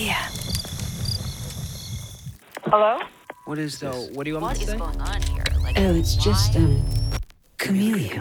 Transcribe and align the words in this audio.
idea. 0.00 0.16
Hello? 2.64 2.98
What 3.44 3.58
is 3.58 3.78
this? 3.78 3.92
So, 3.92 4.12
what 4.14 4.24
do 4.24 4.30
you 4.30 4.34
want 4.38 4.44
What 4.44 4.58
me 4.58 4.58
to 4.58 4.64
is 4.64 4.70
say? 4.70 4.78
going 4.78 5.00
on 5.00 5.22
here? 5.22 5.44
Like, 5.62 5.78
Oh, 5.78 5.94
it's 5.94 6.14
just, 6.16 6.54
why? 6.54 6.60
um, 6.62 6.82
chameleon. 7.58 8.20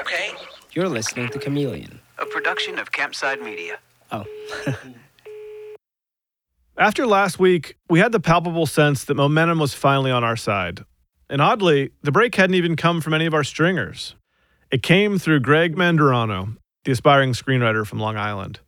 Okay. 0.00 0.30
You're 0.72 0.88
listening 0.88 1.28
to 1.30 1.38
Chameleon. 1.38 2.00
A 2.18 2.26
production 2.26 2.78
of 2.78 2.90
Campside 2.92 3.42
Media. 3.42 3.78
Oh. 4.12 4.24
After 6.76 7.06
last 7.06 7.38
week, 7.40 7.76
we 7.88 7.98
had 7.98 8.12
the 8.12 8.20
palpable 8.20 8.66
sense 8.66 9.04
that 9.04 9.14
momentum 9.14 9.58
was 9.58 9.74
finally 9.74 10.10
on 10.12 10.22
our 10.24 10.36
side. 10.36 10.84
And 11.28 11.42
oddly, 11.42 11.90
the 12.02 12.12
break 12.12 12.34
hadn't 12.36 12.54
even 12.54 12.76
come 12.76 13.00
from 13.00 13.12
any 13.14 13.26
of 13.26 13.34
our 13.34 13.44
stringers. 13.44 14.14
It 14.70 14.82
came 14.82 15.18
through 15.18 15.40
Greg 15.40 15.74
Mandarano, 15.76 16.56
the 16.84 16.92
aspiring 16.92 17.32
screenwriter 17.32 17.86
from 17.86 17.98
Long 17.98 18.16
Island. 18.16 18.60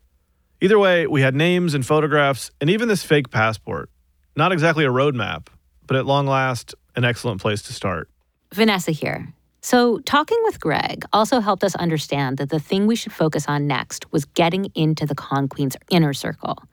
Either 0.63 0.77
way, 0.77 1.07
we 1.07 1.21
had 1.21 1.33
names 1.33 1.73
and 1.73 1.83
photographs 1.83 2.51
and 2.61 2.69
even 2.69 2.87
this 2.87 3.03
fake 3.03 3.31
passport. 3.31 3.89
Not 4.35 4.51
exactly 4.51 4.85
a 4.85 4.89
roadmap, 4.89 5.47
but 5.87 5.97
at 5.97 6.05
long 6.05 6.27
last, 6.27 6.75
an 6.95 7.03
excellent 7.03 7.41
place 7.41 7.63
to 7.63 7.73
start. 7.73 8.09
Vanessa 8.53 8.91
here. 8.91 9.33
So, 9.63 9.99
talking 9.99 10.37
with 10.43 10.59
Greg 10.59 11.03
also 11.13 11.39
helped 11.39 11.63
us 11.63 11.75
understand 11.75 12.37
that 12.37 12.49
the 12.49 12.59
thing 12.59 12.85
we 12.85 12.95
should 12.95 13.11
focus 13.11 13.45
on 13.47 13.65
next 13.65 14.11
was 14.11 14.25
getting 14.25 14.71
into 14.75 15.05
the 15.05 15.15
Con 15.15 15.47
Queen's 15.47 15.77
inner 15.89 16.13
circle. 16.13 16.63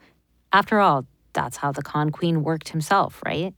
After 0.52 0.80
all, 0.80 1.06
that's 1.32 1.56
how 1.58 1.72
the 1.72 1.82
Con 1.82 2.10
Queen 2.10 2.42
worked 2.42 2.70
himself, 2.70 3.22
right? 3.24 3.54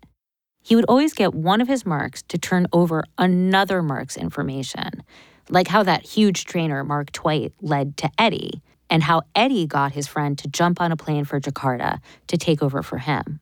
He 0.62 0.76
would 0.76 0.84
always 0.88 1.12
get 1.12 1.34
one 1.34 1.60
of 1.60 1.68
his 1.68 1.86
marks 1.86 2.22
to 2.24 2.38
turn 2.38 2.66
over 2.72 3.04
another 3.18 3.82
mark's 3.82 4.16
information, 4.16 5.02
like 5.48 5.68
how 5.68 5.82
that 5.82 6.04
huge 6.04 6.44
trainer, 6.44 6.84
Mark 6.84 7.10
Twight, 7.12 7.52
led 7.60 7.96
to 7.98 8.10
Eddie, 8.18 8.62
and 8.90 9.04
how 9.04 9.22
Eddie 9.34 9.66
got 9.66 9.92
his 9.92 10.06
friend 10.06 10.36
to 10.38 10.48
jump 10.48 10.80
on 10.80 10.92
a 10.92 10.96
plane 10.96 11.24
for 11.24 11.40
Jakarta 11.40 12.00
to 12.26 12.36
take 12.36 12.62
over 12.62 12.82
for 12.82 12.98
him. 12.98 13.40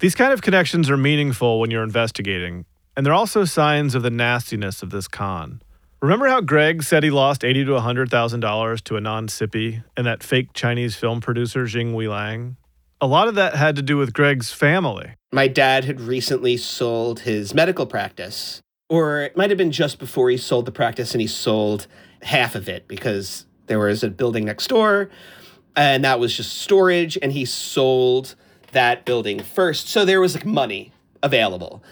These 0.00 0.16
kind 0.16 0.32
of 0.32 0.42
connections 0.42 0.90
are 0.90 0.96
meaningful 0.96 1.60
when 1.60 1.70
you're 1.70 1.84
investigating, 1.84 2.64
and 2.96 3.06
they're 3.06 3.14
also 3.14 3.44
signs 3.44 3.94
of 3.94 4.02
the 4.02 4.10
nastiness 4.10 4.82
of 4.82 4.90
this 4.90 5.06
con. 5.06 5.62
Remember 6.02 6.26
how 6.26 6.40
Greg 6.40 6.82
said 6.82 7.04
he 7.04 7.10
lost 7.10 7.44
eighty 7.44 7.64
to 7.64 7.78
hundred 7.78 8.10
thousand 8.10 8.40
dollars 8.40 8.82
to 8.82 8.94
Anand 8.94 9.28
Sippy 9.30 9.84
and 9.96 10.04
that 10.04 10.24
fake 10.24 10.48
Chinese 10.52 10.96
film 10.96 11.20
producer 11.20 11.64
Jing 11.64 11.94
Wei 11.94 12.08
Lang? 12.08 12.56
A 13.00 13.06
lot 13.06 13.28
of 13.28 13.36
that 13.36 13.54
had 13.54 13.76
to 13.76 13.82
do 13.82 13.96
with 13.96 14.12
Greg's 14.12 14.52
family. 14.52 15.14
My 15.32 15.46
dad 15.46 15.84
had 15.84 16.00
recently 16.00 16.56
sold 16.56 17.20
his 17.20 17.54
medical 17.54 17.86
practice, 17.86 18.60
or 18.88 19.20
it 19.20 19.36
might 19.36 19.50
have 19.50 19.56
been 19.56 19.70
just 19.70 20.00
before 20.00 20.28
he 20.28 20.36
sold 20.36 20.66
the 20.66 20.72
practice 20.72 21.12
and 21.12 21.20
he 21.20 21.28
sold 21.28 21.86
half 22.22 22.56
of 22.56 22.68
it 22.68 22.88
because 22.88 23.46
there 23.72 23.78
was 23.78 24.04
a 24.04 24.10
building 24.10 24.44
next 24.44 24.68
door 24.68 25.10
and 25.74 26.04
that 26.04 26.20
was 26.20 26.36
just 26.36 26.58
storage 26.58 27.18
and 27.22 27.32
he 27.32 27.44
sold 27.44 28.34
that 28.72 29.04
building 29.04 29.42
first. 29.42 29.88
So 29.88 30.04
there 30.04 30.20
was 30.20 30.34
like 30.34 30.44
money 30.44 30.92
available. 31.22 31.82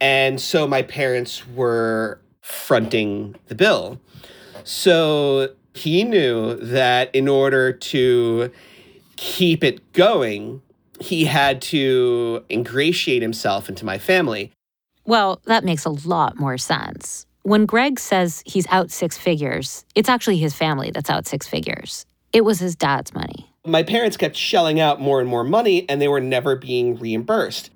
And 0.00 0.40
so 0.40 0.66
my 0.66 0.82
parents 0.82 1.46
were 1.48 2.20
fronting 2.42 3.34
the 3.46 3.54
bill. 3.54 4.00
So 4.64 5.50
he 5.74 6.04
knew 6.04 6.56
that 6.56 7.14
in 7.14 7.28
order 7.28 7.72
to 7.72 8.50
keep 9.16 9.64
it 9.64 9.92
going, 9.92 10.62
he 11.00 11.24
had 11.24 11.60
to 11.62 12.44
ingratiate 12.50 13.22
himself 13.22 13.68
into 13.68 13.84
my 13.84 13.98
family. 13.98 14.52
Well, 15.04 15.40
that 15.46 15.64
makes 15.64 15.84
a 15.84 15.90
lot 15.90 16.38
more 16.38 16.58
sense. 16.58 17.26
When 17.46 17.64
Greg 17.64 18.00
says 18.00 18.42
he's 18.44 18.66
out 18.70 18.90
six 18.90 19.16
figures, 19.16 19.84
it's 19.94 20.08
actually 20.08 20.38
his 20.38 20.52
family 20.52 20.90
that's 20.90 21.08
out 21.08 21.28
six 21.28 21.46
figures. 21.46 22.04
It 22.32 22.40
was 22.40 22.58
his 22.58 22.74
dad's 22.74 23.14
money. 23.14 23.48
My 23.64 23.84
parents 23.84 24.16
kept 24.16 24.34
shelling 24.34 24.80
out 24.80 25.00
more 25.00 25.20
and 25.20 25.28
more 25.28 25.44
money, 25.44 25.88
and 25.88 26.02
they 26.02 26.08
were 26.08 26.20
never 26.20 26.56
being 26.56 26.96
reimbursed. 26.96 27.70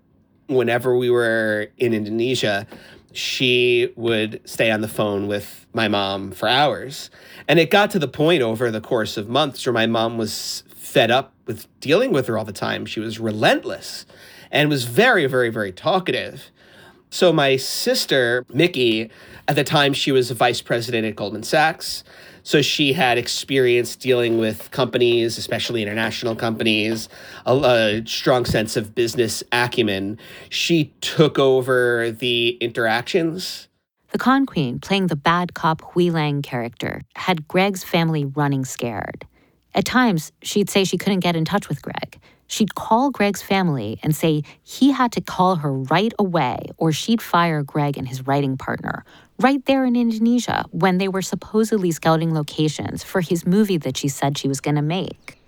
Whenever 0.48 0.96
we 0.96 1.08
were 1.08 1.68
in 1.78 1.94
Indonesia, 1.94 2.66
she 3.12 3.92
would 3.94 4.40
stay 4.44 4.72
on 4.72 4.80
the 4.80 4.88
phone 4.88 5.28
with 5.28 5.66
my 5.72 5.86
mom 5.86 6.32
for 6.32 6.48
hours. 6.48 7.08
And 7.46 7.60
it 7.60 7.70
got 7.70 7.92
to 7.92 8.00
the 8.00 8.08
point 8.08 8.42
over 8.42 8.72
the 8.72 8.80
course 8.80 9.16
of 9.16 9.28
months 9.28 9.64
where 9.64 9.72
my 9.72 9.86
mom 9.86 10.18
was 10.18 10.64
fed 10.74 11.12
up 11.12 11.32
with 11.46 11.68
dealing 11.78 12.10
with 12.10 12.26
her 12.26 12.36
all 12.36 12.44
the 12.44 12.52
time. 12.52 12.86
She 12.86 12.98
was 12.98 13.20
relentless 13.20 14.04
and 14.50 14.68
was 14.68 14.86
very, 14.86 15.26
very, 15.26 15.48
very 15.48 15.70
talkative. 15.70 16.50
So 17.10 17.32
my 17.32 17.56
sister, 17.56 18.46
Mickey, 18.52 19.10
at 19.48 19.56
the 19.56 19.64
time 19.64 19.92
she 19.92 20.12
was 20.12 20.30
vice 20.30 20.62
president 20.62 21.06
at 21.06 21.16
Goldman 21.16 21.42
Sachs. 21.42 22.04
So 22.42 22.62
she 22.62 22.92
had 22.92 23.18
experience 23.18 23.96
dealing 23.96 24.38
with 24.38 24.70
companies, 24.70 25.36
especially 25.36 25.82
international 25.82 26.34
companies, 26.36 27.08
a, 27.44 27.54
a 27.54 28.06
strong 28.06 28.44
sense 28.44 28.76
of 28.76 28.94
business 28.94 29.42
acumen. 29.52 30.18
She 30.48 30.92
took 31.00 31.38
over 31.38 32.10
the 32.12 32.56
interactions. 32.60 33.68
The 34.12 34.18
con 34.18 34.46
queen, 34.46 34.78
playing 34.78 35.08
the 35.08 35.16
bad 35.16 35.54
cop 35.54 35.82
Hui 35.82 36.10
Lang 36.10 36.42
character, 36.42 37.02
had 37.14 37.46
Greg's 37.46 37.84
family 37.84 38.24
running 38.24 38.64
scared. 38.64 39.26
At 39.74 39.84
times, 39.84 40.32
she'd 40.42 40.70
say 40.70 40.84
she 40.84 40.96
couldn't 40.96 41.20
get 41.20 41.36
in 41.36 41.44
touch 41.44 41.68
with 41.68 41.82
Greg. 41.82 42.18
She'd 42.50 42.74
call 42.74 43.12
Greg's 43.12 43.42
family 43.42 44.00
and 44.02 44.14
say 44.14 44.42
he 44.64 44.90
had 44.90 45.12
to 45.12 45.20
call 45.20 45.56
her 45.56 45.72
right 45.72 46.12
away 46.18 46.58
or 46.78 46.90
she'd 46.90 47.22
fire 47.22 47.62
Greg 47.62 47.96
and 47.96 48.08
his 48.08 48.26
writing 48.26 48.56
partner 48.56 49.04
right 49.38 49.64
there 49.66 49.84
in 49.84 49.94
Indonesia 49.94 50.64
when 50.72 50.98
they 50.98 51.06
were 51.06 51.22
supposedly 51.22 51.92
scouting 51.92 52.34
locations 52.34 53.04
for 53.04 53.20
his 53.20 53.46
movie 53.46 53.76
that 53.76 53.96
she 53.96 54.08
said 54.08 54.36
she 54.36 54.48
was 54.48 54.60
going 54.60 54.74
to 54.74 54.82
make. 54.82 55.38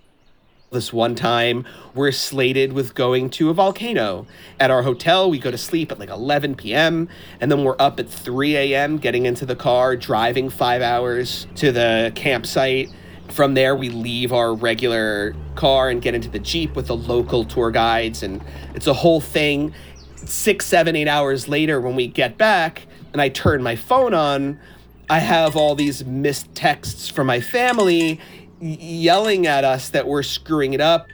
This 0.71 0.93
one 0.93 1.17
time, 1.17 1.67
we're 1.93 2.13
slated 2.13 2.73
with 2.73 2.95
going 2.95 3.31
to 3.31 3.51
a 3.51 3.55
volcano. 3.55 4.29
At 4.61 4.71
our 4.71 4.83
hotel, 4.83 5.29
we 5.29 5.41
go 5.41 5.51
to 5.51 5.59
sleep 5.59 5.91
at 5.91 5.99
like 5.99 6.09
11 6.09 6.55
p.m., 6.55 7.09
and 7.41 7.51
then 7.51 7.65
we're 7.65 7.77
up 7.81 7.99
at 7.99 8.09
3 8.09 8.57
a.m., 8.57 8.97
getting 8.97 9.27
into 9.27 9.45
the 9.45 9.57
car, 9.57 9.97
driving 9.97 10.49
five 10.49 10.81
hours 10.81 11.49
to 11.57 11.73
the 11.73 12.13
campsite. 12.15 12.91
From 13.33 13.55
there, 13.55 13.75
we 13.75 13.89
leave 13.89 14.31
our 14.33 14.55
regular 14.55 15.35
car 15.55 15.89
and 15.89 16.03
get 16.03 16.15
into 16.15 16.29
the 16.29 16.39
Jeep 16.39 16.77
with 16.77 16.89
the 16.89 16.97
local 16.97 17.47
tour 17.47 17.71
guides, 17.71 18.23
and 18.23 18.43
it's 18.75 18.87
a 18.87 18.93
whole 18.93 19.23
thing. 19.23 19.73
Six, 20.17 20.67
seven, 20.67 20.95
eight 20.97 21.09
hours 21.09 21.49
later, 21.49 21.81
when 21.81 21.97
we 21.97 22.09
get 22.09 22.37
back 22.37 22.87
and 23.13 23.23
I 23.23 23.31
turn 23.31 23.63
my 23.63 23.75
phone 23.75 24.13
on, 24.13 24.61
I 25.09 25.19
have 25.19 25.57
all 25.57 25.75
these 25.75 26.05
missed 26.05 26.55
texts 26.55 27.09
from 27.09 27.27
my 27.27 27.41
family 27.41 28.21
yelling 28.61 29.47
at 29.47 29.65
us 29.65 29.89
that 29.89 30.07
we're 30.07 30.23
screwing 30.23 30.75
it 30.75 30.81
up. 30.83 31.07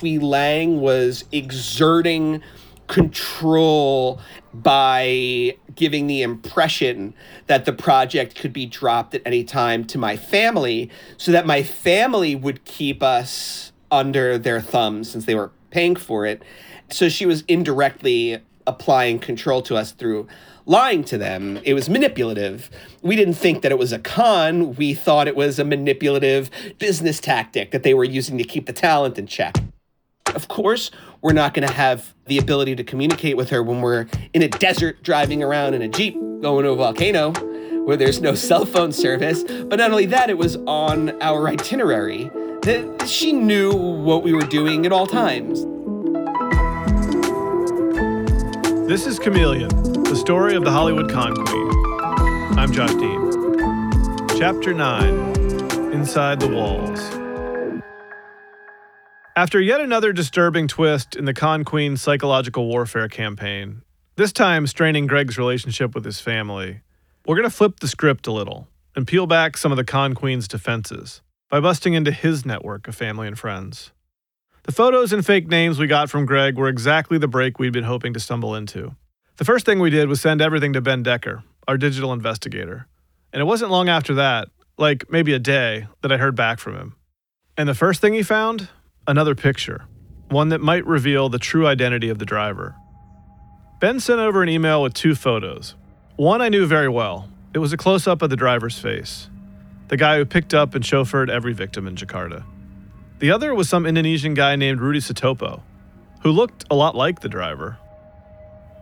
Hui 0.00 0.18
Lang 0.18 0.80
was 0.80 1.24
exerting 1.32 2.40
control 2.92 4.20
by 4.52 5.56
giving 5.74 6.08
the 6.08 6.20
impression 6.20 7.14
that 7.46 7.64
the 7.64 7.72
project 7.72 8.36
could 8.36 8.52
be 8.52 8.66
dropped 8.66 9.14
at 9.14 9.22
any 9.24 9.42
time 9.42 9.82
to 9.82 9.96
my 9.96 10.14
family 10.14 10.90
so 11.16 11.32
that 11.32 11.46
my 11.46 11.62
family 11.62 12.34
would 12.34 12.62
keep 12.66 13.02
us 13.02 13.72
under 13.90 14.36
their 14.36 14.60
thumbs 14.60 15.10
since 15.10 15.24
they 15.24 15.34
were 15.34 15.50
paying 15.70 15.96
for 15.96 16.26
it. 16.26 16.42
So 16.90 17.08
she 17.08 17.24
was 17.24 17.44
indirectly 17.48 18.38
applying 18.66 19.18
control 19.18 19.62
to 19.62 19.76
us 19.76 19.92
through 19.92 20.28
lying 20.66 21.02
to 21.02 21.16
them. 21.16 21.58
It 21.64 21.72
was 21.72 21.88
manipulative. 21.88 22.68
We 23.00 23.16
didn't 23.16 23.34
think 23.34 23.62
that 23.62 23.72
it 23.72 23.78
was 23.78 23.92
a 23.92 23.98
con. 23.98 24.74
We 24.74 24.92
thought 24.92 25.26
it 25.28 25.34
was 25.34 25.58
a 25.58 25.64
manipulative 25.64 26.50
business 26.78 27.20
tactic 27.20 27.70
that 27.70 27.84
they 27.84 27.94
were 27.94 28.04
using 28.04 28.36
to 28.36 28.44
keep 28.44 28.66
the 28.66 28.74
talent 28.74 29.18
in 29.18 29.26
check. 29.26 29.56
Of 30.34 30.48
course, 30.48 30.90
we're 31.22 31.32
not 31.32 31.54
going 31.54 31.66
to 31.66 31.72
have 31.72 32.12
the 32.26 32.36
ability 32.36 32.74
to 32.76 32.84
communicate 32.84 33.36
with 33.36 33.50
her 33.50 33.62
when 33.62 33.80
we're 33.80 34.06
in 34.34 34.42
a 34.42 34.48
desert 34.48 35.02
driving 35.02 35.42
around 35.42 35.72
in 35.72 35.80
a 35.80 35.88
Jeep 35.88 36.14
going 36.42 36.64
to 36.64 36.70
a 36.70 36.76
volcano 36.76 37.32
where 37.84 37.96
there's 37.96 38.20
no 38.20 38.34
cell 38.48 38.66
phone 38.66 38.92
service. 38.92 39.44
But 39.44 39.78
not 39.78 39.90
only 39.90 40.06
that, 40.06 40.28
it 40.28 40.36
was 40.36 40.56
on 40.66 41.20
our 41.22 41.48
itinerary. 41.48 42.30
That 42.62 43.06
she 43.08 43.32
knew 43.32 43.72
what 43.72 44.22
we 44.22 44.32
were 44.32 44.42
doing 44.42 44.84
at 44.84 44.92
all 44.92 45.06
times. 45.06 45.64
This 48.88 49.06
is 49.06 49.18
Chameleon, 49.18 49.68
the 50.02 50.16
story 50.16 50.54
of 50.54 50.64
the 50.64 50.70
Hollywood 50.70 51.10
con 51.10 51.34
queen. 51.34 52.58
I'm 52.58 52.72
Josh 52.72 52.94
Dean. 52.94 54.38
Chapter 54.38 54.74
9 54.74 55.92
Inside 55.92 56.40
the 56.40 56.48
Walls. 56.48 57.21
After 59.34 59.58
yet 59.58 59.80
another 59.80 60.12
disturbing 60.12 60.68
twist 60.68 61.16
in 61.16 61.24
the 61.24 61.32
con 61.32 61.64
queen's 61.64 62.02
psychological 62.02 62.66
warfare 62.66 63.08
campaign, 63.08 63.80
this 64.16 64.30
time 64.30 64.66
straining 64.66 65.06
Greg's 65.06 65.38
relationship 65.38 65.94
with 65.94 66.04
his 66.04 66.20
family, 66.20 66.82
we're 67.24 67.36
going 67.36 67.48
to 67.48 67.56
flip 67.56 67.80
the 67.80 67.88
script 67.88 68.26
a 68.26 68.32
little 68.32 68.68
and 68.94 69.06
peel 69.06 69.26
back 69.26 69.56
some 69.56 69.72
of 69.72 69.76
the 69.76 69.84
con 69.84 70.14
queen's 70.14 70.46
defenses 70.46 71.22
by 71.48 71.60
busting 71.60 71.94
into 71.94 72.12
his 72.12 72.44
network 72.44 72.86
of 72.86 72.94
family 72.94 73.26
and 73.26 73.38
friends. 73.38 73.92
The 74.64 74.72
photos 74.72 75.14
and 75.14 75.24
fake 75.24 75.48
names 75.48 75.78
we 75.78 75.86
got 75.86 76.10
from 76.10 76.26
Greg 76.26 76.58
were 76.58 76.68
exactly 76.68 77.16
the 77.16 77.26
break 77.26 77.58
we'd 77.58 77.72
been 77.72 77.84
hoping 77.84 78.12
to 78.12 78.20
stumble 78.20 78.54
into. 78.54 78.96
The 79.38 79.46
first 79.46 79.64
thing 79.64 79.78
we 79.78 79.88
did 79.88 80.10
was 80.10 80.20
send 80.20 80.42
everything 80.42 80.74
to 80.74 80.82
Ben 80.82 81.02
Decker, 81.02 81.42
our 81.66 81.78
digital 81.78 82.12
investigator. 82.12 82.86
And 83.32 83.40
it 83.40 83.46
wasn't 83.46 83.70
long 83.70 83.88
after 83.88 84.12
that, 84.12 84.48
like 84.76 85.10
maybe 85.10 85.32
a 85.32 85.38
day, 85.38 85.86
that 86.02 86.12
I 86.12 86.18
heard 86.18 86.36
back 86.36 86.58
from 86.58 86.76
him. 86.76 86.96
And 87.56 87.66
the 87.66 87.74
first 87.74 88.02
thing 88.02 88.12
he 88.12 88.22
found? 88.22 88.68
Another 89.06 89.34
picture. 89.34 89.86
one 90.28 90.48
that 90.50 90.60
might 90.60 90.86
reveal 90.86 91.28
the 91.28 91.38
true 91.38 91.66
identity 91.66 92.08
of 92.08 92.18
the 92.18 92.24
driver. 92.24 92.74
Ben 93.80 93.98
sent 94.00 94.20
over 94.20 94.42
an 94.42 94.48
email 94.48 94.80
with 94.80 94.94
two 94.94 95.14
photos. 95.14 95.74
One 96.16 96.40
I 96.40 96.48
knew 96.48 96.66
very 96.66 96.88
well. 96.88 97.28
It 97.52 97.58
was 97.58 97.72
a 97.72 97.76
close 97.76 98.06
up 98.06 98.22
of 98.22 98.30
the 98.30 98.36
driver's 98.36 98.78
face, 98.78 99.28
the 99.88 99.96
guy 99.96 100.16
who 100.16 100.24
picked 100.24 100.54
up 100.54 100.74
and 100.74 100.84
chauffeured 100.84 101.28
every 101.28 101.52
victim 101.52 101.86
in 101.86 101.96
Jakarta. 101.96 102.44
The 103.18 103.30
other 103.32 103.54
was 103.54 103.68
some 103.68 103.84
Indonesian 103.84 104.34
guy 104.34 104.54
named 104.56 104.80
Rudy 104.80 105.00
Satopo, 105.00 105.62
who 106.22 106.30
looked 106.30 106.64
a 106.70 106.76
lot 106.76 106.94
like 106.94 107.20
the 107.20 107.28
driver. 107.28 107.76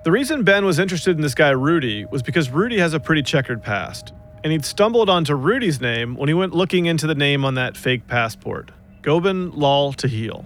The 0.05 0.13
reason 0.13 0.45
Ben 0.45 0.67
was 0.67 0.79
interested 0.79 1.17
in 1.17 1.23
this 1.23 1.35
guy 1.35 1.51
Rudy 1.51 2.05
was 2.05 2.23
because 2.23 2.51
Rudy 2.51 2.79
has 2.79 2.93
a 2.93 3.01
pretty 3.01 3.23
checkered 3.23 3.63
past, 3.63 4.13
and 4.45 4.53
he'd 4.53 4.67
stumbled 4.67 5.09
onto 5.09 5.35
Rudy's 5.35 5.81
name 5.81 6.15
when 6.15 6.29
he 6.29 6.35
went 6.35 6.55
looking 6.55 6.87
into 6.87 7.07
the 7.07 7.15
name 7.15 7.45
on 7.45 7.55
that 7.55 7.77
fake 7.77 8.07
passport 8.07 8.71
Gobind 9.03 9.55
Lal 9.55 9.95
Tahil. 9.95 10.45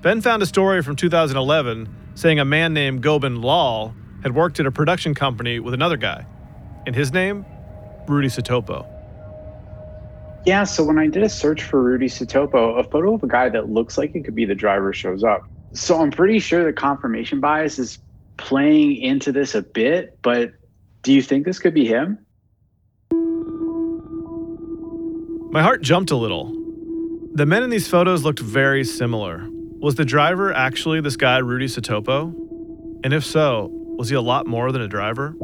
Ben 0.00 0.20
found 0.20 0.42
a 0.42 0.46
story 0.46 0.80
from 0.82 0.94
2011 0.94 1.88
saying 2.14 2.38
a 2.38 2.44
man 2.44 2.72
named 2.72 3.02
Gobind 3.02 3.42
Lal 3.42 3.94
had 4.22 4.34
worked 4.34 4.60
at 4.60 4.66
a 4.66 4.70
production 4.70 5.14
company 5.14 5.58
with 5.58 5.74
another 5.74 5.96
guy, 5.96 6.24
and 6.86 6.94
his 6.94 7.12
name, 7.12 7.44
Rudy 8.06 8.28
Satopo. 8.28 8.86
Yeah, 10.46 10.64
so 10.64 10.84
when 10.84 10.98
I 10.98 11.08
did 11.08 11.22
a 11.22 11.28
search 11.28 11.62
for 11.62 11.82
Rudy 11.82 12.06
Satopo, 12.06 12.78
a 12.78 12.84
photo 12.84 13.14
of 13.14 13.22
a 13.22 13.28
guy 13.28 13.48
that 13.48 13.68
looks 13.68 13.98
like 13.98 14.14
it 14.14 14.24
could 14.24 14.34
be 14.34 14.44
the 14.44 14.54
driver 14.54 14.92
shows 14.92 15.24
up. 15.24 15.42
So 15.72 16.00
I'm 16.00 16.10
pretty 16.10 16.38
sure 16.38 16.64
the 16.64 16.72
confirmation 16.72 17.40
bias 17.40 17.78
is 17.78 17.98
playing 18.36 18.96
into 18.96 19.32
this 19.32 19.54
a 19.54 19.62
bit, 19.62 20.16
but 20.22 20.52
do 21.02 21.12
you 21.12 21.22
think 21.22 21.44
this 21.44 21.58
could 21.58 21.74
be 21.74 21.86
him? 21.86 22.18
My 25.50 25.62
heart 25.62 25.82
jumped 25.82 26.10
a 26.10 26.16
little. 26.16 26.57
The 27.38 27.46
men 27.46 27.62
in 27.62 27.70
these 27.70 27.86
photos 27.86 28.24
looked 28.24 28.40
very 28.40 28.82
similar. 28.82 29.46
Was 29.78 29.94
the 29.94 30.04
driver 30.04 30.52
actually 30.52 31.00
this 31.00 31.16
guy, 31.16 31.38
Rudy 31.38 31.66
Satopo? 31.66 32.34
And 33.04 33.12
if 33.12 33.24
so, 33.24 33.70
was 33.70 34.08
he 34.08 34.16
a 34.16 34.20
lot 34.20 34.48
more 34.48 34.72
than 34.72 34.82
a 34.82 34.88
driver? 34.88 35.36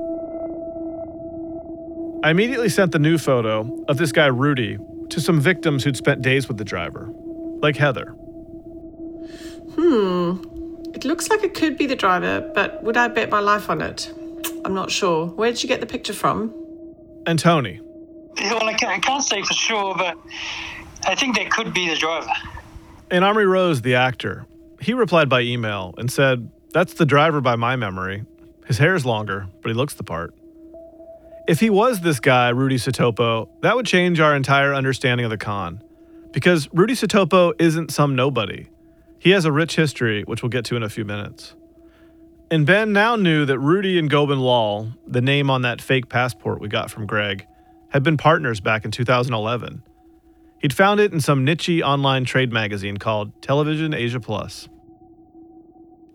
I 2.25 2.31
immediately 2.31 2.69
sent 2.69 2.91
the 2.91 2.99
new 2.99 3.17
photo 3.17 3.85
of 3.87 3.96
this 3.96 4.11
guy, 4.11 4.26
Rudy, 4.26 4.76
to 5.11 5.20
some 5.20 5.41
victims 5.41 5.85
who'd 5.85 5.96
spent 5.96 6.20
days 6.20 6.49
with 6.49 6.56
the 6.56 6.64
driver, 6.64 7.12
like 7.62 7.76
Heather. 7.76 8.06
Hmm. 9.76 10.43
It 10.96 11.05
looks 11.05 11.31
like 11.31 11.44
it 11.44 11.55
could 11.55 11.79
be 11.79 11.87
the 11.87 11.94
driver, 11.94 12.50
but 12.56 12.82
would 12.82 12.96
I 12.96 13.06
bet 13.06 13.31
my 13.31 13.38
life 13.38 13.70
on 13.70 13.81
it? 13.81 14.12
I'm 14.64 14.75
not 14.75 14.91
sure. 14.91 15.29
Where 15.29 15.52
did 15.52 15.62
you 15.62 15.69
get 15.69 15.79
the 15.79 15.87
picture 15.87 16.12
from? 16.12 16.52
And 17.25 17.38
Tony. 17.38 17.81
Well, 18.37 18.64
I 18.64 18.75
can't, 18.75 18.91
I 18.91 18.99
can't 18.99 19.23
say 19.23 19.43
for 19.43 19.55
sure, 19.55 19.94
but 19.96 20.19
I 21.06 21.15
think 21.15 21.37
they 21.37 21.47
could 21.47 21.73
be 21.73 21.89
the 21.89 21.97
driver. 21.97 22.31
And 23.11 23.25
Omri 23.25 23.47
Rose, 23.47 23.83
the 23.83 23.95
actor, 23.95 24.47
he 24.81 24.95
replied 24.95 25.29
by 25.29 25.43
email 25.43 25.95
and 25.99 26.11
said, 26.11 26.51
That's 26.73 26.95
the 26.95 27.06
driver 27.06 27.41
by 27.41 27.56
my 27.56 27.77
memory. 27.77 28.25
His 28.67 28.79
hair's 28.79 29.05
longer, 29.05 29.47
but 29.62 29.69
he 29.69 29.75
looks 29.75 29.95
the 29.95 30.05
part. 30.05 30.35
If 31.47 31.61
he 31.61 31.69
was 31.69 32.01
this 32.01 32.21
guy, 32.21 32.49
Rudy 32.49 32.77
Satopo, 32.77 33.49
that 33.61 33.77
would 33.77 33.85
change 33.85 34.19
our 34.19 34.35
entire 34.35 34.75
understanding 34.75 35.25
of 35.25 35.31
the 35.31 35.37
con. 35.37 35.83
Because 36.33 36.69
Rudy 36.73 36.95
Satopo 36.95 37.53
isn't 37.59 37.93
some 37.93 38.17
nobody. 38.17 38.69
He 39.19 39.31
has 39.31 39.45
a 39.45 39.53
rich 39.53 39.77
history, 39.77 40.23
which 40.25 40.43
we'll 40.43 40.51
get 40.51 40.65
to 40.67 40.77
in 40.77 40.83
a 40.83 40.89
few 40.89 41.05
minutes. 41.05 41.55
And 42.51 42.67
Ben 42.67 42.93
now 42.93 43.17
knew 43.17 43.45
that 43.47 43.59
Rudy 43.59 43.99
and 43.99 44.09
Gobin 44.09 44.41
Lal, 44.41 44.93
the 45.06 45.21
name 45.21 45.51
on 45.51 45.62
that 45.62 45.81
fake 45.81 46.09
passport 46.09 46.61
we 46.61 46.69
got 46.69 46.91
from 46.91 47.06
Greg, 47.06 47.47
had 47.91 48.03
been 48.03 48.17
partners 48.17 48.61
back 48.61 48.85
in 48.85 48.91
2011. 48.91 49.83
He'd 50.64 50.72
found 50.72 50.99
it 50.99 51.12
in 51.12 51.20
some 51.20 51.44
niche 51.44 51.82
online 51.82 52.25
trade 52.25 52.50
magazine 52.50 52.96
called 52.96 53.43
Television 53.43 53.93
Asia 53.93 54.19
Plus. 54.19 54.66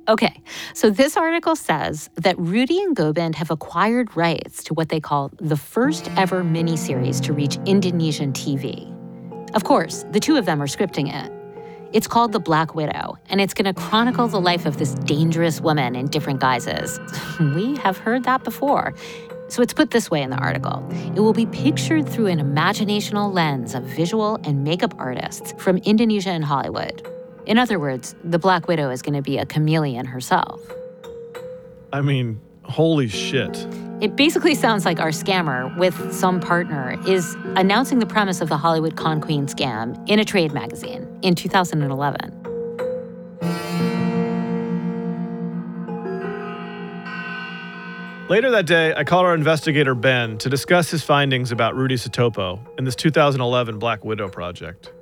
Okay, 0.07 0.41
so 0.73 0.89
this 0.89 1.15
article 1.15 1.55
says 1.55 2.09
that 2.15 2.35
Rudy 2.39 2.81
and 2.81 2.95
Gobind 2.95 3.35
have 3.35 3.51
acquired 3.51 4.17
rights 4.17 4.63
to 4.63 4.73
what 4.73 4.89
they 4.89 4.99
call 4.99 5.29
the 5.39 5.55
first 5.55 6.09
ever 6.17 6.43
miniseries 6.43 7.21
to 7.25 7.33
reach 7.33 7.59
Indonesian 7.67 8.33
TV. 8.33 8.91
Of 9.53 9.65
course, 9.65 10.03
the 10.13 10.19
two 10.19 10.35
of 10.35 10.47
them 10.47 10.63
are 10.63 10.67
scripting 10.67 11.13
it. 11.13 11.31
It's 11.93 12.07
called 12.07 12.31
The 12.31 12.39
Black 12.39 12.73
Widow, 12.73 13.19
and 13.29 13.39
it's 13.39 13.53
going 13.53 13.71
to 13.71 13.79
chronicle 13.79 14.27
the 14.27 14.41
life 14.41 14.65
of 14.65 14.77
this 14.77 14.95
dangerous 14.95 15.61
woman 15.61 15.95
in 15.95 16.07
different 16.07 16.39
guises. 16.39 16.99
we 17.39 17.75
have 17.77 17.99
heard 17.99 18.23
that 18.23 18.43
before. 18.43 18.95
So 19.49 19.61
it's 19.61 19.73
put 19.73 19.91
this 19.91 20.09
way 20.09 20.21
in 20.21 20.29
the 20.29 20.37
article 20.37 20.87
it 21.15 21.19
will 21.19 21.33
be 21.33 21.47
pictured 21.47 22.07
through 22.07 22.27
an 22.27 22.39
imaginational 22.39 23.33
lens 23.33 23.75
of 23.75 23.83
visual 23.83 24.39
and 24.43 24.63
makeup 24.63 24.93
artists 24.97 25.53
from 25.57 25.77
Indonesia 25.77 26.29
and 26.29 26.45
Hollywood. 26.45 27.05
In 27.45 27.57
other 27.57 27.79
words, 27.79 28.15
the 28.23 28.37
Black 28.37 28.67
Widow 28.67 28.89
is 28.91 29.01
going 29.01 29.15
to 29.15 29.21
be 29.21 29.37
a 29.37 29.45
chameleon 29.45 30.05
herself. 30.05 30.61
I 31.91 32.01
mean, 32.01 32.39
holy 32.63 33.07
shit. 33.07 33.67
It 34.01 34.15
basically 34.15 34.55
sounds 34.55 34.85
like 34.85 34.99
our 34.99 35.09
scammer 35.09 35.75
with 35.77 36.13
some 36.13 36.39
partner 36.39 36.97
is 37.07 37.35
announcing 37.55 37.99
the 37.99 38.05
premise 38.05 38.39
of 38.39 38.49
the 38.49 38.57
Hollywood 38.57 38.95
Con 38.95 39.19
Queen 39.19 39.47
scam 39.47 40.01
in 40.07 40.19
a 40.19 40.25
trade 40.25 40.53
magazine 40.53 41.07
in 41.21 41.35
2011. 41.35 42.48
Later 48.29 48.51
that 48.51 48.67
day, 48.67 48.93
I 48.93 49.05
called 49.05 49.25
our 49.25 49.33
investigator 49.33 49.95
Ben 49.95 50.37
to 50.37 50.49
discuss 50.49 50.91
his 50.91 51.01
findings 51.01 51.51
about 51.51 51.75
Rudy 51.75 51.95
Satopo 51.95 52.59
in 52.77 52.85
this 52.85 52.95
2011 52.95 53.79
Black 53.79 54.05
Widow 54.05 54.29
project. 54.29 54.93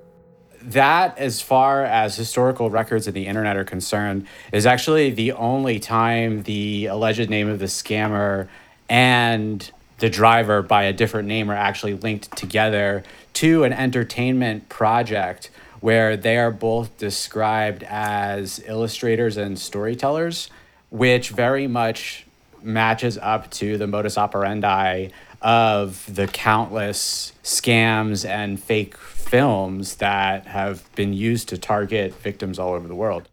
That, 0.62 1.18
as 1.18 1.42
far 1.42 1.84
as 1.84 2.16
historical 2.16 2.70
records 2.70 3.06
of 3.06 3.14
the 3.14 3.28
internet 3.28 3.58
are 3.58 3.66
concerned, 3.66 4.28
is 4.54 4.66
actually 4.66 5.10
the 5.10 5.34
only 5.34 5.78
time 5.78 6.44
the 6.44 6.86
alleged 6.86 7.30
name 7.30 7.50
of 7.50 7.60
the 7.60 7.66
scammer 7.66 8.48
and 8.88 9.70
the 9.98 10.10
driver 10.10 10.62
by 10.62 10.84
a 10.84 10.94
different 10.94 11.28
name 11.28 11.52
are 11.52 11.56
actually 11.56 11.96
linked 11.96 12.34
together 12.38 13.04
to 13.34 13.66
an 13.66 13.74
entertainment 13.74 14.70
project 14.70 15.50
where 15.82 16.16
they 16.16 16.38
are 16.38 16.52
both 16.52 16.98
described 16.98 17.84
as 17.90 18.64
illustrators 18.68 19.36
and 19.36 19.60
storytellers, 19.60 20.50
which 20.92 21.32
very 21.32 21.68
much 21.68 22.27
matches 22.68 23.18
up 23.18 23.50
to 23.52 23.78
the 23.78 23.88
modus 23.88 24.18
operandi 24.18 25.08
of 25.42 26.14
the 26.14 26.28
countless 26.28 27.34
scams 27.44 28.28
and 28.28 28.62
fake 28.62 28.98
films 28.98 29.96
that 29.96 30.46
have 30.48 30.94
been 30.96 31.14
used 31.14 31.50
to 31.50 31.58
target 31.58 32.14
victims 32.14 32.60
all 32.60 32.74
over 32.74 32.88
the 32.88 32.96
world. 32.96 33.30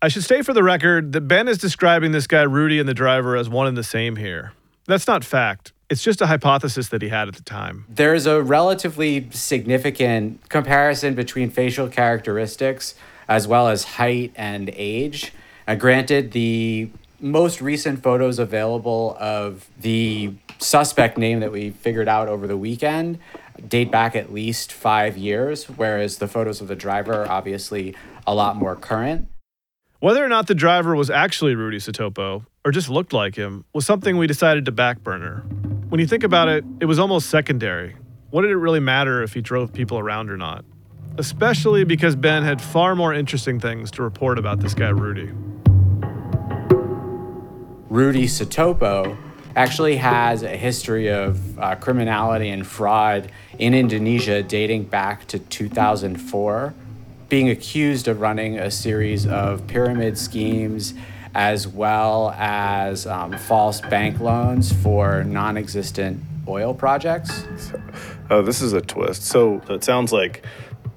I 0.00 0.08
should 0.08 0.22
state 0.22 0.44
for 0.44 0.52
the 0.52 0.62
record 0.62 1.12
that 1.12 1.22
Ben 1.22 1.48
is 1.48 1.58
describing 1.58 2.12
this 2.12 2.26
guy 2.26 2.42
Rudy 2.42 2.78
and 2.78 2.88
the 2.88 2.94
driver 2.94 3.36
as 3.36 3.48
one 3.48 3.66
and 3.66 3.76
the 3.76 3.82
same 3.82 4.16
here. 4.16 4.52
That's 4.86 5.06
not 5.06 5.24
fact. 5.24 5.72
It's 5.90 6.02
just 6.02 6.20
a 6.20 6.26
hypothesis 6.26 6.88
that 6.88 7.02
he 7.02 7.08
had 7.08 7.28
at 7.28 7.34
the 7.34 7.42
time. 7.42 7.86
There's 7.88 8.26
a 8.26 8.42
relatively 8.42 9.28
significant 9.30 10.48
comparison 10.50 11.14
between 11.14 11.50
facial 11.50 11.88
characteristics 11.88 12.94
as 13.26 13.48
well 13.48 13.68
as 13.68 13.84
height 13.84 14.32
and 14.36 14.70
age. 14.74 15.32
Uh, 15.66 15.74
granted, 15.74 16.32
the 16.32 16.90
most 17.20 17.60
recent 17.60 18.02
photos 18.02 18.38
available 18.38 19.16
of 19.18 19.68
the 19.80 20.32
suspect 20.58 21.18
name 21.18 21.40
that 21.40 21.52
we 21.52 21.70
figured 21.70 22.08
out 22.08 22.28
over 22.28 22.46
the 22.46 22.56
weekend 22.56 23.18
date 23.66 23.90
back 23.90 24.14
at 24.14 24.32
least 24.32 24.72
five 24.72 25.16
years, 25.16 25.64
whereas 25.64 26.18
the 26.18 26.28
photos 26.28 26.60
of 26.60 26.68
the 26.68 26.76
driver 26.76 27.24
are 27.24 27.28
obviously 27.28 27.94
a 28.26 28.34
lot 28.34 28.56
more 28.56 28.76
current. 28.76 29.28
Whether 30.00 30.24
or 30.24 30.28
not 30.28 30.46
the 30.46 30.54
driver 30.54 30.94
was 30.94 31.10
actually 31.10 31.56
Rudy 31.56 31.78
Satopo 31.78 32.46
or 32.64 32.70
just 32.70 32.88
looked 32.88 33.12
like 33.12 33.34
him 33.34 33.64
was 33.72 33.84
something 33.84 34.16
we 34.16 34.28
decided 34.28 34.64
to 34.66 34.72
backburner. 34.72 35.42
When 35.88 36.00
you 36.00 36.06
think 36.06 36.22
about 36.22 36.48
it, 36.48 36.64
it 36.80 36.84
was 36.84 36.98
almost 36.98 37.30
secondary. 37.30 37.96
What 38.30 38.42
did 38.42 38.50
it 38.50 38.56
really 38.56 38.80
matter 38.80 39.22
if 39.22 39.34
he 39.34 39.40
drove 39.40 39.72
people 39.72 39.98
around 39.98 40.30
or 40.30 40.36
not? 40.36 40.64
Especially 41.16 41.82
because 41.82 42.14
Ben 42.14 42.44
had 42.44 42.62
far 42.62 42.94
more 42.94 43.12
interesting 43.12 43.58
things 43.58 43.90
to 43.92 44.02
report 44.02 44.38
about 44.38 44.60
this 44.60 44.74
guy, 44.74 44.90
Rudy. 44.90 45.32
Rudy 47.88 48.26
Satopo 48.26 49.16
actually 49.56 49.96
has 49.96 50.42
a 50.42 50.56
history 50.56 51.08
of 51.08 51.58
uh, 51.58 51.74
criminality 51.76 52.50
and 52.50 52.66
fraud 52.66 53.32
in 53.58 53.72
Indonesia 53.72 54.42
dating 54.42 54.84
back 54.84 55.26
to 55.28 55.38
2004, 55.38 56.74
being 57.30 57.48
accused 57.48 58.06
of 58.06 58.20
running 58.20 58.58
a 58.58 58.70
series 58.70 59.26
of 59.26 59.66
pyramid 59.66 60.18
schemes 60.18 60.92
as 61.34 61.66
well 61.66 62.30
as 62.36 63.06
um, 63.06 63.36
false 63.38 63.80
bank 63.80 64.20
loans 64.20 64.70
for 64.70 65.24
non 65.24 65.56
existent 65.56 66.20
oil 66.46 66.74
projects. 66.74 67.44
Oh, 68.30 68.42
this 68.42 68.60
is 68.60 68.74
a 68.74 68.82
twist. 68.82 69.24
So 69.24 69.62
it 69.70 69.82
sounds 69.82 70.12
like 70.12 70.44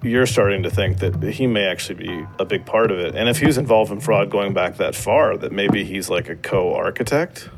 you're 0.02 0.26
starting 0.26 0.64
to 0.64 0.70
think 0.70 1.00
that 1.00 1.22
he 1.24 1.48
may 1.48 1.66
actually 1.66 1.96
be 1.96 2.26
a 2.40 2.46
big 2.46 2.66
part 2.66 2.92
of 2.92 3.00
it. 3.00 3.16
And 3.16 3.30
if 3.30 3.38
he 3.40 3.46
was 3.46 3.58
involved 3.58 3.92
in 3.92 4.00
fraud 4.00 4.30
going 4.30 4.54
back 4.54 4.78
that 4.78 4.96
far, 4.96 5.38
that 5.38 5.52
maybe 5.52 5.84
he's 5.84 6.10
like 6.10 6.30
a 6.30 6.36
co 6.36 6.74
architect? 6.74 7.50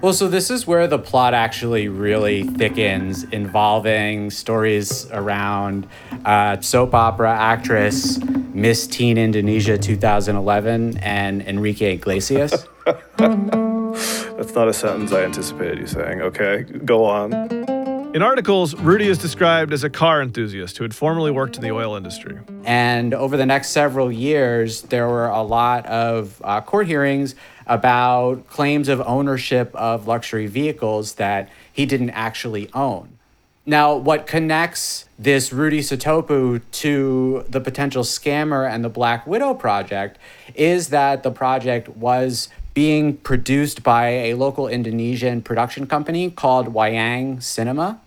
Well, 0.00 0.12
so 0.12 0.28
this 0.28 0.50
is 0.50 0.66
where 0.66 0.86
the 0.86 0.98
plot 0.98 1.34
actually 1.34 1.88
really 1.88 2.44
thickens, 2.44 3.24
involving 3.24 4.30
stories 4.30 5.10
around 5.10 5.88
a 6.24 6.58
soap 6.60 6.94
opera 6.94 7.32
actress 7.32 8.18
Miss 8.54 8.86
Teen 8.86 9.18
Indonesia 9.18 9.78
2011 9.78 10.98
and 10.98 11.42
Enrique 11.42 11.94
Iglesias. 11.94 12.66
That's 12.86 14.54
not 14.54 14.68
a 14.68 14.72
sentence 14.72 15.12
I 15.12 15.24
anticipated 15.24 15.78
you 15.78 15.86
saying. 15.86 16.22
Okay, 16.22 16.62
go 16.62 17.04
on. 17.04 17.77
In 18.14 18.22
articles, 18.22 18.74
Rudy 18.74 19.06
is 19.06 19.18
described 19.18 19.70
as 19.70 19.84
a 19.84 19.90
car 19.90 20.22
enthusiast 20.22 20.78
who 20.78 20.84
had 20.84 20.94
formerly 20.94 21.30
worked 21.30 21.56
in 21.56 21.62
the 21.62 21.70
oil 21.70 21.94
industry. 21.94 22.38
And 22.64 23.12
over 23.12 23.36
the 23.36 23.44
next 23.44 23.68
several 23.68 24.10
years, 24.10 24.80
there 24.82 25.06
were 25.06 25.26
a 25.26 25.42
lot 25.42 25.84
of 25.84 26.40
uh, 26.42 26.62
court 26.62 26.86
hearings 26.86 27.34
about 27.66 28.48
claims 28.48 28.88
of 28.88 29.02
ownership 29.02 29.74
of 29.74 30.08
luxury 30.08 30.46
vehicles 30.46 31.16
that 31.16 31.50
he 31.70 31.84
didn't 31.84 32.10
actually 32.10 32.70
own. 32.72 33.18
Now, 33.66 33.94
what 33.94 34.26
connects 34.26 35.04
this 35.18 35.52
Rudy 35.52 35.80
Satopo 35.80 36.62
to 36.72 37.44
the 37.46 37.60
potential 37.60 38.04
scammer 38.04 38.66
and 38.66 38.82
the 38.82 38.88
Black 38.88 39.26
Widow 39.26 39.52
project 39.52 40.18
is 40.54 40.88
that 40.88 41.22
the 41.22 41.30
project 41.30 41.90
was 41.90 42.48
being 42.78 43.16
produced 43.16 43.82
by 43.82 44.06
a 44.06 44.34
local 44.34 44.68
Indonesian 44.68 45.42
production 45.42 45.84
company 45.84 46.30
called 46.30 46.72
Wayang 46.72 47.42
Cinema. 47.42 48.00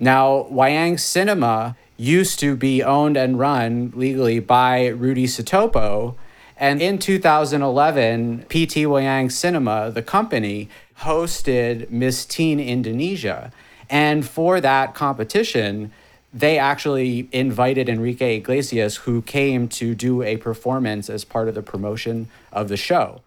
Now, 0.00 0.48
Wayang 0.50 0.98
Cinema 0.98 1.76
used 1.96 2.40
to 2.40 2.56
be 2.56 2.82
owned 2.82 3.16
and 3.16 3.38
run 3.38 3.92
legally 3.94 4.40
by 4.40 4.88
Rudy 4.88 5.28
Satopo. 5.28 6.16
And 6.56 6.82
in 6.82 6.98
2011, 6.98 8.46
PT 8.48 8.82
Wayang 8.90 9.30
Cinema, 9.30 9.92
the 9.92 10.02
company, 10.02 10.68
hosted 11.02 11.88
Miss 11.88 12.24
Teen 12.24 12.58
Indonesia. 12.58 13.52
And 13.88 14.26
for 14.26 14.60
that 14.60 14.92
competition, 14.92 15.92
they 16.34 16.58
actually 16.58 17.28
invited 17.30 17.88
Enrique 17.88 18.38
Iglesias, 18.38 18.96
who 19.06 19.22
came 19.22 19.68
to 19.68 19.94
do 19.94 20.24
a 20.24 20.36
performance 20.36 21.08
as 21.08 21.24
part 21.24 21.46
of 21.46 21.54
the 21.54 21.62
promotion 21.62 22.26
of 22.52 22.68
the 22.68 22.76
show. 22.76 23.20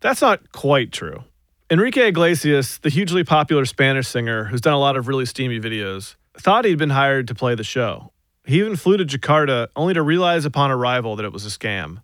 That's 0.00 0.22
not 0.22 0.52
quite 0.52 0.92
true. 0.92 1.24
Enrique 1.70 2.08
Iglesias, 2.08 2.78
the 2.78 2.88
hugely 2.88 3.24
popular 3.24 3.64
Spanish 3.64 4.06
singer 4.08 4.44
who's 4.44 4.60
done 4.60 4.72
a 4.72 4.78
lot 4.78 4.96
of 4.96 5.08
really 5.08 5.26
steamy 5.26 5.60
videos, 5.60 6.16
thought 6.38 6.64
he'd 6.64 6.78
been 6.78 6.90
hired 6.90 7.28
to 7.28 7.34
play 7.34 7.54
the 7.54 7.64
show. 7.64 8.12
He 8.44 8.60
even 8.60 8.76
flew 8.76 8.96
to 8.96 9.04
Jakarta 9.04 9.68
only 9.76 9.94
to 9.94 10.02
realize 10.02 10.44
upon 10.44 10.70
arrival 10.70 11.16
that 11.16 11.24
it 11.24 11.32
was 11.32 11.44
a 11.44 11.50
scam. 11.50 12.02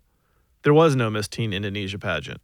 There 0.63 0.73
was 0.73 0.95
no 0.95 1.09
Miss 1.09 1.27
Teen 1.27 1.53
Indonesia 1.53 1.97
pageant. 1.97 2.41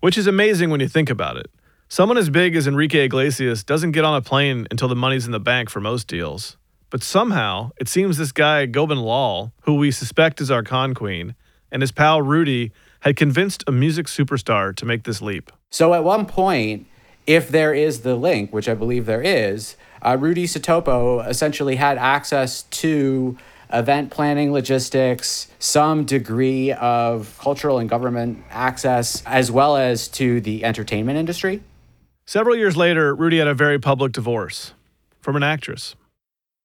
Which 0.00 0.16
is 0.16 0.26
amazing 0.26 0.70
when 0.70 0.80
you 0.80 0.88
think 0.88 1.10
about 1.10 1.36
it. 1.36 1.50
Someone 1.88 2.16
as 2.16 2.30
big 2.30 2.56
as 2.56 2.66
Enrique 2.66 3.04
Iglesias 3.04 3.64
doesn't 3.64 3.92
get 3.92 4.04
on 4.04 4.16
a 4.16 4.22
plane 4.22 4.66
until 4.70 4.88
the 4.88 4.96
money's 4.96 5.26
in 5.26 5.32
the 5.32 5.40
bank 5.40 5.68
for 5.68 5.80
most 5.80 6.08
deals. 6.08 6.56
But 6.90 7.02
somehow, 7.02 7.72
it 7.78 7.88
seems 7.88 8.16
this 8.16 8.32
guy, 8.32 8.66
Gobin 8.66 9.00
Lal, 9.00 9.52
who 9.62 9.74
we 9.74 9.90
suspect 9.90 10.40
is 10.40 10.50
our 10.50 10.62
con 10.62 10.94
queen, 10.94 11.34
and 11.70 11.82
his 11.82 11.92
pal 11.92 12.22
Rudy 12.22 12.72
had 13.06 13.16
convinced 13.16 13.62
a 13.66 13.72
music 13.72 14.06
superstar 14.06 14.74
to 14.76 14.84
make 14.84 15.04
this 15.04 15.22
leap. 15.22 15.52
So 15.70 15.94
at 15.94 16.02
one 16.02 16.26
point, 16.26 16.86
if 17.26 17.48
there 17.48 17.72
is 17.72 18.00
the 18.00 18.16
link, 18.16 18.52
which 18.52 18.68
I 18.68 18.74
believe 18.74 19.06
there 19.06 19.22
is, 19.22 19.76
uh, 20.02 20.16
Rudy 20.18 20.46
Satopo 20.46 21.26
essentially 21.26 21.76
had 21.76 21.98
access 21.98 22.62
to 22.62 23.36
event 23.72 24.10
planning, 24.10 24.52
logistics, 24.52 25.48
some 25.58 26.04
degree 26.04 26.72
of 26.72 27.36
cultural 27.40 27.78
and 27.78 27.88
government 27.88 28.42
access, 28.50 29.22
as 29.26 29.50
well 29.50 29.76
as 29.76 30.08
to 30.08 30.40
the 30.40 30.64
entertainment 30.64 31.18
industry. 31.18 31.62
Several 32.26 32.56
years 32.56 32.76
later, 32.76 33.14
Rudy 33.14 33.38
had 33.38 33.48
a 33.48 33.54
very 33.54 33.78
public 33.78 34.12
divorce 34.12 34.72
from 35.20 35.36
an 35.36 35.42
actress. 35.42 35.94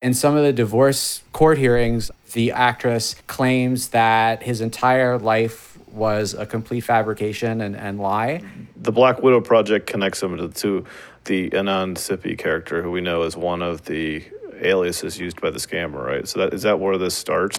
In 0.02 0.16
some 0.16 0.36
of 0.36 0.44
the 0.44 0.54
divorce 0.54 1.22
court 1.32 1.60
hearings, 1.60 2.10
the 2.34 2.52
actress 2.52 3.16
claims 3.28 3.90
that 3.90 4.42
his 4.44 4.60
entire 4.60 5.20
life 5.20 5.71
was 5.92 6.34
a 6.34 6.46
complete 6.46 6.82
fabrication 6.82 7.62
and, 7.62 7.76
and 7.76 8.00
lie. 8.00 8.42
The 8.76 8.92
Black 8.92 9.22
Widow 9.22 9.42
project 9.42 9.88
connects 9.88 10.22
him 10.22 10.38
to, 10.38 10.50
to 10.50 10.86
the 11.26 11.50
Anand 11.52 11.98
Sippy 11.98 12.38
character, 12.38 12.82
who 12.82 12.92
we 12.92 13.02
know 13.02 13.24
is 13.24 13.36
one 13.38 13.62
of 13.62 13.86
the 13.86 14.24
aliases 14.62 15.20
used 15.20 15.42
by 15.42 15.50
the 15.50 15.60
scammer, 15.60 16.04
right? 16.06 16.28
So 16.28 16.40
that 16.40 16.54
is 16.54 16.64
that 16.64 16.80
where 16.80 16.98
this 16.98 17.16
starts? 17.16 17.58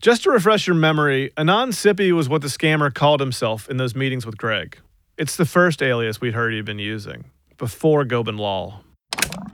Just 0.00 0.22
to 0.22 0.30
refresh 0.30 0.66
your 0.66 0.76
memory, 0.76 1.32
Anand 1.36 1.72
Sippy 1.72 2.12
was 2.12 2.28
what 2.28 2.42
the 2.42 2.48
scammer 2.48 2.92
called 2.92 3.20
himself 3.20 3.68
in 3.68 3.78
those 3.78 3.96
meetings 3.96 4.24
with 4.24 4.36
Greg. 4.38 4.78
It's 5.16 5.36
the 5.36 5.44
first 5.44 5.82
alias 5.82 6.20
we'd 6.20 6.34
heard 6.34 6.52
he'd 6.52 6.64
been 6.64 6.78
using 6.78 7.24
before 7.56 8.04
Gobin 8.04 8.38
Lal. 8.38 8.84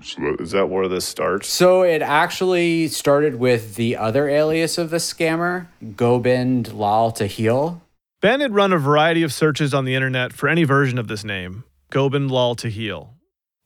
So 0.03 0.23
that, 0.23 0.41
is 0.41 0.51
that 0.53 0.69
where 0.69 0.89
this 0.89 1.05
starts? 1.05 1.49
So 1.49 1.83
it 1.83 2.03
actually 2.03 2.89
started 2.89 3.37
with 3.37 3.77
the 3.77 3.97
other 3.97 4.29
alias 4.29 4.79
of 4.79 4.91
the 4.91 4.99
scammer, 4.99 5.67
Gobind 5.97 6.73
Lal 6.73 7.13
Tahil. 7.13 7.81
Ben 8.21 8.41
had 8.41 8.55
run 8.55 8.73
a 8.73 8.79
variety 8.79 9.23
of 9.23 9.33
searches 9.33 9.75
on 9.75 9.85
the 9.85 9.95
internet 9.95 10.33
for 10.33 10.49
any 10.49 10.65
version 10.65 10.99
of 10.99 11.09
this 11.09 11.25
name, 11.25 11.65
Gobind 11.91 12.31
Lal 12.31 12.57
Tahil. 12.57 13.11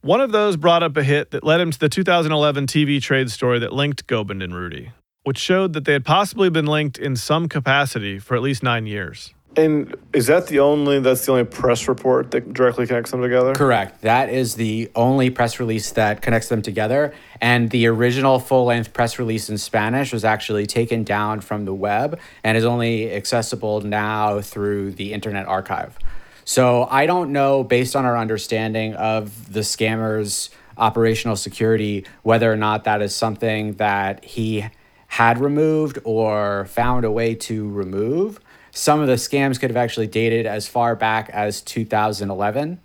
One 0.00 0.20
of 0.20 0.32
those 0.32 0.56
brought 0.56 0.82
up 0.82 0.96
a 0.96 1.02
hit 1.02 1.32
that 1.32 1.44
led 1.44 1.60
him 1.60 1.70
to 1.70 1.78
the 1.78 1.88
2011 1.88 2.66
TV 2.66 3.02
trade 3.02 3.30
story 3.30 3.58
that 3.58 3.72
linked 3.72 4.06
Gobind 4.06 4.42
and 4.42 4.54
Rudy, 4.54 4.92
which 5.24 5.38
showed 5.38 5.72
that 5.72 5.84
they 5.84 5.92
had 5.92 6.04
possibly 6.04 6.50
been 6.50 6.66
linked 6.66 6.98
in 6.98 7.16
some 7.16 7.48
capacity 7.48 8.18
for 8.18 8.36
at 8.36 8.42
least 8.42 8.62
nine 8.62 8.86
years. 8.86 9.34
And 9.56 9.96
is 10.12 10.26
that 10.26 10.46
the 10.46 10.60
only 10.60 11.00
that's 11.00 11.26
the 11.26 11.32
only 11.32 11.44
press 11.44 11.88
report 11.88 12.30
that 12.30 12.52
directly 12.52 12.86
connects 12.86 13.10
them 13.10 13.22
together? 13.22 13.54
Correct. 13.54 14.02
That 14.02 14.28
is 14.28 14.54
the 14.54 14.90
only 14.94 15.30
press 15.30 15.58
release 15.58 15.90
that 15.92 16.22
connects 16.22 16.48
them 16.48 16.62
together. 16.62 17.12
And 17.40 17.70
the 17.70 17.86
original 17.88 18.38
full 18.38 18.66
length 18.66 18.92
press 18.92 19.18
release 19.18 19.50
in 19.50 19.58
Spanish 19.58 20.12
was 20.12 20.24
actually 20.24 20.66
taken 20.66 21.02
down 21.02 21.40
from 21.40 21.64
the 21.64 21.74
web 21.74 22.20
and 22.44 22.56
is 22.56 22.64
only 22.64 23.12
accessible 23.12 23.80
now 23.80 24.40
through 24.40 24.92
the 24.92 25.12
Internet 25.12 25.46
Archive. 25.46 25.98
So 26.44 26.86
I 26.90 27.06
don't 27.06 27.32
know, 27.32 27.64
based 27.64 27.96
on 27.96 28.04
our 28.04 28.16
understanding 28.16 28.94
of 28.94 29.52
the 29.52 29.60
scammer's 29.60 30.50
operational 30.76 31.36
security, 31.36 32.06
whether 32.22 32.50
or 32.52 32.56
not 32.56 32.84
that 32.84 33.02
is 33.02 33.14
something 33.14 33.74
that 33.74 34.24
he 34.24 34.66
had 35.08 35.40
removed 35.40 35.98
or 36.04 36.66
found 36.66 37.04
a 37.04 37.10
way 37.10 37.34
to 37.34 37.68
remove 37.68 38.38
some 38.78 39.00
of 39.00 39.08
the 39.08 39.14
scams 39.14 39.58
could 39.58 39.70
have 39.70 39.76
actually 39.76 40.06
dated 40.06 40.46
as 40.46 40.68
far 40.68 40.94
back 40.94 41.28
as 41.30 41.60
2011 41.62 42.80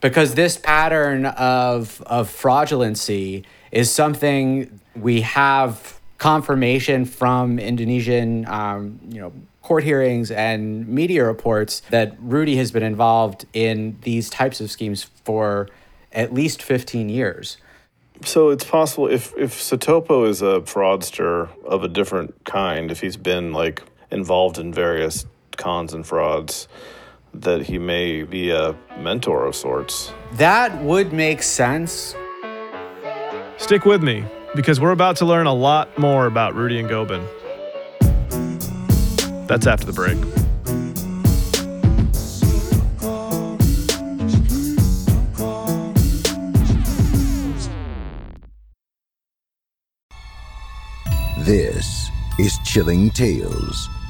because 0.00 0.34
this 0.34 0.56
pattern 0.56 1.26
of 1.26 2.00
of 2.06 2.28
fraudulency 2.28 3.44
is 3.72 3.90
something 3.90 4.78
we 4.94 5.22
have 5.22 5.98
confirmation 6.18 7.04
from 7.04 7.58
Indonesian 7.58 8.46
um, 8.46 9.00
you 9.08 9.20
know 9.20 9.32
court 9.62 9.82
hearings 9.82 10.30
and 10.30 10.86
media 10.86 11.24
reports 11.24 11.82
that 11.90 12.14
Rudy 12.20 12.56
has 12.56 12.70
been 12.70 12.84
involved 12.84 13.44
in 13.52 13.98
these 14.02 14.30
types 14.30 14.60
of 14.60 14.70
schemes 14.70 15.04
for 15.24 15.68
at 16.12 16.32
least 16.32 16.62
15 16.62 17.08
years. 17.08 17.56
So 18.24 18.50
it's 18.50 18.64
possible 18.64 19.08
if 19.08 19.32
if 19.36 19.54
Satopo 19.54 20.28
is 20.28 20.42
a 20.42 20.60
fraudster 20.60 21.48
of 21.64 21.82
a 21.82 21.88
different 21.88 22.44
kind, 22.44 22.92
if 22.92 23.00
he's 23.00 23.16
been 23.16 23.52
like 23.52 23.82
involved 24.12 24.58
in 24.58 24.72
various 24.72 25.26
cons 25.56 25.92
and 25.92 26.06
frauds 26.06 26.68
that 27.34 27.62
he 27.62 27.78
may 27.78 28.22
be 28.22 28.50
a 28.50 28.76
mentor 28.98 29.46
of 29.46 29.56
sorts. 29.56 30.12
That 30.34 30.82
would 30.82 31.12
make 31.12 31.42
sense. 31.42 32.14
Stick 33.56 33.84
with 33.84 34.02
me 34.02 34.24
because 34.54 34.80
we're 34.80 34.92
about 34.92 35.16
to 35.16 35.24
learn 35.24 35.46
a 35.46 35.54
lot 35.54 35.96
more 35.98 36.26
about 36.26 36.54
Rudy 36.54 36.78
and 36.78 36.88
Gobin. 36.88 37.26
That's 39.46 39.66
after 39.66 39.86
the 39.86 39.92
break. 39.92 40.18
This 51.44 52.08
is 52.38 52.56
Chilling 52.64 53.10
Tales 53.10 53.88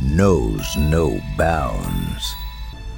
knows 0.00 0.76
no 0.76 1.20
bounds. 1.36 2.34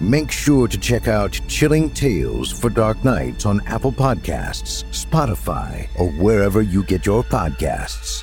Make 0.00 0.30
sure 0.30 0.68
to 0.68 0.78
check 0.78 1.08
out 1.08 1.40
Chilling 1.48 1.90
Tales 1.90 2.52
for 2.52 2.68
Dark 2.68 3.02
Nights 3.02 3.46
on 3.46 3.60
Apple 3.66 3.92
Podcasts, 3.92 4.84
Spotify, 4.90 5.88
or 5.98 6.10
wherever 6.10 6.60
you 6.60 6.82
get 6.82 7.06
your 7.06 7.22
podcasts. 7.24 8.22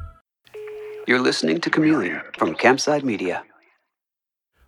You're 1.07 1.19
listening 1.19 1.59
to 1.61 1.69
Chameleon 1.71 2.21
from 2.37 2.53
Campside 2.53 3.03
Media. 3.03 3.43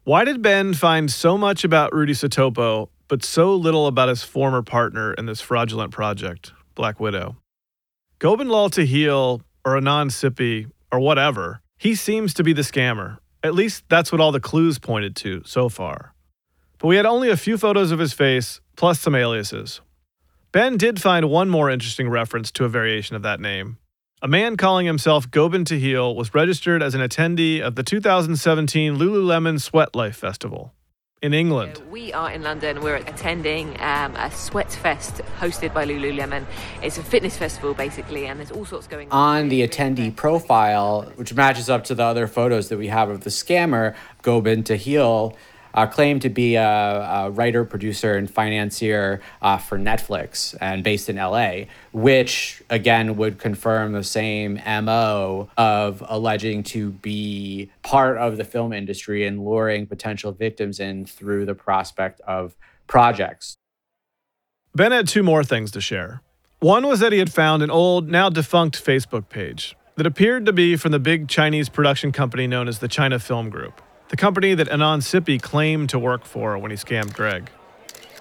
Why 0.04 0.26
did 0.26 0.42
Ben 0.42 0.74
find 0.74 1.12
so 1.12 1.38
much 1.38 1.64
about 1.64 1.94
Rudy 1.94 2.14
Satopo, 2.14 2.90
but 3.08 3.24
so 3.24 3.56
little 3.56 3.86
about 3.86 4.10
his 4.10 4.24
former 4.24 4.64
partner 4.64 5.14
in 5.14 5.28
this 5.28 5.42
fraudulent 5.42 5.92
project, 5.92 6.52
Black 6.74 7.00
Widow? 7.00 7.38
Gobind 8.18 8.50
Lal 8.50 8.72
Tahil, 8.72 9.42
or 9.64 9.80
Anand 9.80 10.10
Sippy, 10.10 10.72
or 10.92 11.00
whatever, 11.00 11.62
he 11.78 11.94
seems 11.94 12.34
to 12.34 12.44
be 12.44 12.52
the 12.52 12.64
scammer. 12.64 13.20
At 13.44 13.54
least 13.54 13.84
that's 13.88 14.12
what 14.12 14.20
all 14.20 14.32
the 14.32 14.40
clues 14.40 14.80
pointed 14.80 15.16
to 15.18 15.44
so 15.46 15.70
far. 15.70 16.16
But 16.80 16.88
we 16.88 16.96
had 16.96 17.06
only 17.06 17.30
a 17.30 17.38
few 17.38 17.60
photos 17.60 17.92
of 17.92 18.00
his 18.00 18.14
face, 18.14 18.60
plus 18.76 19.00
some 19.00 19.14
aliases. 19.14 19.82
Ben 20.52 20.78
did 20.78 21.00
find 21.00 21.30
one 21.30 21.50
more 21.50 21.70
interesting 21.70 22.10
reference 22.10 22.52
to 22.52 22.66
a 22.66 22.70
variation 22.70 23.16
of 23.16 23.22
that 23.22 23.40
name. 23.40 23.78
A 24.24 24.28
man 24.30 24.56
calling 24.56 24.86
himself 24.86 25.30
Gobin 25.30 25.66
Tahil 25.66 26.16
was 26.16 26.34
registered 26.34 26.82
as 26.82 26.96
an 26.96 27.02
attendee 27.02 27.60
of 27.60 27.76
the 27.76 27.84
2017 27.84 28.96
Lululemon 28.96 29.60
Sweat 29.60 29.94
Life 29.94 30.16
Festival 30.16 30.74
in 31.22 31.34
England. 31.34 31.82
We 31.92 32.14
are 32.14 32.32
in 32.32 32.42
London. 32.42 32.80
We're 32.80 32.96
attending 32.96 33.76
um, 33.82 34.16
a 34.16 34.32
sweat 34.32 34.72
fest 34.72 35.16
hosted 35.42 35.74
by 35.74 35.86
Lululemon. 35.86 36.46
It's 36.82 36.98
a 36.98 37.04
fitness 37.04 37.36
festival, 37.36 37.74
basically, 37.74 38.26
and 38.26 38.40
there's 38.40 38.52
all 38.52 38.64
sorts 38.64 38.88
going 38.88 39.12
on. 39.12 39.42
On 39.42 39.50
the 39.50 39.68
attendee 39.68 40.16
profile, 40.16 41.12
which 41.18 41.34
matches 41.34 41.70
up 41.70 41.84
to 41.84 41.94
the 41.94 42.04
other 42.04 42.26
photos 42.26 42.70
that 42.70 42.78
we 42.78 42.88
have 42.88 43.10
of 43.10 43.26
the 43.26 43.30
scammer, 43.30 43.94
Gobin 44.22 44.64
Tahil, 44.64 45.36
uh, 45.74 45.88
claimed 45.88 46.22
to 46.22 46.30
be 46.30 46.56
a, 46.56 46.64
a, 46.64 47.32
writer, 47.32 47.66
producer, 47.66 48.16
and 48.16 48.30
financier 48.30 49.22
uh, 49.42 49.58
for 49.58 49.78
Netflix 49.78 50.56
and 50.62 50.84
based 50.84 51.10
in 51.10 51.16
LA, 51.16 51.66
which 51.92 52.62
again 52.70 53.18
would 53.18 53.40
confirm 53.40 53.94
the 53.94 54.04
same 54.04 54.60
MO 54.66 55.50
of 55.58 56.04
alleging 56.08 56.64
to 56.64 56.92
be 56.92 57.72
part 57.82 58.18
of 58.18 58.38
the 58.38 58.44
film 58.44 58.74
industry 58.74 59.26
and 59.26 59.44
luring 59.44 59.86
potential 59.88 60.32
victims 60.32 60.80
in 60.80 61.06
through 61.06 61.46
the 61.46 61.56
prospect 61.56 62.22
of 62.22 62.56
projects. 62.88 63.56
Ben 64.76 64.92
had 64.92 65.08
two 65.08 65.24
more 65.24 65.44
things 65.44 65.72
to 65.72 65.82
share. 65.82 66.22
One 66.60 66.88
was 66.88 67.00
that 67.02 67.12
he 67.12 67.20
had 67.20 67.32
found 67.32 67.62
an 67.62 67.70
old, 67.70 68.10
now 68.10 68.30
defunct 68.30 68.84
Facebook 68.84 69.30
page 69.30 69.76
that 69.96 70.08
appeared 70.08 70.46
to 70.46 70.54
be 70.54 70.76
from 70.76 70.92
the 70.92 71.00
big 71.00 71.28
Chinese 71.28 71.70
production 71.70 72.12
company 72.12 72.48
known 72.48 72.68
as 72.68 72.80
the 72.80 72.88
China 72.88 73.20
Film 73.20 73.50
Group 73.50 73.82
the 74.14 74.18
company 74.18 74.54
that 74.54 74.68
Anand 74.68 75.02
Sippy 75.02 75.42
claimed 75.42 75.90
to 75.90 75.98
work 75.98 76.24
for 76.24 76.56
when 76.60 76.70
he 76.70 76.78
scammed 76.78 77.16
Greg. 77.16 77.50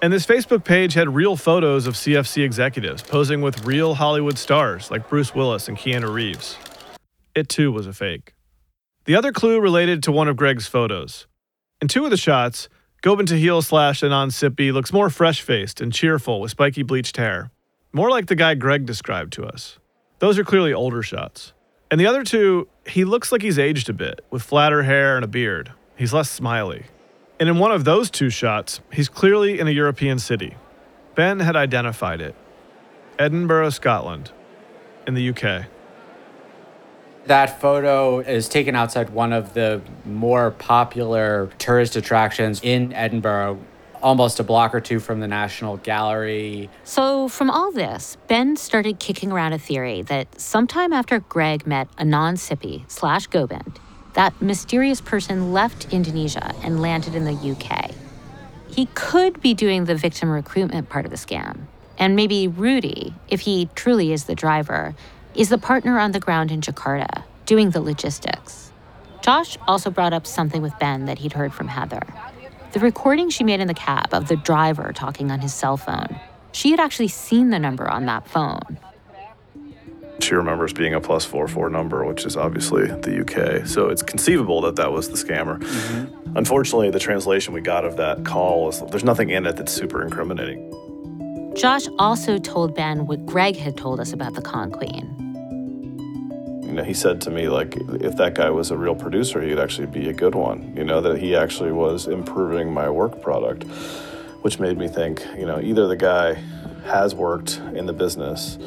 And 0.01 0.11
this 0.11 0.25
Facebook 0.25 0.63
page 0.63 0.95
had 0.95 1.13
real 1.13 1.35
photos 1.35 1.85
of 1.85 1.93
CFC 1.93 2.43
executives 2.43 3.03
posing 3.03 3.41
with 3.41 3.63
real 3.63 3.93
Hollywood 3.93 4.39
stars 4.39 4.89
like 4.89 5.07
Bruce 5.07 5.35
Willis 5.35 5.67
and 5.67 5.77
Keanu 5.77 6.11
Reeves. 6.11 6.57
It 7.35 7.47
too 7.47 7.71
was 7.71 7.85
a 7.85 7.93
fake. 7.93 8.33
The 9.05 9.15
other 9.15 9.31
clue 9.31 9.61
related 9.61 10.01
to 10.01 10.11
one 10.11 10.27
of 10.27 10.35
Greg's 10.35 10.65
photos. 10.65 11.27
In 11.79 11.87
two 11.87 12.05
of 12.05 12.09
the 12.09 12.17
shots, 12.17 12.69
Gobind 13.03 13.29
Tahil 13.29 13.63
slash 13.63 14.01
Anand 14.01 14.31
Sippy 14.31 14.73
looks 14.73 14.91
more 14.91 15.11
fresh 15.11 15.41
faced 15.43 15.79
and 15.79 15.93
cheerful 15.93 16.41
with 16.41 16.49
spiky 16.49 16.81
bleached 16.81 17.17
hair, 17.17 17.51
more 17.91 18.09
like 18.09 18.25
the 18.25 18.35
guy 18.35 18.55
Greg 18.55 18.87
described 18.87 19.31
to 19.33 19.45
us. 19.45 19.77
Those 20.17 20.39
are 20.39 20.43
clearly 20.43 20.73
older 20.73 21.03
shots. 21.03 21.53
And 21.91 21.99
the 21.99 22.07
other 22.07 22.23
two, 22.23 22.67
he 22.87 23.05
looks 23.05 23.31
like 23.31 23.43
he's 23.43 23.59
aged 23.59 23.89
a 23.89 23.93
bit, 23.93 24.25
with 24.31 24.41
flatter 24.41 24.81
hair 24.81 25.17
and 25.17 25.23
a 25.23 25.27
beard. 25.27 25.71
He's 26.03 26.11
less 26.11 26.29
smiley. 26.29 26.83
And 27.39 27.47
in 27.47 27.59
one 27.59 27.71
of 27.71 27.85
those 27.85 28.11
two 28.11 28.29
shots, 28.29 28.81
he's 28.91 29.07
clearly 29.07 29.57
in 29.57 29.69
a 29.69 29.71
European 29.71 30.19
city. 30.19 30.55
Ben 31.15 31.39
had 31.39 31.55
identified 31.55 32.19
it 32.19 32.35
Edinburgh, 33.17 33.69
Scotland, 33.69 34.29
in 35.07 35.13
the 35.13 35.29
UK. 35.29 35.65
That 37.27 37.61
photo 37.61 38.19
is 38.19 38.49
taken 38.49 38.75
outside 38.75 39.11
one 39.11 39.31
of 39.31 39.53
the 39.53 39.81
more 40.03 40.51
popular 40.51 41.49
tourist 41.57 41.95
attractions 41.95 42.59
in 42.61 42.91
Edinburgh, 42.91 43.61
almost 44.01 44.41
a 44.41 44.43
block 44.43 44.75
or 44.75 44.81
two 44.81 44.99
from 44.99 45.21
the 45.21 45.27
National 45.29 45.77
Gallery. 45.77 46.69
So, 46.83 47.29
from 47.29 47.49
all 47.49 47.71
this, 47.71 48.17
Ben 48.27 48.57
started 48.57 48.99
kicking 48.99 49.31
around 49.31 49.53
a 49.53 49.57
theory 49.57 50.01
that 50.01 50.37
sometime 50.37 50.91
after 50.91 51.21
Greg 51.21 51.65
met 51.65 51.87
Anand 51.95 52.39
Sippy 52.39 52.83
slash 52.91 53.27
Gobind, 53.27 53.79
that 54.13 54.39
mysterious 54.41 55.01
person 55.01 55.53
left 55.53 55.91
Indonesia 55.93 56.53
and 56.63 56.81
landed 56.81 57.15
in 57.15 57.25
the 57.25 57.33
UK. 57.33 57.91
He 58.67 58.87
could 58.93 59.41
be 59.41 59.53
doing 59.53 59.85
the 59.85 59.95
victim 59.95 60.29
recruitment 60.29 60.89
part 60.89 61.05
of 61.05 61.11
the 61.11 61.17
scam. 61.17 61.61
And 61.97 62.15
maybe 62.15 62.47
Rudy, 62.47 63.13
if 63.27 63.41
he 63.41 63.69
truly 63.75 64.11
is 64.11 64.25
the 64.25 64.35
driver, 64.35 64.95
is 65.35 65.49
the 65.49 65.57
partner 65.57 65.99
on 65.99 66.11
the 66.11 66.19
ground 66.19 66.51
in 66.51 66.61
Jakarta, 66.61 67.23
doing 67.45 67.69
the 67.69 67.81
logistics. 67.81 68.71
Josh 69.21 69.57
also 69.67 69.89
brought 69.89 70.13
up 70.13 70.27
something 70.27 70.61
with 70.61 70.77
Ben 70.79 71.05
that 71.05 71.19
he'd 71.19 71.33
heard 71.33 71.53
from 71.53 71.67
Heather. 71.67 72.01
The 72.73 72.79
recording 72.79 73.29
she 73.29 73.43
made 73.43 73.59
in 73.59 73.67
the 73.67 73.73
cab 73.73 74.13
of 74.13 74.27
the 74.27 74.35
driver 74.35 74.91
talking 74.93 75.31
on 75.31 75.39
his 75.39 75.53
cell 75.53 75.77
phone. 75.77 76.19
She 76.51 76.71
had 76.71 76.79
actually 76.79 77.07
seen 77.07 77.49
the 77.49 77.59
number 77.59 77.87
on 77.87 78.05
that 78.07 78.27
phone. 78.27 78.79
She 80.19 80.35
remembers 80.35 80.73
being 80.73 80.93
a 80.93 81.01
plus 81.01 81.25
four 81.25 81.47
four 81.47 81.69
number, 81.69 82.05
which 82.05 82.25
is 82.25 82.37
obviously 82.37 82.87
the 82.87 83.21
UK. 83.21 83.67
So 83.67 83.89
it's 83.89 84.01
conceivable 84.01 84.61
that 84.61 84.75
that 84.77 84.91
was 84.91 85.09
the 85.09 85.15
scammer. 85.15 85.59
Mm-hmm. 85.59 86.37
Unfortunately, 86.37 86.89
the 86.89 86.99
translation 86.99 87.53
we 87.53 87.61
got 87.61 87.85
of 87.85 87.97
that 87.97 88.23
call 88.23 88.69
is 88.69 88.81
there's 88.89 89.03
nothing 89.03 89.29
in 89.29 89.45
it 89.45 89.55
that's 89.55 89.73
super 89.73 90.01
incriminating. 90.01 90.69
Josh 91.55 91.87
also 91.99 92.39
told 92.39 92.75
Ben 92.75 93.05
what 93.05 93.25
Greg 93.25 93.55
had 93.55 93.77
told 93.77 93.99
us 93.99 94.11
about 94.11 94.33
the 94.33 94.41
Con 94.41 94.71
Queen. 94.71 95.19
You 96.63 96.71
know, 96.71 96.83
he 96.83 96.95
said 96.95 97.21
to 97.21 97.29
me 97.29 97.47
like, 97.49 97.75
if 98.01 98.17
that 98.17 98.33
guy 98.33 98.49
was 98.49 98.71
a 98.71 98.77
real 98.77 98.95
producer, 98.95 99.39
he'd 99.41 99.59
actually 99.59 99.85
be 99.85 100.09
a 100.09 100.13
good 100.13 100.33
one. 100.33 100.73
You 100.75 100.83
know, 100.83 101.01
that 101.01 101.19
he 101.19 101.35
actually 101.35 101.71
was 101.71 102.07
improving 102.07 102.73
my 102.73 102.89
work 102.89 103.21
product, 103.21 103.65
which 104.41 104.59
made 104.59 104.79
me 104.79 104.87
think, 104.87 105.23
you 105.37 105.45
know, 105.45 105.59
either 105.61 105.87
the 105.87 105.95
guy 105.95 106.33
has 106.85 107.13
worked 107.13 107.61
in 107.75 107.85
the 107.85 107.93
business 107.93 108.57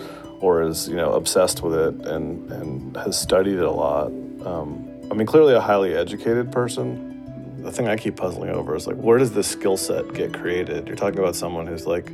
or 0.40 0.62
is 0.62 0.88
you 0.88 0.96
know 0.96 1.12
obsessed 1.12 1.62
with 1.62 1.75
it 1.75 2.07
and 2.07 2.51
and 2.51 2.96
has 2.96 3.18
studied 3.18 3.57
it 3.57 3.64
a 3.64 3.70
lot. 3.70 4.07
Um, 4.44 4.88
I 5.11 5.14
mean, 5.14 5.27
clearly 5.27 5.55
a 5.55 5.61
highly 5.61 5.94
educated 5.94 6.51
person. 6.53 7.62
The 7.62 7.72
thing 7.72 7.88
I 7.88 7.96
keep 7.96 8.16
puzzling 8.16 8.51
over 8.51 8.77
is 8.77 8.87
like, 8.87 8.96
where 8.96 9.18
does 9.18 9.33
this 9.33 9.49
skill 9.49 9.77
set 9.77 10.12
get 10.14 10.33
created? 10.33 10.87
You're 10.87 10.96
talking 10.96 11.18
about 11.18 11.35
someone 11.35 11.66
who's 11.66 11.87
like 11.87 12.12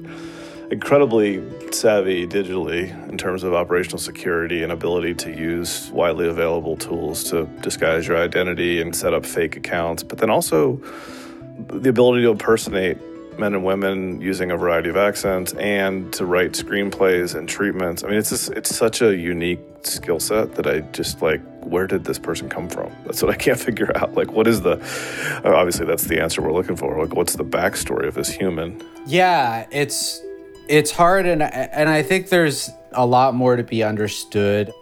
incredibly 0.70 1.42
savvy 1.70 2.26
digitally 2.26 2.90
in 3.10 3.18
terms 3.18 3.42
of 3.42 3.52
operational 3.52 3.98
security 3.98 4.62
and 4.62 4.72
ability 4.72 5.14
to 5.14 5.30
use 5.30 5.90
widely 5.90 6.26
available 6.26 6.76
tools 6.78 7.24
to 7.24 7.44
disguise 7.60 8.06
your 8.06 8.16
identity 8.16 8.80
and 8.80 8.96
set 8.96 9.12
up 9.12 9.26
fake 9.26 9.56
accounts, 9.56 10.02
but 10.02 10.18
then 10.18 10.30
also 10.30 10.80
the 11.68 11.90
ability 11.90 12.22
to 12.22 12.30
impersonate 12.30 12.96
men 13.38 13.54
and 13.54 13.64
women 13.64 14.20
using 14.20 14.50
a 14.50 14.56
variety 14.56 14.88
of 14.88 14.96
accents 14.96 15.52
and 15.54 16.12
to 16.12 16.24
write 16.26 16.52
screenplays 16.52 17.34
and 17.34 17.48
treatments. 17.48 18.04
I 18.04 18.08
mean, 18.08 18.18
it's 18.18 18.30
just, 18.30 18.50
it's 18.50 18.74
such 18.74 19.02
a 19.02 19.16
unique 19.16 19.60
skill 19.82 20.20
set 20.20 20.54
that 20.54 20.66
I 20.66 20.80
just 20.92 21.22
like, 21.22 21.40
where 21.64 21.86
did 21.86 22.04
this 22.04 22.18
person 22.18 22.48
come 22.48 22.68
from? 22.68 22.92
That's 23.04 23.22
what 23.22 23.30
I 23.30 23.36
can't 23.36 23.58
figure 23.68 23.90
out. 23.96 24.14
Like, 24.14 24.32
what 24.32 24.46
is 24.46 24.62
the, 24.62 24.78
uh, 25.44 25.54
obviously, 25.54 25.86
that's 25.86 26.04
the 26.04 26.20
answer 26.20 26.42
we're 26.42 26.52
looking 26.52 26.76
for. 26.76 26.98
Like, 27.00 27.14
what's 27.14 27.36
the 27.36 27.44
backstory 27.44 28.06
of 28.06 28.14
this 28.14 28.28
human? 28.28 28.82
Yeah, 29.06 29.66
it's, 29.70 30.20
it's 30.68 30.90
hard. 30.90 31.26
And, 31.26 31.42
and 31.42 31.88
I 31.88 32.02
think 32.02 32.28
there's 32.28 32.70
a 32.92 33.06
lot 33.06 33.34
more 33.34 33.56
to 33.56 33.62
be 33.62 33.82
understood 33.82 34.72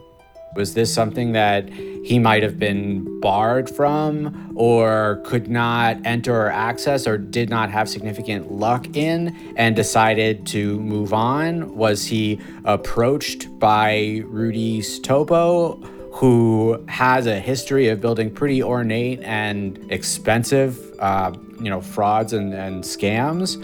Was 0.57 0.75
this 0.75 0.93
something 0.93 1.33
that 1.33 1.69
he 1.71 2.19
might 2.19 2.43
have 2.43 2.59
been 2.59 3.21
barred 3.21 3.71
from, 3.71 4.53
or 4.57 5.23
could 5.25 5.49
not 5.49 5.99
enter 6.05 6.35
or 6.35 6.51
access, 6.51 7.07
or 7.07 7.19
did 7.19 7.49
not 7.49 7.71
have 7.71 7.89
significant 7.89 8.51
luck 8.51 8.97
in, 8.97 9.37
and 9.57 9.77
decided 9.77 10.47
to 10.49 10.81
move 10.81 11.13
on? 11.13 11.77
Was 11.77 12.07
he 12.07 12.41
approached 12.65 13.59
by 13.61 14.23
Rudy 14.27 14.83
Topo, 15.03 15.77
who 16.13 16.85
has 16.89 17.27
a 17.27 17.39
history 17.39 17.89
of 17.89 18.01
building 18.01 18.31
pretty 18.31 18.63
ornate 18.63 19.21
and 19.23 19.79
expensive, 19.93 20.79
uh, 20.99 21.33
you 21.61 21.71
know, 21.71 21.81
frauds 21.81 22.33
and, 22.33 22.53
and 22.53 22.83
scams? 22.83 23.57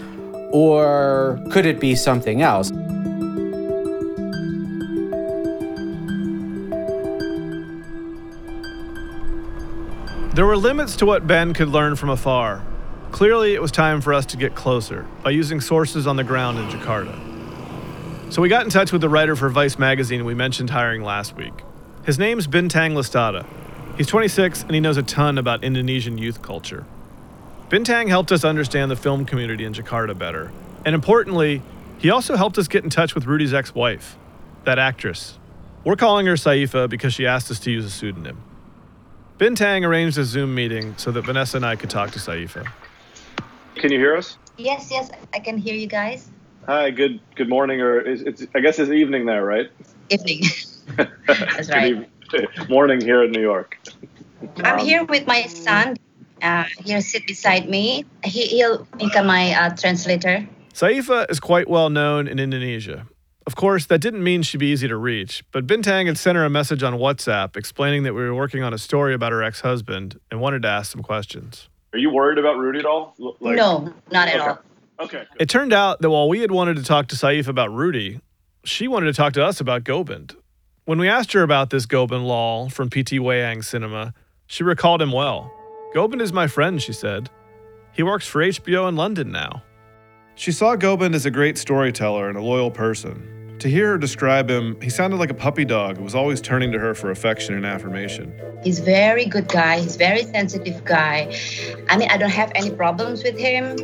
Or 0.53 1.43
could 1.51 1.65
it 1.65 1.81
be 1.81 1.95
something 1.95 2.41
else? 2.41 2.71
There 10.37 10.45
were 10.45 10.55
limits 10.55 10.97
to 10.97 11.07
what 11.07 11.25
Ben 11.25 11.55
could 11.55 11.69
learn 11.69 11.95
from 11.95 12.09
afar. 12.09 12.63
Clearly, 13.11 13.55
it 13.55 13.59
was 13.59 13.71
time 13.71 14.01
for 14.01 14.13
us 14.13 14.23
to 14.27 14.37
get 14.37 14.53
closer 14.53 15.07
by 15.23 15.31
using 15.31 15.59
sources 15.59 16.05
on 16.05 16.15
the 16.15 16.23
ground 16.23 16.59
in 16.59 16.67
Jakarta. 16.67 18.31
So 18.31 18.43
we 18.43 18.47
got 18.47 18.63
in 18.63 18.69
touch 18.69 18.91
with 18.91 19.01
the 19.01 19.09
writer 19.09 19.35
for 19.35 19.49
Vice 19.49 19.79
magazine 19.79 20.25
we 20.25 20.35
mentioned 20.35 20.69
hiring 20.69 21.01
last 21.01 21.35
week. 21.35 21.63
His 22.05 22.19
name's 22.19 22.45
Bintang 22.45 22.93
Lestada. 22.93 23.47
He's 23.97 24.05
26 24.05 24.61
and 24.61 24.75
he 24.75 24.79
knows 24.79 24.97
a 24.97 25.01
ton 25.01 25.39
about 25.39 25.63
Indonesian 25.63 26.19
youth 26.19 26.43
culture. 26.43 26.85
Bintang 27.69 28.07
helped 28.07 28.31
us 28.31 28.43
understand 28.43 28.91
the 28.91 28.95
film 28.95 29.25
community 29.25 29.65
in 29.65 29.73
Jakarta 29.73 30.15
better. 30.15 30.51
And 30.85 30.93
importantly, 30.93 31.63
he 31.97 32.11
also 32.11 32.35
helped 32.35 32.59
us 32.59 32.67
get 32.67 32.83
in 32.83 32.91
touch 32.91 33.15
with 33.15 33.25
Rudy's 33.25 33.55
ex 33.55 33.73
wife, 33.73 34.19
that 34.65 34.77
actress. 34.77 35.39
We're 35.83 35.95
calling 35.95 36.27
her 36.27 36.33
Saifa 36.33 36.87
because 36.87 37.15
she 37.15 37.25
asked 37.25 37.49
us 37.49 37.57
to 37.61 37.71
use 37.71 37.85
a 37.85 37.89
pseudonym. 37.89 38.43
Bintang 39.37 39.85
arranged 39.85 40.17
a 40.17 40.23
Zoom 40.23 40.55
meeting 40.55 40.95
so 40.97 41.11
that 41.11 41.21
Vanessa 41.23 41.57
and 41.57 41.65
I 41.65 41.75
could 41.75 41.89
talk 41.91 42.09
to 42.11 42.19
Saifa. 42.19 42.67
Can 43.75 43.91
you 43.91 43.99
hear 43.99 44.15
us? 44.17 44.37
Yes, 44.57 44.89
yes, 44.89 45.11
I 45.33 45.39
can 45.39 45.57
hear 45.57 45.75
you 45.75 45.85
guys. 45.85 46.31
Hi, 46.65 46.89
good 46.89 47.19
good 47.35 47.47
morning, 47.47 47.79
or 47.79 47.99
it's, 47.99 48.23
it's 48.23 48.47
I 48.55 48.59
guess 48.59 48.79
it's 48.79 48.89
evening 48.91 49.25
there, 49.27 49.45
right? 49.45 49.69
Evening. 50.09 50.41
That's 51.27 51.69
right. 51.69 52.09
Good 52.29 52.69
morning 52.69 52.99
here 52.99 53.23
in 53.23 53.31
New 53.31 53.41
York. 53.41 53.77
I'm 54.57 54.79
Um, 54.79 54.85
here 54.85 55.03
with 55.05 55.27
my 55.27 55.43
son. 55.43 55.95
Uh, 56.41 56.65
he'll 56.83 57.01
sit 57.01 57.25
beside 57.27 57.69
me. 57.69 58.05
He, 58.23 58.47
he'll 58.47 58.85
become 58.97 59.27
my 59.27 59.53
uh, 59.53 59.75
translator. 59.75 60.47
Saifa 60.73 61.29
is 61.29 61.39
quite 61.39 61.69
well 61.69 61.89
known 61.89 62.27
in 62.27 62.39
Indonesia. 62.39 63.05
Of 63.47 63.55
course, 63.55 63.85
that 63.85 63.99
didn't 64.01 64.23
mean 64.25 64.41
she'd 64.41 64.57
be 64.57 64.67
easy 64.67 64.89
to 64.89 64.97
reach, 64.97 65.41
but 65.53 65.65
Bintang 65.65 66.07
had 66.07 66.17
sent 66.17 66.35
her 66.35 66.43
a 66.43 66.49
message 66.49 66.83
on 66.83 66.95
WhatsApp 66.95 67.55
explaining 67.55 68.03
that 68.03 68.13
we 68.13 68.21
were 68.21 68.35
working 68.35 68.61
on 68.61 68.73
a 68.73 68.77
story 68.77 69.13
about 69.13 69.31
her 69.31 69.41
ex 69.41 69.61
husband 69.61 70.19
and 70.29 70.41
wanted 70.41 70.63
to 70.63 70.67
ask 70.67 70.91
some 70.91 71.01
questions. 71.01 71.69
Are 71.93 71.97
you 71.97 72.09
worried 72.09 72.37
about 72.39 72.57
Rudy 72.57 72.79
at 72.79 72.85
all? 72.85 73.15
Like, 73.39 73.55
no, 73.55 73.93
not 74.11 74.27
at 74.27 74.35
Okay. 74.35 74.49
all. 74.49 74.59
Okay. 74.99 75.23
It 75.39 75.47
turned 75.49 75.71
out 75.71 76.01
that 76.01 76.09
while 76.09 76.27
we 76.27 76.41
had 76.41 76.51
wanted 76.51 76.75
to 76.75 76.83
talk 76.83 77.07
to 77.07 77.15
Saif 77.15 77.47
about 77.47 77.71
Rudy, 77.73 78.19
she 78.65 78.85
wanted 78.89 79.05
to 79.05 79.13
talk 79.13 79.31
to 79.33 79.45
us 79.45 79.61
about 79.61 79.85
Gobind. 79.85 80.35
When 80.83 80.99
we 80.99 81.07
asked 81.07 81.31
her 81.31 81.41
about 81.41 81.69
this 81.69 81.85
Gobind 81.85 82.27
Lal 82.27 82.67
from 82.67 82.89
PT 82.89 83.13
Wayang 83.23 83.63
Cinema, 83.63 84.13
she 84.45 84.63
recalled 84.65 85.01
him 85.01 85.13
well. 85.13 85.49
Gobind 85.93 86.21
is 86.21 86.33
my 86.33 86.47
friend, 86.47 86.81
she 86.81 86.91
said. 86.91 87.29
He 87.93 88.03
works 88.03 88.27
for 88.27 88.41
HBO 88.41 88.89
in 88.89 88.97
London 88.97 89.31
now. 89.31 89.63
She 90.35 90.51
saw 90.51 90.75
Gobind 90.75 91.15
as 91.15 91.25
a 91.25 91.31
great 91.31 91.57
storyteller 91.57 92.27
and 92.27 92.37
a 92.37 92.41
loyal 92.41 92.69
person. 92.71 93.35
To 93.59 93.69
hear 93.69 93.87
her 93.87 93.97
describe 93.97 94.51
him, 94.51 94.79
he 94.81 94.89
sounded 94.91 95.17
like 95.17 95.31
a 95.31 95.33
puppy 95.33 95.65
dog 95.65 95.97
who 95.97 96.03
was 96.03 96.13
always 96.13 96.41
turning 96.41 96.71
to 96.73 96.79
her 96.79 96.93
for 96.93 97.09
affection 97.09 97.55
and 97.55 97.65
affirmation. 97.65 98.31
He's 98.63 98.79
very 98.79 99.25
good 99.25 99.47
guy. 99.47 99.79
He's 99.79 99.95
very 99.95 100.23
sensitive 100.23 100.85
guy. 100.85 101.35
I 101.89 101.97
mean, 101.97 102.09
I 102.11 102.17
don't 102.17 102.29
have 102.29 102.51
any 102.53 102.69
problems 102.69 103.23
with 103.23 103.35
him. 103.35 103.75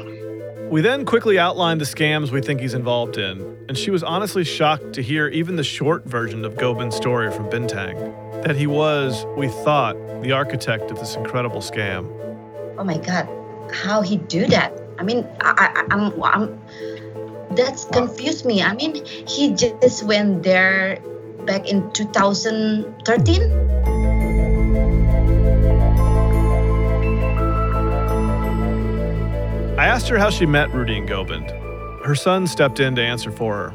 We 0.70 0.82
then 0.82 1.06
quickly 1.06 1.40
outlined 1.40 1.82
the 1.82 1.86
scams 1.86 2.30
we 2.30 2.40
think 2.40 2.62
he's 2.62 2.76
involved 2.76 3.18
in, 3.18 3.42
and 3.68 3.76
she 3.76 3.90
was 3.90 4.04
honestly 4.04 4.44
shocked 4.44 4.94
to 4.94 5.02
hear 5.02 5.28
even 5.30 5.56
the 5.56 5.64
short 5.64 6.06
version 6.06 6.46
of 6.46 6.56
Gobin's 6.56 6.96
story 6.96 7.32
from 7.32 7.50
Bintang 7.50 8.44
that 8.44 8.56
he 8.56 8.68
was, 8.68 9.26
we 9.38 9.48
thought, 9.48 9.96
the 10.22 10.34
architect 10.34 10.92
of 10.92 11.00
this 11.00 11.16
incredible 11.16 11.62
scam. 11.62 12.06
Oh 12.78 12.84
my 12.84 12.98
God, 12.98 13.28
how 13.74 14.02
he 14.02 14.18
do 14.18 14.46
that? 14.48 14.74
I 15.00 15.04
mean, 15.04 15.28
I, 15.42 15.74
I, 15.76 15.94
I'm, 15.94 16.24
I'm, 16.24 16.62
that's 17.56 17.86
confused 17.86 18.46
me. 18.46 18.62
I 18.62 18.74
mean, 18.74 19.06
he 19.06 19.54
just 19.54 20.04
went 20.04 20.44
there 20.44 21.00
back 21.46 21.68
in 21.68 21.92
2013. 21.92 23.42
I 29.78 29.86
asked 29.86 30.08
her 30.08 30.18
how 30.18 30.30
she 30.30 30.46
met 30.46 30.74
Rudy 30.74 30.98
and 30.98 31.08
Gobind. 31.08 31.50
Her 32.06 32.16
son 32.16 32.48
stepped 32.48 32.80
in 32.80 32.96
to 32.96 33.02
answer 33.02 33.32
for 33.32 33.56
her. 33.56 33.74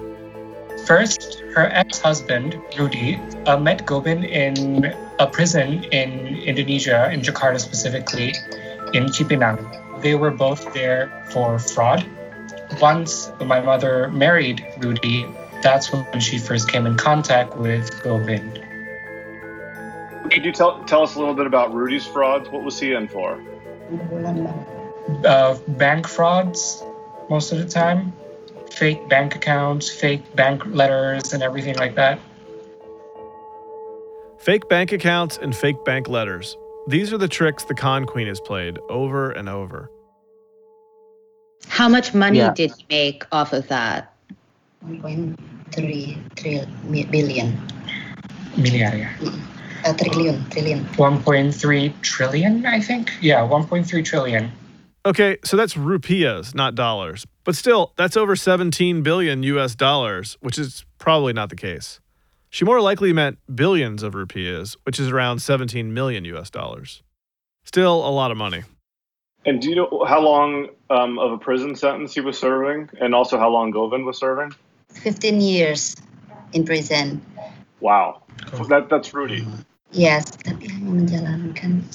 First, 0.86 1.42
her 1.54 1.66
ex 1.72 2.00
husband, 2.00 2.58
Rudy, 2.78 3.20
uh, 3.46 3.58
met 3.58 3.84
Gobind 3.84 4.24
in 4.24 4.94
a 5.18 5.26
prison 5.26 5.84
in 5.92 6.38
Indonesia, 6.44 7.10
in 7.12 7.20
Jakarta 7.20 7.60
specifically, 7.60 8.32
in 8.94 9.06
Cipinang. 9.06 9.58
They 10.02 10.14
were 10.14 10.30
both 10.30 10.72
there 10.72 11.26
for 11.32 11.58
fraud. 11.58 12.06
Once 12.80 13.30
my 13.44 13.60
mother 13.60 14.08
married 14.10 14.64
Rudy, 14.78 15.26
that's 15.62 15.92
when 15.92 16.20
she 16.20 16.38
first 16.38 16.70
came 16.70 16.86
in 16.86 16.96
contact 16.96 17.56
with 17.56 18.02
Gobin. 18.02 18.64
Could 20.30 20.44
you 20.44 20.52
tell 20.52 20.84
tell 20.84 21.02
us 21.02 21.14
a 21.14 21.18
little 21.18 21.34
bit 21.34 21.46
about 21.46 21.72
Rudy's 21.72 22.06
frauds? 22.06 22.48
What 22.50 22.62
was 22.62 22.78
he 22.78 22.92
in 22.92 23.08
for? 23.08 23.42
Uh, 25.24 25.56
bank 25.68 26.06
frauds, 26.06 26.84
most 27.30 27.50
of 27.50 27.58
the 27.58 27.66
time, 27.66 28.12
fake 28.70 29.08
bank 29.08 29.34
accounts, 29.34 29.90
fake 29.90 30.22
bank 30.36 30.64
letters, 30.66 31.32
and 31.32 31.42
everything 31.42 31.76
like 31.76 31.94
that. 31.94 32.20
Fake 34.36 34.68
bank 34.68 34.92
accounts 34.92 35.38
and 35.38 35.56
fake 35.56 35.84
bank 35.84 36.08
letters. 36.08 36.56
These 36.86 37.12
are 37.12 37.18
the 37.18 37.28
tricks 37.28 37.64
the 37.64 37.74
con 37.74 38.06
queen 38.06 38.28
has 38.28 38.40
played 38.40 38.78
over 38.88 39.30
and 39.30 39.48
over. 39.48 39.90
How 41.66 41.88
much 41.88 42.14
money 42.14 42.38
Yeah. 42.38 42.52
did 42.54 42.72
he 42.76 42.84
make 42.90 43.24
off 43.32 43.52
of 43.52 43.66
that? 43.68 44.12
1.3 44.86 46.66
mi- 46.84 47.04
billion. 47.04 47.58
Miliaria. 48.56 49.08
Uh, 49.84 49.92
trillion, 49.94 50.44
trillion. 50.50 50.84
1.3 50.96 51.92
trillion, 52.02 52.66
I 52.66 52.80
think. 52.80 53.12
Yeah, 53.20 53.40
1.3 53.46 54.04
trillion. 54.04 54.50
Okay, 55.06 55.38
so 55.44 55.56
that's 55.56 55.74
rupiahs, 55.74 56.54
not 56.54 56.74
dollars. 56.74 57.24
But 57.44 57.54
still, 57.56 57.92
that's 57.96 58.16
over 58.16 58.34
17 58.36 59.02
billion 59.02 59.42
US 59.44 59.74
dollars, 59.74 60.36
which 60.40 60.58
is 60.58 60.84
probably 60.98 61.32
not 61.32 61.48
the 61.50 61.56
case. 61.56 62.00
She 62.50 62.64
more 62.64 62.80
likely 62.80 63.12
meant 63.12 63.38
billions 63.54 64.02
of 64.02 64.14
rupees, 64.14 64.76
which 64.84 64.98
is 64.98 65.08
around 65.08 65.38
17 65.40 65.94
million 65.94 66.24
US 66.24 66.50
dollars. 66.50 67.02
Still 67.64 67.94
a 68.06 68.10
lot 68.10 68.30
of 68.30 68.36
money. 68.36 68.64
And 69.44 69.60
do 69.60 69.70
you 69.70 69.76
know 69.76 70.04
how 70.06 70.20
long 70.20 70.68
um, 70.90 71.18
of 71.18 71.32
a 71.32 71.38
prison 71.38 71.76
sentence 71.76 72.14
he 72.14 72.20
was 72.20 72.38
serving, 72.38 72.90
and 73.00 73.14
also 73.14 73.38
how 73.38 73.48
long 73.48 73.70
Govind 73.70 74.04
was 74.04 74.18
serving? 74.18 74.52
15 74.92 75.40
years 75.40 75.96
in 76.52 76.64
prison. 76.64 77.22
Wow, 77.80 78.22
that 78.68 78.88
that's 78.90 79.14
Rudy. 79.14 79.46
Yes, 79.92 80.36
tapi 80.42 80.68
hanya 80.68 80.90
menjalankan. 80.90 81.86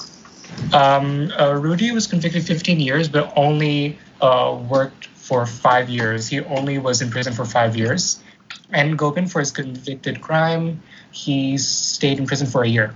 Um, 0.72 1.30
uh, 1.38 1.54
Rudy 1.54 1.92
was 1.92 2.06
convicted 2.06 2.46
15 2.46 2.80
years, 2.80 3.08
but 3.08 3.32
only 3.36 3.98
uh, 4.20 4.56
worked 4.68 5.06
for 5.14 5.46
five 5.46 5.88
years. 5.88 6.28
He 6.28 6.40
only 6.40 6.78
was 6.78 7.02
in 7.02 7.10
prison 7.10 7.32
for 7.32 7.44
five 7.44 7.76
years. 7.76 8.22
And 8.70 8.98
Gopin, 8.98 9.26
for 9.26 9.40
his 9.40 9.50
convicted 9.50 10.20
crime, 10.20 10.82
he 11.12 11.58
stayed 11.58 12.18
in 12.18 12.26
prison 12.26 12.46
for 12.46 12.62
a 12.62 12.68
year. 12.68 12.94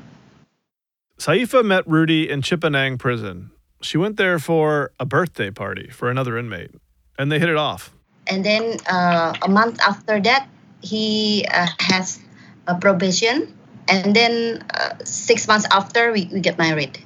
Saifa 1.19 1.65
met 1.65 1.87
Rudy 1.87 2.29
in 2.29 2.43
Cipinang 2.43 2.99
prison. 2.99 3.51
She 3.81 3.97
went 3.97 4.17
there 4.17 4.39
for 4.39 4.93
a 4.99 5.07
birthday 5.07 5.51
party 5.51 5.89
for 5.91 6.11
another 6.11 6.37
inmate, 6.37 6.75
and 7.19 7.31
they 7.31 7.39
hit 7.39 7.49
it 7.49 7.57
off. 7.57 7.95
And 8.27 8.45
then 8.45 8.79
uh, 8.91 9.35
a 9.43 9.49
month 9.49 9.81
after 9.81 10.21
that, 10.21 10.49
he 10.83 11.47
uh, 11.51 11.67
has 11.81 12.21
a 12.67 12.75
probation. 12.75 13.55
And 13.89 14.15
then 14.15 14.65
uh, 14.75 14.97
six 15.05 15.49
months 15.49 15.67
after, 15.71 16.13
we, 16.13 16.29
we 16.33 16.41
get 16.41 16.59
married. 16.59 16.99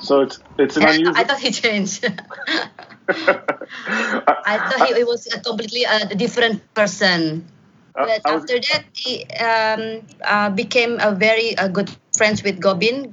So 0.00 0.20
it's 0.20 0.38
it's 0.58 0.76
an 0.76 0.84
I, 0.84 0.94
unusual. 0.94 1.16
I 1.16 1.24
thought 1.24 1.40
he 1.40 1.50
changed. 1.50 2.04
I 3.08 4.58
thought 4.58 4.88
he, 4.88 4.94
he 4.94 5.04
was 5.04 5.26
a 5.32 5.40
completely 5.40 5.86
uh, 5.86 6.06
different 6.14 6.62
person. 6.74 7.48
But 7.94 8.22
after 8.24 8.60
that, 8.60 8.84
he 8.92 9.24
um, 9.42 10.06
uh, 10.22 10.50
became 10.50 11.00
a 11.00 11.10
very 11.10 11.58
uh, 11.58 11.66
good 11.66 11.90
friends 12.16 12.44
with 12.44 12.60
Gobin, 12.60 13.12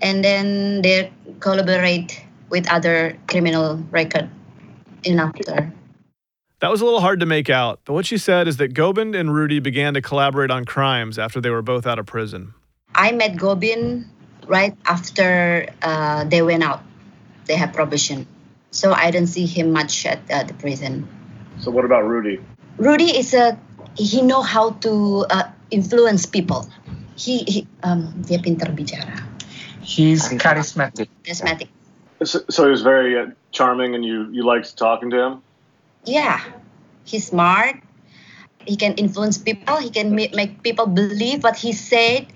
and 0.00 0.22
then 0.22 0.82
they 0.82 1.10
collaborate 1.40 2.23
with 2.54 2.70
other 2.70 3.18
criminal 3.26 3.82
record 3.90 4.30
in 5.02 5.18
after. 5.18 5.72
That 6.60 6.70
was 6.70 6.80
a 6.80 6.84
little 6.84 7.00
hard 7.00 7.18
to 7.18 7.26
make 7.26 7.50
out, 7.50 7.80
but 7.84 7.94
what 7.94 8.06
she 8.06 8.16
said 8.16 8.46
is 8.46 8.58
that 8.58 8.74
Gobind 8.74 9.16
and 9.18 9.34
Rudy 9.34 9.58
began 9.58 9.94
to 9.94 10.00
collaborate 10.00 10.52
on 10.52 10.64
crimes 10.64 11.18
after 11.18 11.40
they 11.40 11.50
were 11.50 11.66
both 11.66 11.84
out 11.84 11.98
of 11.98 12.06
prison. 12.06 12.54
I 12.94 13.10
met 13.10 13.36
Gobin 13.36 14.08
right 14.46 14.72
after 14.86 15.66
uh, 15.82 16.22
they 16.30 16.42
went 16.42 16.62
out. 16.62 16.80
They 17.46 17.56
have 17.56 17.72
probation. 17.74 18.24
So 18.70 18.92
I 18.94 19.10
didn't 19.10 19.34
see 19.34 19.46
him 19.46 19.72
much 19.72 20.06
at 20.06 20.22
uh, 20.30 20.44
the 20.44 20.54
prison. 20.54 21.08
So 21.58 21.72
what 21.74 21.84
about 21.84 22.06
Rudy? 22.06 22.38
Rudy 22.78 23.18
is 23.18 23.34
a 23.34 23.58
he 23.98 24.22
know 24.22 24.42
how 24.42 24.78
to 24.86 25.26
uh, 25.28 25.50
influence 25.70 26.26
people. 26.26 26.70
He, 27.18 27.38
he 27.46 27.66
um 27.82 28.22
dia 28.22 28.38
pintar 28.38 28.70
bicara. 28.70 29.22
He's 29.82 30.22
charismatic. 30.38 31.10
Charismatic. 31.22 31.73
So, 32.22 32.40
so 32.48 32.64
he 32.64 32.70
was 32.70 32.82
very 32.82 33.18
uh, 33.18 33.26
charming, 33.50 33.94
and 33.94 34.04
you 34.04 34.30
you 34.30 34.44
liked 34.44 34.76
talking 34.76 35.10
to 35.10 35.18
him. 35.20 35.42
Yeah, 36.04 36.40
he's 37.04 37.26
smart. 37.26 37.80
He 38.66 38.76
can 38.76 38.94
influence 38.94 39.36
people. 39.36 39.76
He 39.78 39.90
can 39.90 40.14
ma- 40.14 40.32
make 40.34 40.62
people 40.62 40.86
believe 40.86 41.42
what 41.42 41.56
he 41.56 41.72
said. 41.72 42.26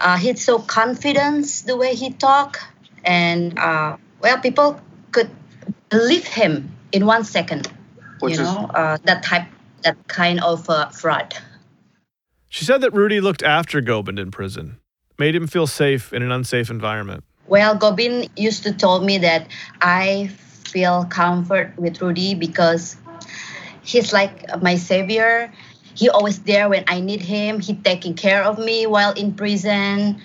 Uh, 0.00 0.16
he's 0.16 0.44
so 0.44 0.58
confident 0.58 1.46
the 1.66 1.76
way 1.76 1.94
he 1.94 2.10
talk, 2.10 2.60
and 3.04 3.58
uh, 3.58 3.96
well, 4.20 4.38
people 4.38 4.80
could 5.12 5.30
believe 5.88 6.26
him 6.26 6.70
in 6.92 7.06
one 7.06 7.24
second. 7.24 7.70
Which 8.20 8.36
you 8.36 8.42
is- 8.42 8.48
know, 8.48 8.70
uh, 8.74 8.98
that 9.04 9.22
type, 9.22 9.48
that 9.82 9.96
kind 10.08 10.40
of 10.42 10.68
uh, 10.68 10.88
fraud. 10.90 11.34
She 12.48 12.64
said 12.64 12.80
that 12.82 12.92
Rudy 12.92 13.20
looked 13.20 13.42
after 13.42 13.80
Gobind 13.80 14.18
in 14.18 14.30
prison, 14.30 14.78
made 15.18 15.34
him 15.34 15.46
feel 15.48 15.66
safe 15.66 16.12
in 16.12 16.22
an 16.22 16.30
unsafe 16.30 16.70
environment. 16.70 17.24
Well, 17.46 17.74
Gobin 17.76 18.28
used 18.36 18.62
to 18.64 18.72
tell 18.72 19.00
me 19.00 19.18
that 19.18 19.48
I 19.80 20.30
feel 20.64 21.04
comfort 21.04 21.74
with 21.76 22.00
Rudy 22.00 22.34
because 22.34 22.96
he's 23.82 24.12
like 24.12 24.62
my 24.62 24.76
savior. 24.76 25.52
He 25.94 26.08
always 26.08 26.40
there 26.40 26.68
when 26.68 26.84
I 26.88 27.00
need 27.00 27.20
him. 27.20 27.60
He 27.60 27.74
taking 27.74 28.14
care 28.14 28.42
of 28.42 28.58
me 28.58 28.86
while 28.86 29.12
in 29.12 29.34
prison, 29.34 30.20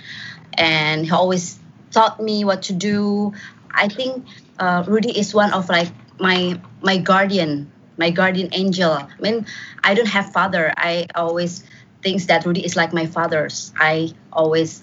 and 0.54 1.06
he 1.06 1.12
always 1.12 1.60
taught 1.92 2.22
me 2.22 2.44
what 2.46 2.64
to 2.64 2.74
do. 2.74 3.34
I 3.70 3.90
think 3.90 4.26
uh, 4.58 4.84
Rudy 4.88 5.12
is 5.18 5.34
one 5.34 5.54
of 5.54 5.70
like 5.70 5.92
my 6.20 6.60
my 6.82 6.98
guardian, 6.98 7.70
my 7.98 8.10
guardian 8.10 8.50
angel. 8.54 8.92
I 8.94 9.10
mean, 9.20 9.46
I 9.84 9.94
don't 9.94 10.08
have 10.10 10.32
father. 10.32 10.74
I 10.76 11.06
always 11.14 11.64
thinks 12.02 12.26
that 12.28 12.46
Rudy 12.46 12.66
is 12.66 12.76
like 12.76 12.94
my 12.94 13.06
father's. 13.06 13.74
I 13.78 14.14
always 14.32 14.82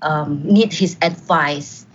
um, 0.00 0.42
need 0.44 0.72
his 0.72 0.96
advice. 1.02 1.86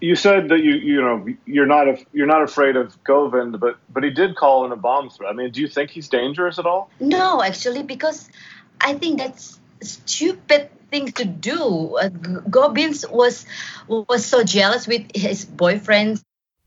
You 0.00 0.16
said 0.16 0.48
that 0.50 0.62
you 0.62 0.74
you 0.74 1.00
know 1.00 1.26
you're 1.46 1.66
not 1.66 1.88
af- 1.88 2.04
you're 2.12 2.26
not 2.26 2.42
afraid 2.42 2.76
of 2.76 3.02
Govind, 3.04 3.58
but 3.58 3.78
but 3.88 4.04
he 4.04 4.10
did 4.10 4.36
call 4.36 4.64
in 4.66 4.72
a 4.72 4.76
bomb 4.76 5.08
threat. 5.08 5.30
I 5.30 5.32
mean, 5.34 5.50
do 5.50 5.60
you 5.60 5.68
think 5.68 5.90
he's 5.90 6.08
dangerous 6.08 6.58
at 6.58 6.66
all? 6.66 6.90
No, 7.00 7.42
actually, 7.42 7.82
because 7.82 8.28
I 8.80 8.94
think 8.94 9.18
that's 9.18 9.58
stupid 9.80 10.70
thing 10.90 11.12
to 11.12 11.24
do. 11.24 11.96
Uh, 11.96 12.08
G- 12.08 13.06
was 13.10 13.46
was 13.88 14.26
so 14.26 14.44
jealous 14.44 14.86
with 14.86 15.10
his 15.14 15.44
boyfriend. 15.44 16.20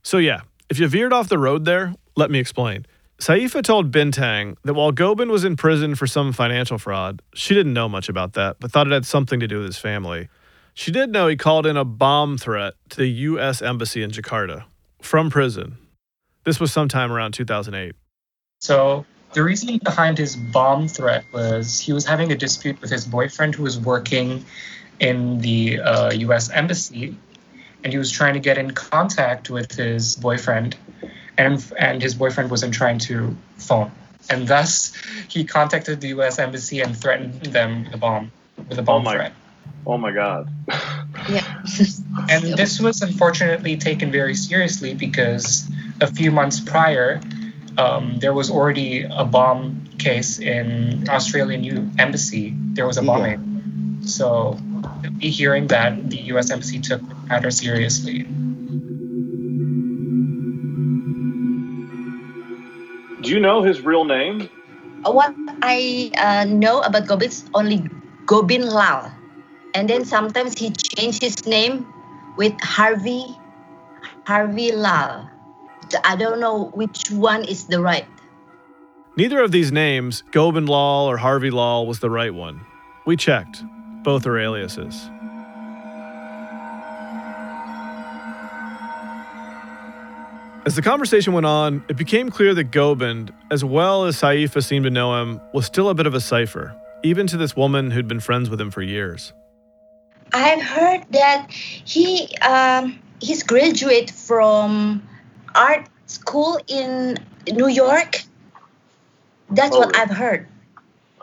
So, 0.03 0.17
yeah, 0.17 0.41
if 0.69 0.79
you 0.79 0.87
veered 0.87 1.13
off 1.13 1.29
the 1.29 1.37
road 1.37 1.65
there, 1.65 1.93
let 2.15 2.31
me 2.31 2.39
explain. 2.39 2.85
Saifa 3.19 3.63
told 3.63 3.91
Bintang 3.91 4.57
that 4.63 4.75
while 4.75 4.91
Gobin 4.91 5.29
was 5.29 5.43
in 5.43 5.55
prison 5.55 5.95
for 5.95 6.05
some 6.05 6.31
financial 6.31 6.77
fraud, 6.77 7.21
she 7.33 7.55
didn't 7.55 7.73
know 7.73 7.89
much 7.89 8.09
about 8.09 8.33
that, 8.33 8.57
but 8.59 8.71
thought 8.71 8.87
it 8.87 8.93
had 8.93 9.05
something 9.05 9.39
to 9.39 9.47
do 9.47 9.57
with 9.57 9.65
his 9.65 9.77
family. 9.77 10.29
She 10.77 10.91
did 10.91 11.09
know 11.09 11.27
he 11.27 11.35
called 11.35 11.65
in 11.65 11.75
a 11.75 11.83
bomb 11.83 12.37
threat 12.37 12.75
to 12.89 12.97
the 12.97 13.07
U.S. 13.07 13.63
Embassy 13.63 14.03
in 14.03 14.11
Jakarta 14.11 14.65
from 15.01 15.31
prison. 15.31 15.79
This 16.43 16.59
was 16.59 16.71
sometime 16.71 17.11
around 17.11 17.31
2008. 17.31 17.95
So 18.59 19.03
the 19.33 19.41
reasoning 19.41 19.79
behind 19.79 20.19
his 20.19 20.35
bomb 20.35 20.87
threat 20.87 21.25
was 21.33 21.79
he 21.79 21.93
was 21.93 22.05
having 22.05 22.31
a 22.31 22.35
dispute 22.35 22.79
with 22.79 22.91
his 22.91 23.07
boyfriend 23.07 23.55
who 23.55 23.63
was 23.63 23.79
working 23.79 24.45
in 24.99 25.39
the 25.39 25.79
uh, 25.79 26.11
U.S. 26.11 26.51
embassy, 26.51 27.17
and 27.83 27.91
he 27.91 27.97
was 27.97 28.11
trying 28.11 28.35
to 28.35 28.39
get 28.39 28.59
in 28.59 28.69
contact 28.69 29.49
with 29.49 29.71
his 29.71 30.15
boyfriend, 30.17 30.75
and 31.39 31.73
and 31.79 32.03
his 32.03 32.13
boyfriend 32.13 32.51
wasn't 32.51 32.75
trying 32.75 32.99
to 32.99 33.35
phone, 33.57 33.91
and 34.29 34.47
thus 34.47 34.93
he 35.27 35.43
contacted 35.43 36.01
the 36.01 36.09
U.S. 36.09 36.37
embassy 36.37 36.81
and 36.81 36.95
threatened 36.95 37.47
them 37.47 37.85
with 37.85 37.95
a 37.95 37.97
bomb 37.97 38.31
with 38.69 38.77
a 38.77 38.83
bomb 38.83 39.03
my- 39.03 39.15
threat. 39.15 39.33
Oh 39.85 39.97
my 39.97 40.11
God. 40.11 40.49
Yeah. 41.29 41.43
And 42.29 42.43
this 42.57 42.79
was 42.79 43.01
unfortunately 43.01 43.77
taken 43.77 44.11
very 44.11 44.35
seriously 44.35 44.93
because 44.93 45.69
a 46.01 46.07
few 46.07 46.31
months 46.31 46.59
prior, 46.59 47.21
um, 47.77 48.17
there 48.19 48.33
was 48.33 48.49
already 48.49 49.03
a 49.03 49.23
bomb 49.23 49.85
case 49.97 50.39
in 50.39 51.07
Australian 51.09 51.63
U- 51.63 51.89
embassy. 51.97 52.53
There 52.73 52.87
was 52.87 52.97
a 52.97 53.03
bombing. 53.03 54.01
So, 54.01 54.57
me 55.17 55.29
hearing 55.29 55.67
that 55.67 56.09
the 56.09 56.17
U.S. 56.33 56.49
embassy 56.51 56.79
took 56.79 57.01
the 57.07 57.15
matter 57.27 57.51
seriously. 57.51 58.23
Do 63.21 63.29
you 63.29 63.39
know 63.39 63.63
his 63.63 63.81
real 63.81 64.05
name? 64.05 64.49
What 65.03 65.33
I 65.61 66.11
uh, 66.17 66.45
know 66.45 66.81
about 66.81 67.07
Gobin 67.07 67.29
is 67.29 67.43
only 67.53 67.83
Gobin 68.25 68.67
Lal, 68.67 69.11
and 69.77 69.87
then 69.87 70.03
sometimes 70.03 70.57
he 70.57 70.71
changed 70.71 71.21
his 71.21 71.45
name 71.45 71.85
with 72.35 72.59
Harvey 72.61 73.37
Harvey 74.25 74.71
Lal. 74.71 75.29
I 76.03 76.15
don't 76.15 76.39
know 76.39 76.71
which 76.73 77.11
one 77.11 77.45
is 77.45 77.67
the 77.67 77.79
right. 77.79 78.07
Neither 79.17 79.39
of 79.39 79.51
these 79.51 79.71
names, 79.71 80.23
Gobind 80.31 80.67
Lal 80.67 81.05
or 81.05 81.17
Harvey 81.17 81.51
Lal, 81.51 81.85
was 81.85 81.99
the 81.99 82.09
right 82.09 82.33
one. 82.33 82.65
We 83.05 83.15
checked. 83.15 83.63
Both 84.01 84.25
are 84.25 84.39
aliases. 84.39 85.11
As 90.65 90.75
the 90.75 90.81
conversation 90.81 91.33
went 91.33 91.45
on, 91.45 91.83
it 91.87 91.97
became 91.97 92.31
clear 92.31 92.55
that 92.55 92.71
Gobind, 92.71 93.31
as 93.51 93.63
well 93.63 94.05
as 94.05 94.19
Saifa 94.19 94.63
seemed 94.63 94.85
to 94.85 94.89
know 94.89 95.21
him, 95.21 95.39
was 95.53 95.67
still 95.67 95.89
a 95.89 95.93
bit 95.93 96.07
of 96.07 96.15
a 96.15 96.19
cipher, 96.19 96.75
even 97.03 97.27
to 97.27 97.37
this 97.37 97.55
woman 97.55 97.91
who'd 97.91 98.07
been 98.07 98.19
friends 98.19 98.49
with 98.49 98.59
him 98.59 98.71
for 98.71 98.81
years. 98.81 99.33
I've 100.33 100.61
heard 100.61 101.05
that 101.11 101.51
he 101.51 102.35
um, 102.37 102.99
he's 103.21 103.43
graduate 103.43 104.11
from 104.11 105.07
art 105.55 105.87
school 106.05 106.59
in 106.67 107.17
New 107.51 107.67
York. 107.67 108.23
That's 109.49 109.75
Oh, 109.75 109.79
what? 109.79 109.95
I've 109.95 110.09
heard. 110.11 110.47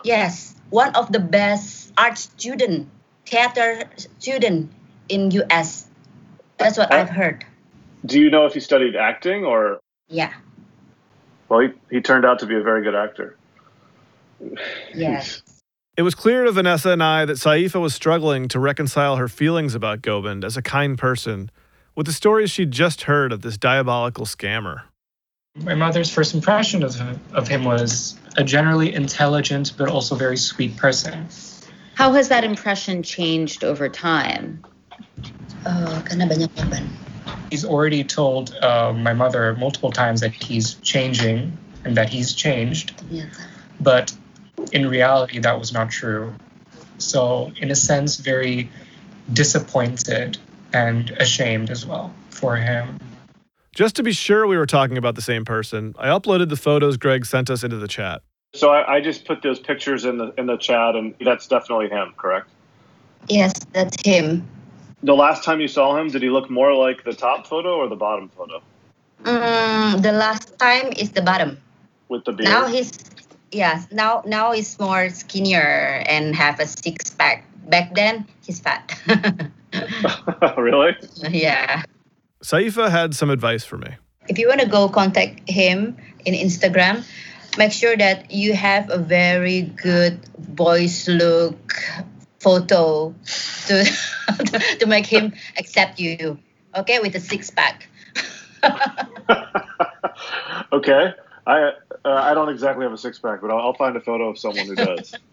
Yes, 0.03 0.55
one 0.71 0.95
of 0.95 1.13
the 1.13 1.21
best 1.21 1.93
art 1.97 2.19
student, 2.19 2.89
theater 3.27 3.85
student 4.19 4.71
in 5.09 5.31
US. 5.31 5.87
That's 6.59 6.79
what 6.79 6.93
I've 6.93 7.11
heard. 7.11 7.45
Do 8.05 8.21
you 8.21 8.31
know 8.31 8.47
if 8.47 8.55
he 8.55 8.61
studied 8.61 8.97
acting 8.97 9.45
or? 9.45 9.81
Yeah. 10.09 10.33
Well, 11.49 11.61
he, 11.61 11.69
he 11.91 12.01
turned 12.01 12.25
out 12.25 12.39
to 12.41 12.47
be 12.47 12.55
a 12.57 12.63
very 12.63 12.83
good 12.83 12.95
actor. 12.95 13.37
Yes. 14.95 15.43
It 15.97 16.03
was 16.03 16.17
clear 16.17 16.43
to 16.43 16.51
Vanessa 16.51 16.91
and 16.91 17.01
I 17.01 17.25
that 17.25 17.37
Saifa 17.37 17.81
was 17.81 17.95
struggling 17.95 18.49
to 18.49 18.59
reconcile 18.59 19.15
her 19.15 19.29
feelings 19.29 19.77
about 19.77 20.03
Gobind 20.03 20.45
as 20.45 20.57
a 20.57 20.63
kind 20.63 20.99
person 20.99 21.53
with 21.95 22.07
the 22.07 22.13
stories 22.13 22.51
she'd 22.51 22.73
just 22.73 23.03
heard 23.03 23.31
of 23.33 23.43
this 23.43 23.57
diabolical 23.57 24.27
scammer. 24.27 24.83
My 25.63 25.77
mother's 25.77 26.11
first 26.11 26.35
impression 26.35 26.83
of 26.83 26.97
him, 26.97 27.21
of 27.33 27.47
him 27.47 27.63
was 27.63 28.19
a 28.37 28.43
generally 28.43 28.93
intelligent 28.93 29.75
but 29.79 29.89
also 29.89 30.17
very 30.17 30.37
sweet 30.37 30.77
person. 30.77 31.29
How 31.95 32.13
has 32.13 32.29
that 32.29 32.43
impression 32.43 33.05
changed 33.05 33.63
over 33.63 33.89
time? 33.89 34.65
Uh, 35.65 36.03
karena 36.03 36.27
banyak 36.27 36.51
korban. 36.59 36.89
He's 37.53 37.65
already 37.65 38.03
told 38.03 38.53
uh, 38.57 38.93
my 38.93 39.15
mother 39.15 39.55
multiple 39.55 39.93
times 39.93 40.21
that 40.23 40.33
he's 40.33 40.75
changing 40.83 41.57
and 41.85 41.97
that 41.97 42.09
he's 42.09 42.35
changed, 42.35 43.01
but 43.79 44.13
in 44.73 44.89
reality, 44.89 45.39
that 45.39 45.59
was 45.59 45.73
not 45.73 45.91
true. 45.91 46.35
So, 46.99 47.53
in 47.57 47.71
a 47.71 47.75
sense, 47.75 48.17
very 48.17 48.69
disappointed 49.33 50.39
and 50.73 51.11
ashamed 51.13 51.71
as 51.71 51.87
well 51.87 52.13
for 52.31 52.57
him. 52.57 52.99
Just 53.75 53.97
to 53.97 54.03
be 54.03 54.13
sure 54.13 54.47
we 54.47 54.57
were 54.57 54.67
talking 54.67 54.97
about 54.97 55.17
the 55.17 55.23
same 55.23 55.45
person, 55.45 55.95
I 55.99 56.09
uploaded 56.09 56.49
the 56.49 56.57
photos 56.57 56.97
Greg 56.97 57.27
sent 57.27 57.51
us 57.51 57.65
into 57.65 57.77
the 57.77 57.89
chat. 57.89 58.23
So 58.55 58.71
I, 58.71 58.97
I 58.97 59.01
just 59.01 59.25
put 59.25 59.43
those 59.43 59.59
pictures 59.59 60.05
in 60.05 60.19
the 60.19 60.33
in 60.39 60.47
the 60.47 60.57
chat, 60.57 60.95
and 60.95 61.15
that's 61.21 61.49
definitely 61.49 61.89
him, 61.89 62.15
correct? 62.17 62.49
Yes, 63.29 63.53
that's 63.73 63.97
him. 64.07 64.47
The 65.03 65.15
last 65.15 65.43
time 65.43 65.61
you 65.61 65.67
saw 65.69 65.97
him, 65.97 66.09
did 66.09 66.23
he 66.23 66.31
look 66.31 66.49
more 66.49 66.73
like 66.73 67.03
the 67.05 67.13
top 67.13 67.47
photo 67.47 67.77
or 67.77 67.89
the 67.89 67.97
bottom 67.97 68.29
photo 68.29 68.63
Mm, 69.25 70.03
the 70.03 70.13
last 70.13 70.59
time 70.59 70.93
is 70.97 71.11
the 71.11 71.23
bottom. 71.23 71.59
with 72.09 72.25
the 72.25 72.33
beard? 72.33 72.51
Now 72.51 72.67
he's 72.67 72.93
yes. 73.55 73.87
Now 73.91 74.23
now 74.27 74.53
he's 74.53 74.79
more 74.79 75.09
skinnier 75.11 76.03
and 76.07 76.35
have 76.35 76.61
a 76.61 76.67
six 76.67 77.11
pack. 77.11 77.47
Back 77.69 77.95
then 77.95 78.27
he's 78.45 78.61
fat. 78.61 78.99
really? 80.59 80.97
yeah. 81.31 81.83
Saifa 82.43 82.91
had 82.91 83.15
some 83.15 83.31
advice 83.31 83.65
for 83.65 83.79
me. 83.79 83.97
If 84.29 84.39
you 84.39 84.49
want 84.49 84.61
to 84.61 84.67
go 84.67 84.89
contact 84.89 85.49
him 85.49 85.97
in 86.25 86.35
Instagram, 86.35 87.05
make 87.57 87.73
sure 87.73 87.97
that 87.97 88.31
you 88.31 88.55
have 88.55 88.91
a 88.91 88.99
very 88.99 89.63
good 89.63 90.21
voice 90.39 91.09
look, 91.09 91.75
photo 92.41 93.15
to 93.67 93.85
to 94.81 94.87
make 94.87 95.07
him 95.07 95.33
accept 95.59 96.01
you. 96.01 96.39
Okay, 96.77 96.99
with 96.99 97.15
a 97.15 97.21
six 97.21 97.51
pack. 97.51 97.89
okay, 100.73 101.15
I 101.47 101.73
uh, 102.05 102.09
I 102.09 102.35
don't 102.35 102.49
exactly 102.49 102.85
have 102.85 102.93
a 102.93 102.99
six 102.99 103.19
pack, 103.19 103.41
but 103.41 103.51
I'll, 103.51 103.59
I'll, 103.59 103.75
find 103.75 103.97
a 103.97 104.01
photo 104.01 104.31
of 104.31 104.39
someone 104.39 104.67
who 104.67 104.77
does. 104.77 105.15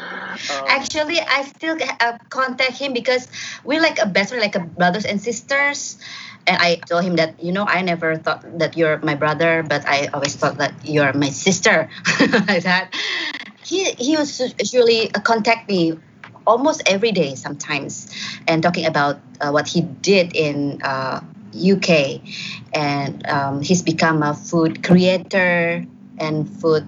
Um, 0.00 0.64
Actually, 0.68 1.20
I 1.20 1.42
still 1.42 1.76
uh, 2.00 2.18
contact 2.30 2.78
him 2.78 2.92
because 2.92 3.28
we're 3.64 3.82
like 3.82 3.98
a 4.00 4.06
best 4.06 4.30
friend, 4.30 4.40
like 4.40 4.54
a 4.54 4.60
brothers 4.60 5.04
and 5.04 5.20
sisters. 5.20 5.98
And 6.46 6.56
I 6.56 6.76
told 6.76 7.04
him 7.04 7.16
that 7.16 7.42
you 7.42 7.52
know 7.52 7.66
I 7.66 7.82
never 7.82 8.16
thought 8.16 8.58
that 8.58 8.76
you're 8.76 8.98
my 8.98 9.14
brother, 9.14 9.62
but 9.62 9.86
I 9.86 10.06
always 10.14 10.36
thought 10.36 10.58
that 10.58 10.72
you're 10.84 11.12
my 11.12 11.30
sister. 11.30 11.90
like 12.48 12.62
that. 12.62 12.94
He 13.64 13.92
he 13.92 14.16
was 14.16 14.40
usually 14.58 15.12
uh, 15.14 15.20
contact 15.20 15.68
me 15.68 15.98
almost 16.46 16.82
every 16.86 17.12
day 17.12 17.34
sometimes, 17.34 18.08
and 18.46 18.62
talking 18.62 18.86
about 18.86 19.20
uh, 19.40 19.50
what 19.50 19.68
he 19.68 19.82
did 19.82 20.34
in 20.34 20.80
UK, 21.54 22.20
and 22.72 23.26
um, 23.26 23.62
he's 23.62 23.82
become 23.82 24.22
a 24.22 24.34
food 24.34 24.84
creator 24.84 25.84
and 26.18 26.48
food 26.60 26.86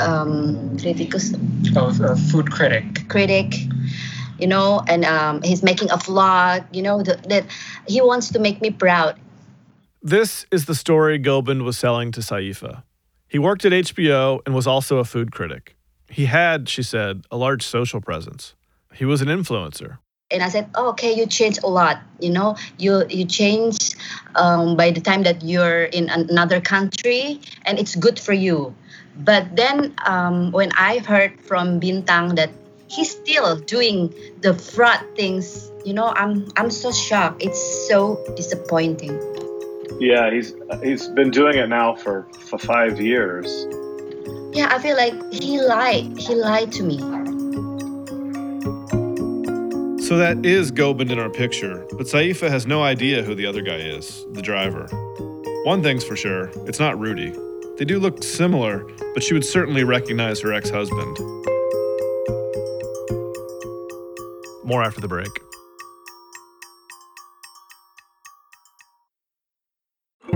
um, 0.00 0.78
criticus. 0.78 1.34
Oh, 1.76 1.96
a 2.02 2.16
food 2.16 2.50
critic. 2.50 3.08
Critic, 3.08 3.54
you 4.38 4.46
know, 4.46 4.82
and 4.86 5.04
um, 5.04 5.42
he's 5.42 5.62
making 5.62 5.90
a 5.90 5.96
vlog. 5.96 6.64
You 6.74 6.82
know 6.82 7.02
that, 7.02 7.28
that 7.28 7.46
he 7.86 8.00
wants 8.00 8.28
to 8.30 8.38
make 8.38 8.60
me 8.60 8.70
proud. 8.70 9.18
This 10.02 10.46
is 10.50 10.64
the 10.64 10.74
story 10.74 11.18
Gobind 11.18 11.62
was 11.62 11.76
selling 11.78 12.10
to 12.12 12.20
Saifa. 12.20 12.84
He 13.28 13.38
worked 13.38 13.64
at 13.64 13.72
HBO 13.72 14.40
and 14.46 14.54
was 14.54 14.66
also 14.66 14.96
a 14.98 15.04
food 15.04 15.30
critic. 15.30 15.76
He 16.08 16.26
had, 16.26 16.68
she 16.68 16.82
said, 16.82 17.22
a 17.30 17.36
large 17.36 17.62
social 17.62 18.00
presence. 18.00 18.54
He 18.92 19.04
was 19.04 19.20
an 19.20 19.28
influencer 19.28 19.98
and 20.30 20.42
I 20.42 20.48
said, 20.48 20.70
oh, 20.74 20.90
okay, 20.90 21.12
you 21.12 21.26
change 21.26 21.58
a 21.62 21.66
lot. 21.66 21.98
You 22.20 22.30
know, 22.30 22.56
you 22.78 23.04
you 23.08 23.24
change 23.24 23.96
um, 24.36 24.76
by 24.76 24.90
the 24.90 25.00
time 25.00 25.22
that 25.24 25.42
you're 25.42 25.84
in 25.84 26.08
another 26.08 26.60
country, 26.60 27.40
and 27.66 27.78
it's 27.78 27.96
good 27.96 28.18
for 28.18 28.32
you. 28.32 28.74
But 29.16 29.56
then 29.56 29.94
um, 30.06 30.52
when 30.52 30.72
I 30.72 30.98
heard 30.98 31.40
from 31.40 31.80
Bintang 31.80 32.36
that 32.36 32.50
he's 32.88 33.10
still 33.10 33.56
doing 33.56 34.14
the 34.40 34.54
fraud 34.54 35.00
things, 35.16 35.70
you 35.84 35.94
know, 35.94 36.12
I'm 36.14 36.48
I'm 36.56 36.70
so 36.70 36.92
shocked. 36.92 37.42
It's 37.42 37.60
so 37.88 38.22
disappointing. 38.36 39.18
Yeah, 39.98 40.30
he's 40.30 40.54
he's 40.82 41.08
been 41.08 41.30
doing 41.30 41.58
it 41.58 41.68
now 41.68 41.94
for, 41.94 42.26
for 42.48 42.58
five 42.58 43.00
years. 43.00 43.48
Yeah, 44.52 44.68
I 44.70 44.78
feel 44.78 44.96
like 44.96 45.14
he 45.32 45.60
lied. 45.60 46.18
He 46.18 46.34
lied 46.34 46.72
to 46.72 46.82
me. 46.82 46.98
So 50.10 50.16
that 50.16 50.44
is 50.44 50.72
Gobind 50.72 51.12
in 51.12 51.20
our 51.20 51.30
picture, 51.30 51.86
but 51.92 52.08
Saifa 52.08 52.50
has 52.50 52.66
no 52.66 52.82
idea 52.82 53.22
who 53.22 53.36
the 53.36 53.46
other 53.46 53.62
guy 53.62 53.76
is, 53.76 54.26
the 54.32 54.42
driver. 54.42 54.88
One 55.62 55.84
thing's 55.84 56.02
for 56.02 56.16
sure, 56.16 56.50
it's 56.66 56.80
not 56.80 56.98
Rudy. 56.98 57.32
They 57.78 57.84
do 57.84 58.00
look 58.00 58.24
similar, 58.24 58.82
but 59.14 59.22
she 59.22 59.34
would 59.34 59.44
certainly 59.44 59.84
recognize 59.84 60.40
her 60.40 60.52
ex 60.52 60.68
husband. 60.68 61.16
More 64.64 64.82
after 64.82 65.00
the 65.00 65.06
break. 65.06 65.30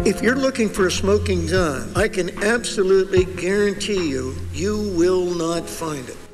If 0.06 0.22
you're 0.22 0.36
looking 0.36 0.68
for 0.68 0.86
a 0.86 0.90
smoking 0.92 1.48
gun, 1.48 1.90
I 1.96 2.06
can 2.06 2.44
absolutely 2.44 3.24
guarantee 3.24 4.08
you, 4.08 4.36
you 4.52 4.94
will 4.96 5.34
not 5.34 5.68
find 5.68 6.08
it. 6.08 6.33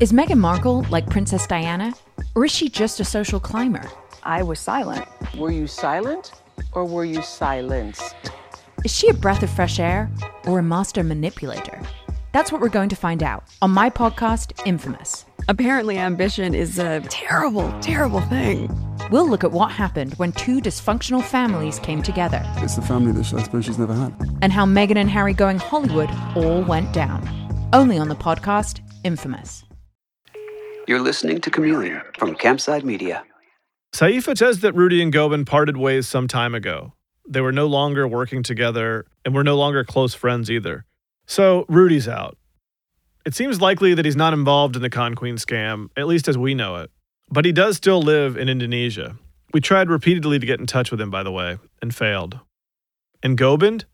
Is 0.00 0.12
Meghan 0.12 0.38
Markle 0.38 0.86
like 0.88 1.10
Princess 1.10 1.46
Diana? 1.46 1.92
Or 2.34 2.46
is 2.46 2.50
she 2.50 2.70
just 2.70 3.00
a 3.00 3.04
social 3.04 3.38
climber? 3.38 3.86
I 4.22 4.42
was 4.42 4.58
silent. 4.58 5.06
Were 5.36 5.50
you 5.50 5.66
silent 5.66 6.32
or 6.72 6.86
were 6.86 7.04
you 7.04 7.20
silenced? 7.20 8.14
Is 8.82 8.96
she 8.96 9.10
a 9.10 9.12
breath 9.12 9.42
of 9.42 9.50
fresh 9.50 9.78
air 9.78 10.10
or 10.46 10.58
a 10.58 10.62
master 10.62 11.04
manipulator? 11.04 11.78
That's 12.32 12.50
what 12.50 12.62
we're 12.62 12.70
going 12.70 12.88
to 12.88 12.96
find 12.96 13.22
out 13.22 13.44
on 13.60 13.72
my 13.72 13.90
podcast, 13.90 14.58
Infamous. 14.64 15.26
Apparently, 15.48 15.98
ambition 15.98 16.54
is 16.54 16.78
a 16.78 17.00
terrible, 17.10 17.70
terrible 17.82 18.22
thing. 18.22 18.74
We'll 19.10 19.28
look 19.28 19.44
at 19.44 19.52
what 19.52 19.70
happened 19.70 20.14
when 20.14 20.32
two 20.32 20.62
dysfunctional 20.62 21.22
families 21.22 21.78
came 21.78 22.02
together. 22.02 22.42
It's 22.56 22.76
the 22.76 22.80
family 22.82 23.12
that 23.12 23.34
I 23.34 23.42
suppose 23.42 23.66
she's 23.66 23.78
never 23.78 23.92
had. 23.92 24.14
And 24.40 24.50
how 24.50 24.64
Meghan 24.64 24.96
and 24.96 25.10
Harry 25.10 25.34
going 25.34 25.58
Hollywood 25.58 26.08
all 26.34 26.62
went 26.64 26.90
down. 26.94 27.28
Only 27.74 27.98
on 27.98 28.08
the 28.08 28.14
podcast, 28.16 28.80
Infamous. 29.04 29.64
You're 30.90 30.98
listening 30.98 31.40
to 31.42 31.52
Chameleon 31.52 32.02
from 32.18 32.34
Campside 32.34 32.82
Media. 32.82 33.22
Saifa 33.94 34.36
says 34.36 34.58
that 34.58 34.74
Rudy 34.74 35.00
and 35.00 35.12
Gobind 35.12 35.46
parted 35.46 35.76
ways 35.76 36.08
some 36.08 36.26
time 36.26 36.52
ago. 36.52 36.94
They 37.28 37.40
were 37.40 37.52
no 37.52 37.68
longer 37.68 38.08
working 38.08 38.42
together 38.42 39.06
and 39.24 39.32
were 39.32 39.44
no 39.44 39.56
longer 39.56 39.84
close 39.84 40.14
friends 40.14 40.50
either. 40.50 40.84
So 41.26 41.64
Rudy's 41.68 42.08
out. 42.08 42.36
It 43.24 43.36
seems 43.36 43.60
likely 43.60 43.94
that 43.94 44.04
he's 44.04 44.16
not 44.16 44.32
involved 44.32 44.74
in 44.74 44.82
the 44.82 44.90
Con 44.90 45.14
Queen 45.14 45.36
scam, 45.36 45.90
at 45.96 46.08
least 46.08 46.26
as 46.26 46.36
we 46.36 46.54
know 46.54 46.74
it. 46.78 46.90
But 47.28 47.44
he 47.44 47.52
does 47.52 47.76
still 47.76 48.02
live 48.02 48.36
in 48.36 48.48
Indonesia. 48.48 49.16
We 49.54 49.60
tried 49.60 49.90
repeatedly 49.90 50.40
to 50.40 50.46
get 50.46 50.58
in 50.58 50.66
touch 50.66 50.90
with 50.90 51.00
him, 51.00 51.08
by 51.08 51.22
the 51.22 51.30
way, 51.30 51.58
and 51.80 51.94
failed. 51.94 52.40
And 53.22 53.38
Gobind? 53.38 53.84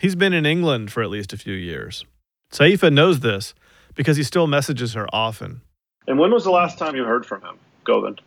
He's 0.00 0.14
been 0.14 0.32
in 0.32 0.46
England 0.46 0.92
for 0.92 1.02
at 1.02 1.10
least 1.10 1.34
a 1.34 1.36
few 1.36 1.52
years. 1.52 2.06
Saifa 2.50 2.90
knows 2.90 3.20
this 3.20 3.52
because 3.94 4.16
he 4.16 4.22
still 4.22 4.46
messages 4.46 4.94
her 4.94 5.06
often. 5.14 5.60
And 6.06 6.18
when 6.18 6.32
was 6.32 6.44
the 6.44 6.50
last 6.50 6.78
time 6.78 6.96
you 6.96 7.04
heard 7.04 7.24
from 7.24 7.42
him, 7.42 7.56
Govind? 7.84 8.20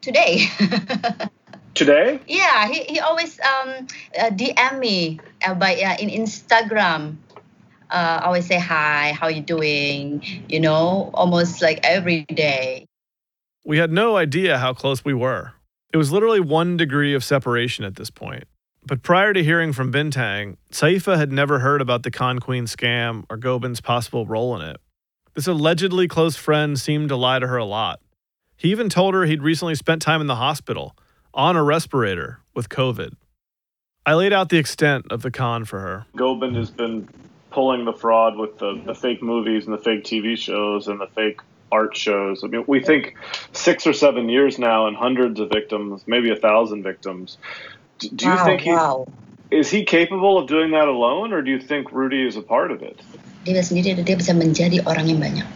Today. 0.00 0.46
Today? 1.74 2.20
Yeah, 2.28 2.68
he, 2.68 2.84
he 2.84 3.00
always 3.00 3.40
um, 3.40 3.86
uh, 4.18 4.30
DM 4.30 4.78
me 4.78 5.20
uh, 5.46 5.54
by 5.54 5.74
uh, 5.74 5.96
in 5.98 6.08
Instagram. 6.08 7.16
Uh, 7.90 8.20
always 8.24 8.46
say 8.46 8.58
hi, 8.58 9.12
how 9.12 9.28
you 9.28 9.40
doing? 9.40 10.22
You 10.48 10.60
know, 10.60 11.10
almost 11.14 11.62
like 11.62 11.80
every 11.82 12.22
day. 12.24 12.86
We 13.64 13.78
had 13.78 13.92
no 13.92 14.16
idea 14.16 14.58
how 14.58 14.72
close 14.72 15.04
we 15.04 15.14
were. 15.14 15.52
It 15.92 15.96
was 15.96 16.12
literally 16.12 16.40
one 16.40 16.76
degree 16.76 17.14
of 17.14 17.24
separation 17.24 17.84
at 17.84 17.96
this 17.96 18.10
point. 18.10 18.44
But 18.86 19.02
prior 19.02 19.32
to 19.32 19.42
hearing 19.42 19.72
from 19.72 19.92
Bintang, 19.92 20.56
Saifa 20.70 21.16
had 21.16 21.32
never 21.32 21.60
heard 21.60 21.80
about 21.80 22.02
the 22.02 22.10
Con 22.10 22.38
Queen 22.38 22.66
scam 22.66 23.24
or 23.30 23.38
Gobind's 23.38 23.80
possible 23.80 24.26
role 24.26 24.60
in 24.60 24.68
it. 24.68 24.76
This 25.34 25.48
allegedly 25.48 26.06
close 26.06 26.36
friend 26.36 26.78
seemed 26.78 27.08
to 27.08 27.16
lie 27.16 27.40
to 27.40 27.48
her 27.48 27.56
a 27.56 27.64
lot. 27.64 28.00
He 28.56 28.70
even 28.70 28.88
told 28.88 29.14
her 29.14 29.24
he'd 29.24 29.42
recently 29.42 29.74
spent 29.74 30.00
time 30.00 30.20
in 30.20 30.28
the 30.28 30.36
hospital, 30.36 30.96
on 31.34 31.56
a 31.56 31.64
respirator, 31.64 32.38
with 32.54 32.68
COVID. 32.68 33.14
I 34.06 34.14
laid 34.14 34.32
out 34.32 34.48
the 34.48 34.58
extent 34.58 35.06
of 35.10 35.22
the 35.22 35.32
con 35.32 35.64
for 35.64 35.80
her. 35.80 36.06
Gobind 36.14 36.54
has 36.54 36.70
been 36.70 37.08
pulling 37.50 37.84
the 37.84 37.92
fraud 37.92 38.36
with 38.36 38.58
the, 38.58 38.80
the 38.84 38.94
fake 38.94 39.22
movies 39.22 39.64
and 39.64 39.74
the 39.74 39.82
fake 39.82 40.04
TV 40.04 40.38
shows 40.38 40.86
and 40.86 41.00
the 41.00 41.08
fake 41.08 41.40
art 41.72 41.96
shows. 41.96 42.44
I 42.44 42.46
mean, 42.46 42.64
we 42.68 42.80
think 42.80 43.16
six 43.52 43.86
or 43.88 43.92
seven 43.92 44.28
years 44.28 44.58
now 44.58 44.86
and 44.86 44.96
hundreds 44.96 45.40
of 45.40 45.48
victims, 45.48 46.04
maybe 46.06 46.30
a 46.30 46.36
thousand 46.36 46.84
victims. 46.84 47.38
Do, 47.98 48.08
do 48.10 48.28
you 48.28 48.44
think 48.44 48.60
he 48.60 48.70
wow. 48.70 49.06
is 49.50 49.70
he 49.70 49.84
capable 49.84 50.38
of 50.38 50.46
doing 50.46 50.70
that 50.72 50.86
alone, 50.86 51.32
or 51.32 51.42
do 51.42 51.50
you 51.50 51.60
think 51.60 51.90
Rudy 51.90 52.26
is 52.26 52.36
a 52.36 52.42
part 52.42 52.70
of 52.70 52.82
it? 52.82 53.00
Dia 53.44 53.60
sendiri 53.60 54.00
dia 54.00 54.16
bisa 54.16 54.32
menjadi 54.32 54.80
orang 54.88 55.06
yang 55.08 55.20
banyak 55.20 55.48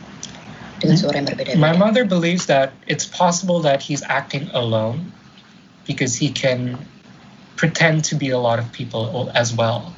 dengan 0.79 0.97
suara 0.97 1.19
yang 1.19 1.27
berbeda. 1.27 1.59
My 1.59 1.75
mother 1.75 2.05
believes 2.05 2.47
that 2.47 2.71
it's 2.87 3.09
possible 3.09 3.65
that 3.67 3.83
he's 3.83 4.05
acting 4.07 4.47
alone 4.55 5.11
because 5.89 6.15
he 6.15 6.31
can 6.31 6.79
pretend 7.57 8.05
to 8.07 8.15
be 8.15 8.31
a 8.31 8.39
lot 8.39 8.63
of 8.63 8.71
people 8.71 9.33
as 9.35 9.51
well. 9.51 9.91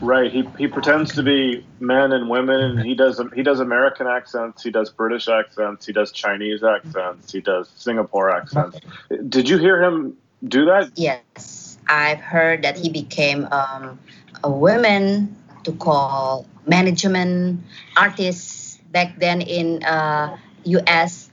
Right. 0.00 0.30
He 0.30 0.44
he 0.60 0.68
pretends 0.68 1.14
to 1.14 1.22
be 1.22 1.64
men 1.80 2.12
and 2.12 2.28
women. 2.28 2.78
He 2.84 2.94
does 2.94 3.20
he 3.32 3.42
does 3.42 3.60
American 3.60 4.06
accents. 4.06 4.62
He 4.62 4.70
does 4.70 4.90
British 4.90 5.28
accents. 5.28 5.86
He 5.86 5.92
does 5.92 6.12
Chinese 6.12 6.62
accents. 6.62 7.32
He 7.32 7.40
does 7.40 7.68
Singapore 7.76 8.30
accents. 8.30 8.76
Did 9.08 9.48
you 9.48 9.56
hear 9.56 9.82
him 9.82 10.16
do 10.44 10.66
that? 10.66 10.92
Yes, 10.96 11.78
I've 11.88 12.20
heard 12.20 12.60
that 12.62 12.76
he 12.76 12.90
became 12.90 13.48
um, 13.50 13.98
a 14.44 14.50
woman 14.50 15.34
to 15.66 15.72
call 15.72 16.46
management 16.66 17.60
artists 17.96 18.78
back 18.90 19.18
then 19.18 19.42
in 19.42 19.82
uh, 19.82 20.38
U.S. 20.64 21.30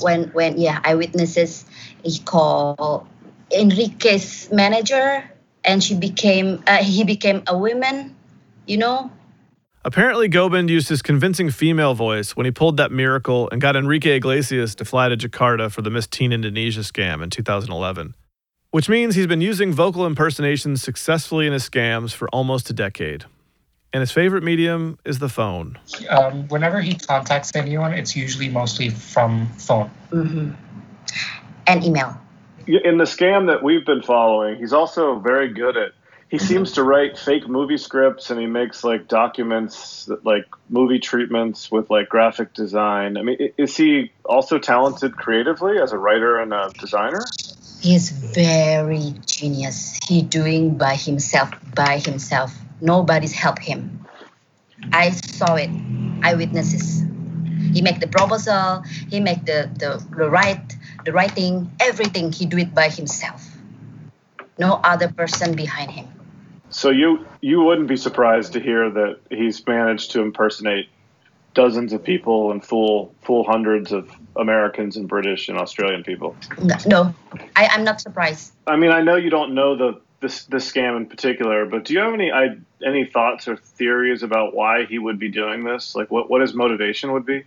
when 0.00 0.30
when 0.30 0.58
yeah 0.58 0.80
eyewitnesses 0.84 1.66
he 2.02 2.18
called 2.22 3.06
Enrique's 3.50 4.50
manager, 4.50 5.28
and 5.64 5.82
she 5.82 5.94
became 5.94 6.62
uh, 6.66 6.82
he 6.82 7.02
became 7.02 7.42
a 7.46 7.58
woman. 7.58 8.14
You 8.66 8.78
know, 8.78 9.10
Apparently, 9.84 10.28
Gobind 10.28 10.70
used 10.70 10.88
his 10.88 11.02
convincing 11.02 11.50
female 11.50 11.94
voice 11.94 12.34
when 12.34 12.46
he 12.46 12.50
pulled 12.50 12.78
that 12.78 12.90
miracle 12.90 13.50
and 13.50 13.60
got 13.60 13.76
Enrique 13.76 14.16
Iglesias 14.16 14.74
to 14.76 14.84
fly 14.86 15.10
to 15.10 15.16
Jakarta 15.16 15.70
for 15.70 15.82
the 15.82 15.90
Miss 15.90 16.06
Teen 16.06 16.32
Indonesia 16.32 16.80
scam 16.80 17.22
in 17.22 17.28
2011. 17.28 18.14
Which 18.70 18.88
means 18.88 19.14
he's 19.14 19.26
been 19.26 19.42
using 19.42 19.72
vocal 19.72 20.06
impersonations 20.06 20.82
successfully 20.82 21.46
in 21.46 21.52
his 21.52 21.68
scams 21.68 22.14
for 22.14 22.28
almost 22.30 22.70
a 22.70 22.72
decade. 22.72 23.26
And 23.94 24.00
his 24.00 24.10
favorite 24.10 24.42
medium 24.42 24.98
is 25.04 25.20
the 25.20 25.28
phone. 25.28 25.78
Um, 26.10 26.48
whenever 26.48 26.80
he 26.80 26.94
contacts 26.96 27.54
anyone, 27.54 27.94
it's 27.94 28.16
usually 28.16 28.48
mostly 28.48 28.90
from 28.90 29.46
phone. 29.56 29.88
hmm 30.10 30.50
and 31.66 31.82
email. 31.82 32.14
In 32.66 32.98
the 32.98 33.04
scam 33.04 33.46
that 33.46 33.62
we've 33.62 33.86
been 33.86 34.02
following, 34.02 34.58
he's 34.58 34.72
also 34.74 35.18
very 35.20 35.48
good 35.48 35.76
at. 35.78 35.92
He 36.28 36.38
seems 36.38 36.72
to 36.72 36.82
write 36.82 37.16
fake 37.16 37.46
movie 37.48 37.78
scripts 37.78 38.30
and 38.30 38.40
he 38.40 38.46
makes 38.46 38.82
like 38.84 39.06
documents, 39.08 40.06
that, 40.06 40.26
like 40.26 40.44
movie 40.68 40.98
treatments 40.98 41.70
with 41.70 41.88
like 41.88 42.08
graphic 42.08 42.52
design. 42.52 43.16
I 43.16 43.22
mean, 43.22 43.36
i- 43.40 43.52
is 43.56 43.76
he 43.76 44.10
also 44.24 44.58
talented 44.58 45.16
creatively 45.16 45.78
as 45.78 45.92
a 45.92 45.98
writer 45.98 46.40
and 46.40 46.52
a 46.52 46.70
designer? 46.78 47.24
He's 47.80 48.10
very 48.10 49.14
genius. 49.26 49.98
He 50.08 50.20
doing 50.22 50.76
by 50.76 50.96
himself, 50.96 51.50
by 51.74 51.98
himself. 51.98 52.52
Nobody's 52.84 53.32
helped 53.32 53.62
him. 53.62 54.06
I 54.92 55.08
saw 55.08 55.54
it. 55.54 55.70
Eyewitnesses. 56.22 57.02
He 57.72 57.80
make 57.80 57.98
the 57.98 58.06
proposal. 58.06 58.82
He 59.08 59.20
make 59.20 59.46
the 59.46 59.70
the, 59.78 60.04
the 60.14 60.28
right 60.28 60.60
the 61.06 61.12
writing. 61.12 61.72
Everything 61.80 62.30
he 62.30 62.44
do 62.44 62.58
it 62.58 62.74
by 62.74 62.90
himself. 62.90 63.56
No 64.58 64.80
other 64.84 65.08
person 65.10 65.56
behind 65.56 65.92
him. 65.92 66.06
So 66.68 66.90
you 66.90 67.26
you 67.40 67.62
wouldn't 67.62 67.88
be 67.88 67.96
surprised 67.96 68.52
to 68.52 68.60
hear 68.60 68.90
that 68.90 69.18
he's 69.30 69.66
managed 69.66 70.10
to 70.10 70.20
impersonate 70.20 70.88
dozens 71.54 71.94
of 71.94 72.04
people 72.04 72.52
and 72.52 72.62
fool 72.62 73.14
fool 73.22 73.44
hundreds 73.44 73.92
of 73.92 74.10
Americans 74.36 74.98
and 74.98 75.08
British 75.08 75.48
and 75.48 75.56
Australian 75.56 76.02
people. 76.04 76.36
No, 76.60 76.76
no 76.86 77.14
I, 77.56 77.66
I'm 77.68 77.84
not 77.84 78.02
surprised. 78.02 78.52
I 78.66 78.76
mean, 78.76 78.90
I 78.90 79.00
know 79.00 79.16
you 79.16 79.30
don't 79.30 79.54
know 79.54 79.74
the 79.74 80.00
this 80.24 80.44
this 80.46 80.72
scam 80.72 80.96
in 80.96 81.06
particular, 81.06 81.66
but 81.66 81.84
do 81.84 81.92
you 81.92 82.00
have 82.00 82.14
any 82.14 82.32
I, 82.32 82.56
any 82.84 83.04
thoughts 83.04 83.46
or 83.46 83.56
theories 83.56 84.22
about 84.22 84.54
why 84.54 84.86
he 84.86 84.98
would 84.98 85.18
be 85.18 85.28
doing 85.28 85.64
this? 85.64 85.94
Like, 85.94 86.10
what 86.10 86.30
what 86.30 86.40
his 86.40 86.54
motivation 86.54 87.12
would 87.12 87.26
be? 87.26 87.44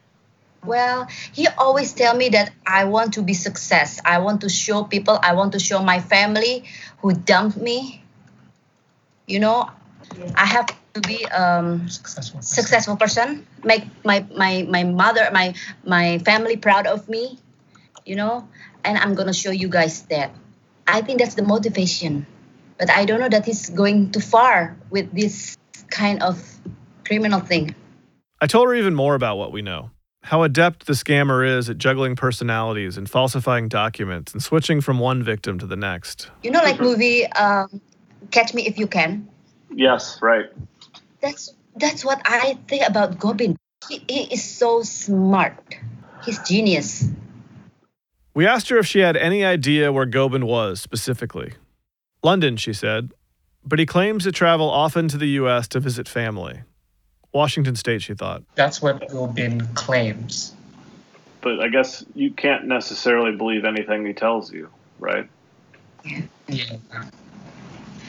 Well, 0.63 1.07
he 1.33 1.47
always 1.57 1.93
tell 1.93 2.15
me 2.15 2.29
that 2.29 2.53
I 2.65 2.85
want 2.85 3.13
to 3.15 3.21
be 3.21 3.33
success. 3.33 3.99
I 4.05 4.19
want 4.19 4.41
to 4.41 4.49
show 4.49 4.83
people. 4.83 5.17
I 5.21 5.33
want 5.33 5.53
to 5.53 5.59
show 5.59 5.81
my 5.81 5.99
family 5.99 6.65
who 6.99 7.13
dumped 7.13 7.57
me. 7.57 8.03
You 9.25 9.39
know, 9.39 9.69
I 10.35 10.45
have 10.45 10.67
to 10.93 11.01
be 11.01 11.25
um 11.27 11.89
successful 11.89 12.41
successful 12.41 12.95
person. 12.95 13.47
Make 13.63 13.85
my 14.05 14.25
my 14.35 14.67
my 14.69 14.83
mother, 14.83 15.29
my 15.33 15.55
my 15.83 16.19
family 16.19 16.57
proud 16.57 16.85
of 16.85 17.09
me. 17.09 17.39
You 18.05 18.15
know, 18.15 18.47
and 18.85 18.97
I'm 18.97 19.15
gonna 19.15 19.33
show 19.33 19.51
you 19.51 19.67
guys 19.67 20.03
that. 20.13 20.31
I 20.87 21.01
think 21.01 21.19
that's 21.19 21.35
the 21.35 21.43
motivation, 21.43 22.25
but 22.77 22.89
I 22.89 23.05
don't 23.05 23.19
know 23.19 23.29
that 23.29 23.45
he's 23.45 23.69
going 23.69 24.11
too 24.11 24.19
far 24.19 24.75
with 24.89 25.11
this 25.13 25.57
kind 25.89 26.21
of 26.21 26.41
criminal 27.05 27.39
thing. 27.39 27.75
I 28.41 28.47
told 28.47 28.67
her 28.67 28.75
even 28.75 28.93
more 28.93 29.15
about 29.15 29.37
what 29.37 29.51
we 29.51 29.61
know 29.61 29.91
how 30.27 30.43
adept 30.43 30.87
the 30.87 30.93
scammer 30.93 31.47
is 31.47 31.69
at 31.69 31.77
juggling 31.77 32.13
personalities 32.13 32.97
and 32.97 33.09
falsifying 33.09 33.69
documents 33.69 34.33
and 34.33 34.43
switching 34.43 34.81
from 34.81 34.99
one 34.99 35.23
victim 35.23 35.57
to 35.57 35.65
the 35.65 35.77
next. 35.77 36.29
You 36.43 36.51
know, 36.51 36.59
like 36.59 36.81
movie 36.81 37.25
um, 37.27 37.79
Catch 38.31 38.53
Me 38.53 38.67
If 38.67 38.77
You 38.77 38.87
Can. 38.87 39.29
Yes, 39.73 40.19
right. 40.21 40.47
That's 41.21 41.53
that's 41.77 42.03
what 42.03 42.21
I 42.25 42.57
think 42.67 42.85
about 42.85 43.17
Gobin. 43.17 43.55
He, 43.87 44.03
he 44.09 44.23
is 44.33 44.43
so 44.43 44.81
smart. 44.83 45.75
He's 46.25 46.39
genius. 46.39 47.05
We 48.33 48.45
asked 48.45 48.67
her 48.67 48.77
if 48.77 48.85
she 48.85 48.99
had 48.99 49.15
any 49.15 49.45
idea 49.45 49.93
where 49.93 50.05
Gobin 50.05 50.45
was 50.45 50.81
specifically. 50.81 51.53
London, 52.23 52.57
she 52.57 52.73
said, 52.73 53.11
but 53.63 53.79
he 53.79 53.85
claims 53.85 54.23
to 54.23 54.31
travel 54.31 54.69
often 54.69 55.07
to 55.09 55.17
the 55.17 55.27
U.S. 55.29 55.67
to 55.69 55.79
visit 55.79 56.07
family. 56.07 56.61
Washington 57.33 57.75
State, 57.75 58.01
she 58.01 58.13
thought. 58.13 58.43
That's 58.55 58.81
what 58.81 59.07
Gobin 59.09 59.67
claims. 59.73 60.53
But 61.41 61.59
I 61.59 61.67
guess 61.67 62.03
you 62.15 62.31
can't 62.31 62.65
necessarily 62.65 63.35
believe 63.35 63.65
anything 63.65 64.05
he 64.05 64.13
tells 64.13 64.51
you, 64.51 64.69
right? 64.99 65.29
Yeah. 66.47 66.77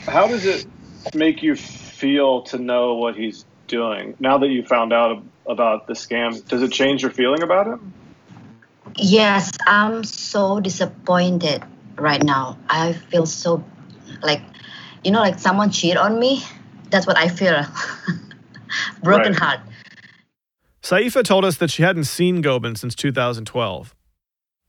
How 0.07 0.29
does 0.29 0.47
it 0.47 0.67
make 1.15 1.43
you 1.43 1.57
feel 1.57 2.43
to 2.43 2.59
know 2.59 2.95
what 2.95 3.17
he's 3.17 3.45
doing 3.67 4.15
now 4.19 4.39
that 4.39 4.49
you 4.49 4.65
found 4.65 4.93
out 4.93 5.23
about 5.47 5.87
the 5.87 5.95
scam? 5.95 6.47
Does 6.49 6.63
it 6.63 6.73
change 6.73 7.03
your 7.03 7.11
feeling 7.11 7.43
about 7.43 7.67
him? 7.67 7.93
Yes, 8.97 9.51
I'm 9.67 10.05
so 10.05 10.61
disappointed 10.61 11.63
right 11.97 12.23
now. 12.23 12.57
I 12.69 12.95
feel 12.95 13.27
so 13.27 13.63
like, 14.23 14.43
you 15.05 15.11
know, 15.11 15.21
like 15.21 15.39
someone 15.39 15.71
cheat 15.71 15.97
on 15.97 16.19
me. 16.19 16.45
That's 16.91 17.07
what 17.07 17.17
I 17.17 17.29
feel. 17.29 17.65
Broken 19.03 19.33
Right. 19.33 19.41
heart. 19.41 19.61
Saifa 20.83 21.23
told 21.23 21.45
us 21.45 21.57
that 21.59 21.71
she 21.71 21.83
hadn't 21.83 22.05
seen 22.05 22.41
gobin 22.41 22.77
since 22.77 22.95
2012. 22.95 23.95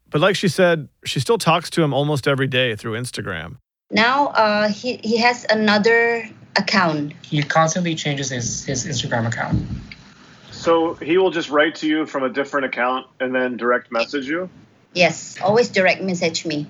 But 0.10 0.22
like 0.22 0.36
she 0.36 0.48
said, 0.48 0.90
she 1.06 1.20
still 1.20 1.38
talks 1.38 1.70
to 1.72 1.84
him 1.84 1.94
almost 1.94 2.28
every 2.28 2.48
day 2.48 2.76
through 2.76 3.00
Instagram. 3.00 3.58
Now 3.92 4.28
uh, 4.28 4.70
he, 4.70 4.98
he 4.98 5.18
has 5.18 5.46
another 5.50 6.28
account. 6.56 7.14
He 7.22 7.42
constantly 7.44 7.96
changes 7.96 8.30
his, 8.30 8.66
his 8.66 8.86
Instagram 8.86 9.28
account. 9.28 9.64
So 10.52 10.96
he 10.96 11.18
will 11.18 11.32
just 11.32 11.50
write 11.50 11.76
to 11.76 11.88
you 11.88 12.06
from 12.06 12.24
a 12.24 12.30
different 12.30 12.66
account 12.66 13.08
and 13.20 13.34
then 13.34 13.56
direct 13.56 13.92
message 13.92 14.28
you? 14.28 14.50
Yes, 14.94 15.40
always 15.42 15.70
direct 15.70 16.02
message 16.02 16.46
me. 16.46 16.68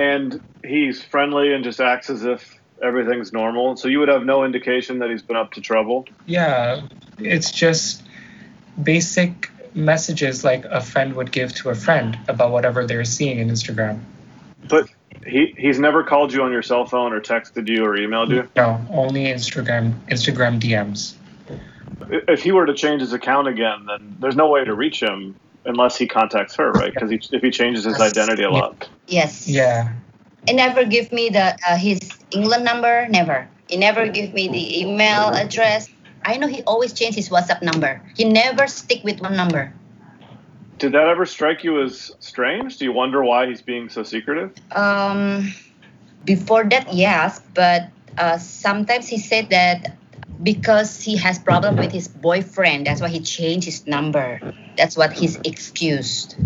And 0.00 0.40
he's 0.64 1.04
friendly 1.04 1.52
and 1.52 1.62
just 1.62 1.78
acts 1.78 2.08
as 2.08 2.24
if 2.24 2.58
everything's 2.82 3.34
normal. 3.34 3.76
So 3.76 3.88
you 3.88 3.98
would 3.98 4.08
have 4.08 4.24
no 4.24 4.44
indication 4.44 5.00
that 5.00 5.10
he's 5.10 5.20
been 5.20 5.36
up 5.36 5.52
to 5.52 5.60
trouble? 5.60 6.06
Yeah, 6.24 6.80
it's 7.18 7.50
just 7.50 8.02
basic 8.82 9.50
messages 9.74 10.42
like 10.42 10.64
a 10.64 10.80
friend 10.80 11.14
would 11.16 11.30
give 11.30 11.54
to 11.56 11.68
a 11.68 11.74
friend 11.74 12.18
about 12.28 12.50
whatever 12.50 12.86
they're 12.86 13.04
seeing 13.04 13.40
in 13.40 13.48
Instagram. 13.48 14.00
But 14.68 14.88
he 15.26 15.54
he's 15.58 15.78
never 15.78 16.02
called 16.02 16.32
you 16.32 16.42
on 16.44 16.50
your 16.50 16.62
cell 16.62 16.86
phone 16.86 17.12
or 17.12 17.20
texted 17.20 17.68
you 17.68 17.84
or 17.84 17.96
emailed 17.98 18.30
you? 18.30 18.48
No, 18.56 18.80
only 18.90 19.24
Instagram 19.24 20.00
Instagram 20.08 20.58
DMs. 20.58 21.12
If 22.26 22.42
he 22.42 22.52
were 22.52 22.64
to 22.64 22.74
change 22.74 23.02
his 23.02 23.12
account 23.12 23.48
again, 23.48 23.84
then 23.86 24.16
there's 24.18 24.36
no 24.36 24.48
way 24.48 24.64
to 24.64 24.74
reach 24.74 25.02
him 25.02 25.36
unless 25.64 25.96
he 25.96 26.06
contacts 26.06 26.54
her, 26.56 26.72
right? 26.72 26.92
Because 26.92 27.10
if 27.32 27.42
he 27.42 27.50
changes 27.50 27.84
his 27.84 28.00
identity 28.00 28.42
a 28.42 28.50
lot. 28.50 28.88
Yes. 29.06 29.48
Yeah. 29.48 29.92
He 30.46 30.54
never 30.54 30.84
give 30.84 31.12
me 31.12 31.28
the 31.28 31.56
uh, 31.68 31.76
his 31.76 32.00
England 32.30 32.64
number. 32.64 33.06
Never. 33.08 33.48
He 33.68 33.76
never 33.76 34.08
give 34.08 34.32
me 34.34 34.48
the 34.48 34.80
email 34.80 35.28
address. 35.28 35.88
I 36.24 36.36
know 36.36 36.48
he 36.48 36.62
always 36.62 36.92
change 36.92 37.14
his 37.14 37.28
WhatsApp 37.28 37.62
number. 37.62 38.02
He 38.16 38.24
never 38.24 38.66
stick 38.66 39.04
with 39.04 39.20
one 39.20 39.36
number. 39.36 39.72
Did 40.78 40.92
that 40.92 41.08
ever 41.08 41.26
strike 41.26 41.62
you 41.62 41.82
as 41.82 42.10
strange? 42.20 42.78
Do 42.78 42.84
you 42.84 42.92
wonder 42.92 43.22
why 43.22 43.46
he's 43.46 43.62
being 43.62 43.88
so 43.88 44.02
secretive? 44.02 44.56
Um, 44.72 45.52
before 46.24 46.64
that, 46.64 46.92
yes, 46.92 47.40
but 47.54 47.88
uh, 48.16 48.38
sometimes 48.38 49.06
he 49.06 49.18
said 49.18 49.50
that 49.50 49.96
because 50.42 51.02
he 51.02 51.16
has 51.16 51.38
problem 51.38 51.76
with 51.76 51.92
his 51.92 52.08
boyfriend, 52.08 52.86
that's 52.86 53.00
why 53.00 53.08
he 53.08 53.20
changed 53.20 53.66
his 53.66 53.86
number. 53.86 54.40
That's 54.76 54.96
what 54.96 55.12
he's 55.12 55.36
excused. 55.44 56.36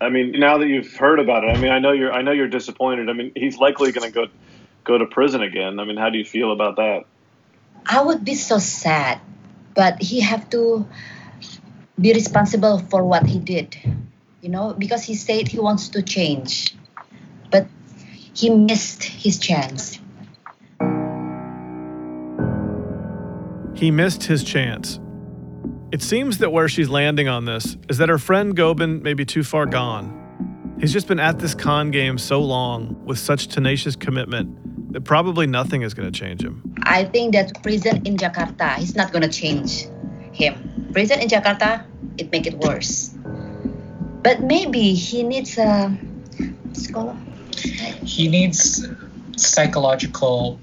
I 0.00 0.08
mean, 0.08 0.32
now 0.40 0.58
that 0.58 0.68
you've 0.68 0.94
heard 0.94 1.20
about 1.20 1.44
it, 1.44 1.48
I 1.48 1.60
mean, 1.60 1.70
I 1.70 1.78
know 1.78 1.92
you're 1.92 2.12
I 2.12 2.22
know 2.22 2.32
you're 2.32 2.48
disappointed. 2.48 3.08
I 3.08 3.12
mean, 3.12 3.32
he's 3.34 3.58
likely 3.58 3.92
going 3.92 4.10
to 4.10 4.14
go 4.14 4.26
go 4.84 4.98
to 4.98 5.06
prison 5.06 5.42
again. 5.42 5.78
I 5.78 5.84
mean, 5.84 5.96
how 5.96 6.10
do 6.10 6.18
you 6.18 6.24
feel 6.24 6.52
about 6.52 6.76
that? 6.76 7.04
I 7.86 8.02
would 8.02 8.24
be 8.24 8.34
so 8.34 8.58
sad, 8.58 9.20
but 9.74 10.02
he 10.02 10.20
have 10.20 10.48
to 10.50 10.86
be 12.00 12.12
responsible 12.12 12.78
for 12.78 13.04
what 13.04 13.26
he 13.26 13.38
did, 13.38 13.76
you 14.40 14.48
know, 14.48 14.72
because 14.72 15.04
he 15.04 15.14
said 15.14 15.48
he 15.48 15.58
wants 15.58 15.90
to 15.90 16.02
change, 16.02 16.74
but 17.50 17.66
he 18.34 18.50
missed 18.50 19.02
his 19.02 19.38
chance. 19.38 19.98
He 23.82 23.90
missed 23.90 24.22
his 24.22 24.44
chance. 24.44 25.00
It 25.90 26.02
seems 26.02 26.38
that 26.38 26.52
where 26.52 26.68
she's 26.68 26.88
landing 26.88 27.26
on 27.26 27.46
this 27.46 27.76
is 27.88 27.98
that 27.98 28.08
her 28.08 28.16
friend 28.16 28.54
Gobin 28.54 29.02
may 29.02 29.12
be 29.12 29.24
too 29.24 29.42
far 29.42 29.66
gone. 29.66 30.06
He's 30.78 30.92
just 30.92 31.08
been 31.08 31.18
at 31.18 31.40
this 31.40 31.52
con 31.52 31.90
game 31.90 32.16
so 32.16 32.40
long 32.40 32.94
with 33.04 33.18
such 33.18 33.48
tenacious 33.48 33.96
commitment 33.96 34.92
that 34.92 35.00
probably 35.00 35.48
nothing 35.48 35.82
is 35.82 35.94
going 35.94 36.06
to 36.06 36.16
change 36.16 36.44
him. 36.44 36.62
I 36.84 37.02
think 37.06 37.32
that 37.32 37.60
prison 37.64 38.06
in 38.06 38.16
Jakarta 38.16 38.78
is 38.78 38.94
not 38.94 39.10
gonna 39.10 39.28
change 39.28 39.88
him. 40.30 40.54
Prison 40.92 41.18
in 41.18 41.26
Jakarta, 41.26 41.84
it 42.18 42.30
make 42.30 42.46
it 42.46 42.58
worse. 42.58 43.12
But 44.22 44.44
maybe 44.44 44.94
he 44.94 45.24
needs 45.24 45.58
uh, 45.58 45.90
a 45.90 46.74
scholar. 46.76 47.16
He 48.04 48.28
needs 48.28 48.86
psychological 49.36 50.60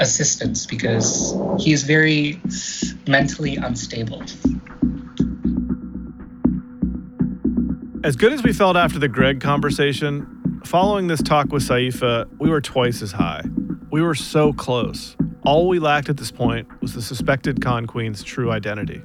assistance 0.00 0.66
because 0.66 1.34
he 1.58 1.72
is 1.72 1.84
very 1.84 2.40
mentally 3.06 3.56
unstable. 3.56 4.22
As 8.04 8.16
good 8.16 8.32
as 8.32 8.42
we 8.42 8.52
felt 8.52 8.76
after 8.76 8.98
the 8.98 9.08
Greg 9.08 9.40
conversation, 9.40 10.60
following 10.64 11.06
this 11.06 11.22
talk 11.22 11.52
with 11.52 11.62
Saifa, 11.62 12.28
we 12.38 12.50
were 12.50 12.60
twice 12.60 13.00
as 13.00 13.12
high. 13.12 13.42
We 13.92 14.02
were 14.02 14.16
so 14.16 14.52
close. 14.52 15.16
All 15.44 15.68
we 15.68 15.78
lacked 15.78 16.08
at 16.08 16.16
this 16.16 16.30
point 16.30 16.66
was 16.80 16.94
the 16.94 17.02
suspected 17.02 17.62
con 17.62 17.86
queen's 17.86 18.24
true 18.24 18.50
identity. 18.50 19.02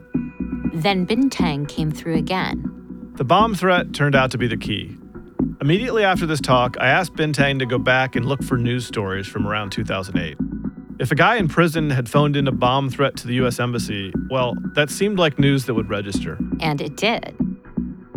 Then 0.73 1.05
Bintang 1.05 1.67
came 1.67 1.91
through 1.91 2.15
again. 2.15 3.11
The 3.15 3.23
bomb 3.23 3.55
threat 3.55 3.93
turned 3.93 4.15
out 4.15 4.31
to 4.31 4.37
be 4.37 4.47
the 4.47 4.57
key. 4.57 4.95
Immediately 5.61 6.03
after 6.03 6.25
this 6.25 6.39
talk, 6.39 6.77
I 6.79 6.87
asked 6.87 7.13
Bintang 7.13 7.59
to 7.59 7.65
go 7.65 7.79
back 7.79 8.15
and 8.15 8.25
look 8.25 8.43
for 8.43 8.57
news 8.57 8.85
stories 8.85 9.27
from 9.27 9.47
around 9.47 9.71
2008. 9.71 10.37
If 10.99 11.11
a 11.11 11.15
guy 11.15 11.35
in 11.35 11.47
prison 11.47 11.91
had 11.91 12.09
phoned 12.09 12.35
in 12.35 12.47
a 12.47 12.51
bomb 12.51 12.89
threat 12.89 13.15
to 13.17 13.27
the 13.27 13.35
US 13.35 13.59
Embassy, 13.59 14.11
well, 14.31 14.55
that 14.73 14.89
seemed 14.89 15.19
like 15.19 15.37
news 15.37 15.65
that 15.65 15.75
would 15.75 15.89
register. 15.89 16.37
And 16.59 16.81
it 16.81 16.97
did. 16.97 17.35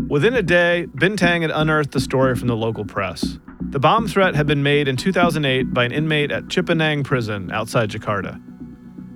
Within 0.09 0.35
a 0.35 0.43
day, 0.43 0.87
Bintang 0.97 1.43
had 1.43 1.51
unearthed 1.51 1.93
the 1.93 2.01
story 2.01 2.35
from 2.35 2.49
the 2.49 2.57
local 2.57 2.85
press. 2.85 3.39
The 3.61 3.79
bomb 3.79 4.09
threat 4.09 4.35
had 4.35 4.47
been 4.47 4.63
made 4.63 4.89
in 4.89 4.97
2008 4.97 5.75
by 5.75 5.85
an 5.85 5.93
inmate 5.93 6.33
at 6.33 6.45
Cipinang 6.45 7.05
prison 7.05 7.53
outside 7.53 7.91
Jakarta. 7.91 8.41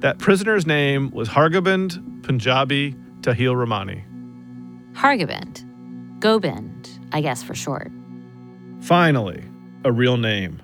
That 0.00 0.18
prisoner's 0.18 0.66
name 0.66 1.10
was 1.10 1.30
Hargobind 1.30 2.22
Punjabi 2.22 2.94
Tahilramani. 3.22 4.04
Hargobind. 4.92 5.64
Gobind, 6.20 7.00
I 7.12 7.22
guess 7.22 7.42
for 7.42 7.54
short. 7.54 7.90
Finally, 8.80 9.42
a 9.84 9.90
real 9.90 10.18
name. 10.18 10.60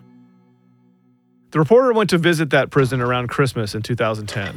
The 1.50 1.58
reporter 1.58 1.92
went 1.92 2.10
to 2.10 2.18
visit 2.18 2.50
that 2.50 2.70
prison 2.70 3.00
around 3.00 3.26
Christmas 3.26 3.74
in 3.74 3.82
2010, 3.82 4.56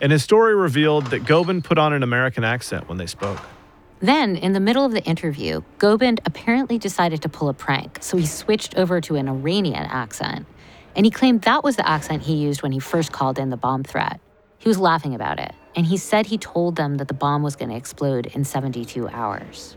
and 0.00 0.10
his 0.10 0.24
story 0.24 0.52
revealed 0.52 1.06
that 1.08 1.24
Gobind 1.24 1.64
put 1.64 1.78
on 1.78 1.92
an 1.92 2.02
American 2.02 2.42
accent 2.42 2.88
when 2.88 2.98
they 2.98 3.06
spoke. 3.06 3.38
Then, 4.00 4.34
in 4.34 4.52
the 4.52 4.58
middle 4.58 4.84
of 4.84 4.90
the 4.90 5.04
interview, 5.04 5.62
Gobind 5.78 6.20
apparently 6.24 6.76
decided 6.76 7.22
to 7.22 7.28
pull 7.28 7.48
a 7.48 7.54
prank, 7.54 7.98
so 8.00 8.16
he 8.16 8.26
switched 8.26 8.76
over 8.76 9.00
to 9.00 9.14
an 9.14 9.28
Iranian 9.28 9.84
accent. 9.84 10.46
And 10.96 11.06
he 11.06 11.10
claimed 11.10 11.42
that 11.42 11.62
was 11.62 11.76
the 11.76 11.88
accent 11.88 12.22
he 12.22 12.34
used 12.34 12.62
when 12.62 12.72
he 12.72 12.80
first 12.80 13.12
called 13.12 13.38
in 13.38 13.50
the 13.50 13.56
bomb 13.56 13.84
threat. 13.84 14.20
He 14.58 14.68
was 14.68 14.78
laughing 14.78 15.14
about 15.14 15.38
it, 15.38 15.52
and 15.76 15.86
he 15.86 15.96
said 15.96 16.26
he 16.26 16.38
told 16.38 16.74
them 16.74 16.96
that 16.96 17.06
the 17.06 17.14
bomb 17.14 17.44
was 17.44 17.54
going 17.54 17.68
to 17.68 17.76
explode 17.76 18.26
in 18.26 18.44
72 18.44 19.08
hours. 19.08 19.76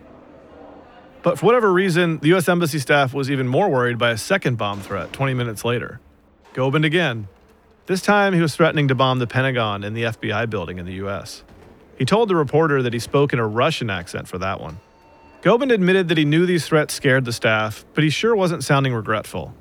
But 1.21 1.37
for 1.37 1.45
whatever 1.45 1.71
reason, 1.71 2.17
the 2.17 2.33
US 2.35 2.49
Embassy 2.49 2.79
staff 2.79 3.13
was 3.13 3.29
even 3.29 3.47
more 3.47 3.69
worried 3.69 3.99
by 3.99 4.09
a 4.09 4.17
second 4.17 4.57
bomb 4.57 4.81
threat 4.81 5.13
20 5.13 5.35
minutes 5.35 5.63
later. 5.63 5.99
Gobind 6.53 6.83
again. 6.83 7.27
This 7.85 8.01
time, 8.01 8.33
he 8.33 8.41
was 8.41 8.55
threatening 8.55 8.89
to 8.89 8.95
bomb 8.95 9.19
the 9.19 9.27
Pentagon 9.27 9.83
and 9.83 9.95
the 9.95 10.03
FBI 10.03 10.49
building 10.49 10.79
in 10.79 10.85
the 10.85 11.05
US. 11.05 11.43
He 11.97 12.03
told 12.03 12.29
the 12.29 12.35
reporter 12.35 12.81
that 12.83 12.93
he 12.93 12.99
spoke 12.99 13.31
in 13.31 13.39
a 13.39 13.47
Russian 13.47 13.89
accent 13.89 14.27
for 14.27 14.37
that 14.39 14.59
one. 14.59 14.79
Gobind 15.41 15.71
admitted 15.71 16.09
that 16.09 16.17
he 16.17 16.25
knew 16.25 16.45
these 16.45 16.67
threats 16.67 16.93
scared 16.93 17.25
the 17.25 17.33
staff, 17.33 17.85
but 17.93 18.03
he 18.03 18.09
sure 18.09 18.35
wasn't 18.35 18.63
sounding 18.63 18.93
regretful. 18.93 19.55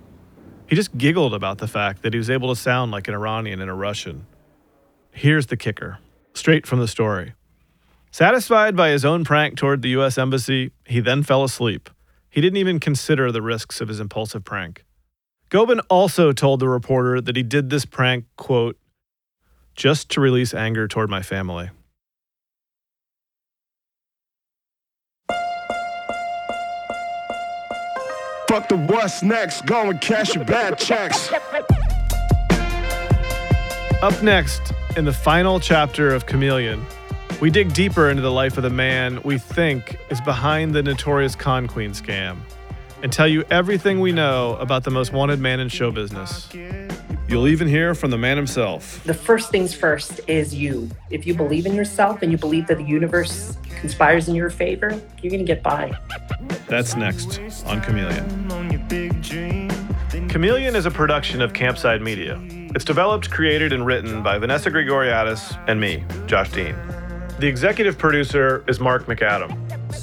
He 0.66 0.76
just 0.76 0.96
giggled 0.98 1.32
about 1.32 1.58
the 1.58 1.68
fact 1.68 2.02
that 2.02 2.12
he 2.12 2.18
was 2.18 2.28
able 2.28 2.48
to 2.48 2.60
sound 2.60 2.90
like 2.90 3.08
an 3.08 3.14
Iranian 3.14 3.60
and 3.60 3.70
a 3.70 3.74
Russian. 3.74 4.26
Here's 5.12 5.46
the 5.46 5.56
kicker 5.56 5.98
straight 6.34 6.66
from 6.66 6.80
the 6.80 6.88
story. 6.88 7.34
Satisfied 8.10 8.74
by 8.74 8.90
his 8.90 9.04
own 9.04 9.24
prank 9.24 9.56
toward 9.56 9.82
the 9.82 9.90
U.S. 9.90 10.18
Embassy, 10.18 10.72
he 10.84 11.00
then 11.00 11.22
fell 11.22 11.44
asleep. 11.44 11.88
He 12.28 12.40
didn't 12.40 12.56
even 12.56 12.80
consider 12.80 13.30
the 13.30 13.42
risks 13.42 13.80
of 13.80 13.88
his 13.88 14.00
impulsive 14.00 14.44
prank. 14.44 14.84
Gobind 15.50 15.80
also 15.90 16.32
told 16.32 16.60
the 16.60 16.68
reporter 16.68 17.20
that 17.20 17.34
he 17.34 17.42
did 17.42 17.70
this 17.70 17.84
prank, 17.84 18.24
quote, 18.36 18.78
just 19.74 20.08
to 20.10 20.20
release 20.20 20.54
anger 20.54 20.86
toward 20.86 21.10
my 21.10 21.22
family. 21.22 21.70
Fuck 28.48 28.68
the 28.68 28.76
what's 28.88 29.24
next, 29.24 29.66
go 29.66 29.90
and 29.90 30.00
cash 30.00 30.36
your 30.36 30.44
bad 30.44 30.78
checks. 30.78 31.32
Up 34.02 34.22
next, 34.22 34.72
in 34.96 35.04
the 35.04 35.12
final 35.12 35.58
chapter 35.58 36.14
of 36.14 36.26
Chameleon, 36.26 36.84
we 37.40 37.50
dig 37.50 37.72
deeper 37.72 38.08
into 38.08 38.22
the 38.22 38.30
life 38.30 38.56
of 38.56 38.62
the 38.62 38.70
man 38.70 39.20
we 39.24 39.36
think 39.36 39.98
is 40.10 40.20
behind 40.20 40.74
the 40.74 40.82
notorious 40.82 41.34
Con 41.34 41.66
Queen 41.66 41.90
scam 41.90 42.38
and 43.02 43.12
tell 43.12 43.28
you 43.28 43.44
everything 43.50 44.00
we 44.00 44.12
know 44.12 44.56
about 44.56 44.84
the 44.84 44.90
most 44.90 45.12
wanted 45.12 45.40
man 45.40 45.60
in 45.60 45.68
show 45.68 45.90
business. 45.90 46.48
You'll 47.28 47.48
even 47.48 47.68
hear 47.68 47.94
from 47.94 48.10
the 48.10 48.18
man 48.18 48.36
himself. 48.36 49.02
The 49.04 49.14
first 49.14 49.50
things 49.50 49.72
first 49.72 50.20
is 50.26 50.54
you. 50.54 50.90
If 51.10 51.26
you 51.26 51.34
believe 51.34 51.64
in 51.64 51.74
yourself 51.74 52.22
and 52.22 52.32
you 52.32 52.38
believe 52.38 52.66
that 52.66 52.78
the 52.78 52.84
universe 52.84 53.56
conspires 53.80 54.28
in 54.28 54.34
your 54.34 54.50
favor, 54.50 55.00
you're 55.22 55.30
going 55.30 55.44
to 55.44 55.44
get 55.44 55.62
by. 55.62 55.96
That's 56.66 56.96
next 56.96 57.38
on 57.66 57.80
Chameleon. 57.82 58.28
Chameleon 60.28 60.74
is 60.76 60.86
a 60.86 60.90
production 60.90 61.40
of 61.40 61.52
Campside 61.52 62.02
Media. 62.02 62.40
It's 62.74 62.84
developed, 62.84 63.30
created, 63.30 63.72
and 63.72 63.86
written 63.86 64.22
by 64.22 64.38
Vanessa 64.38 64.70
Grigoriadis 64.70 65.56
and 65.68 65.80
me, 65.80 66.04
Josh 66.26 66.50
Dean. 66.50 66.76
The 67.38 67.46
executive 67.46 67.96
producer 67.96 68.64
is 68.68 68.80
Mark 68.80 69.06
McAdam. 69.06 69.56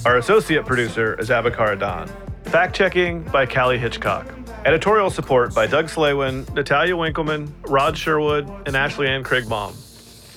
Our 0.06 0.18
associate 0.18 0.66
producer 0.66 1.14
is 1.20 1.30
Abakar 1.30 1.74
Adan. 1.74 2.10
Fact 2.48 2.74
checking 2.74 3.24
by 3.24 3.46
Callie 3.46 3.78
Hitchcock. 3.78 4.26
Editorial 4.64 5.10
support 5.10 5.54
by 5.54 5.68
Doug 5.68 5.88
Slaywin, 5.88 6.52
Natalia 6.54 6.94
Winkelman, 6.96 7.52
Rod 7.68 7.98
Sherwood, 7.98 8.48
and 8.66 8.76
Ashley 8.76 9.08
Ann 9.10 9.22
Craigbaum. 9.22 9.76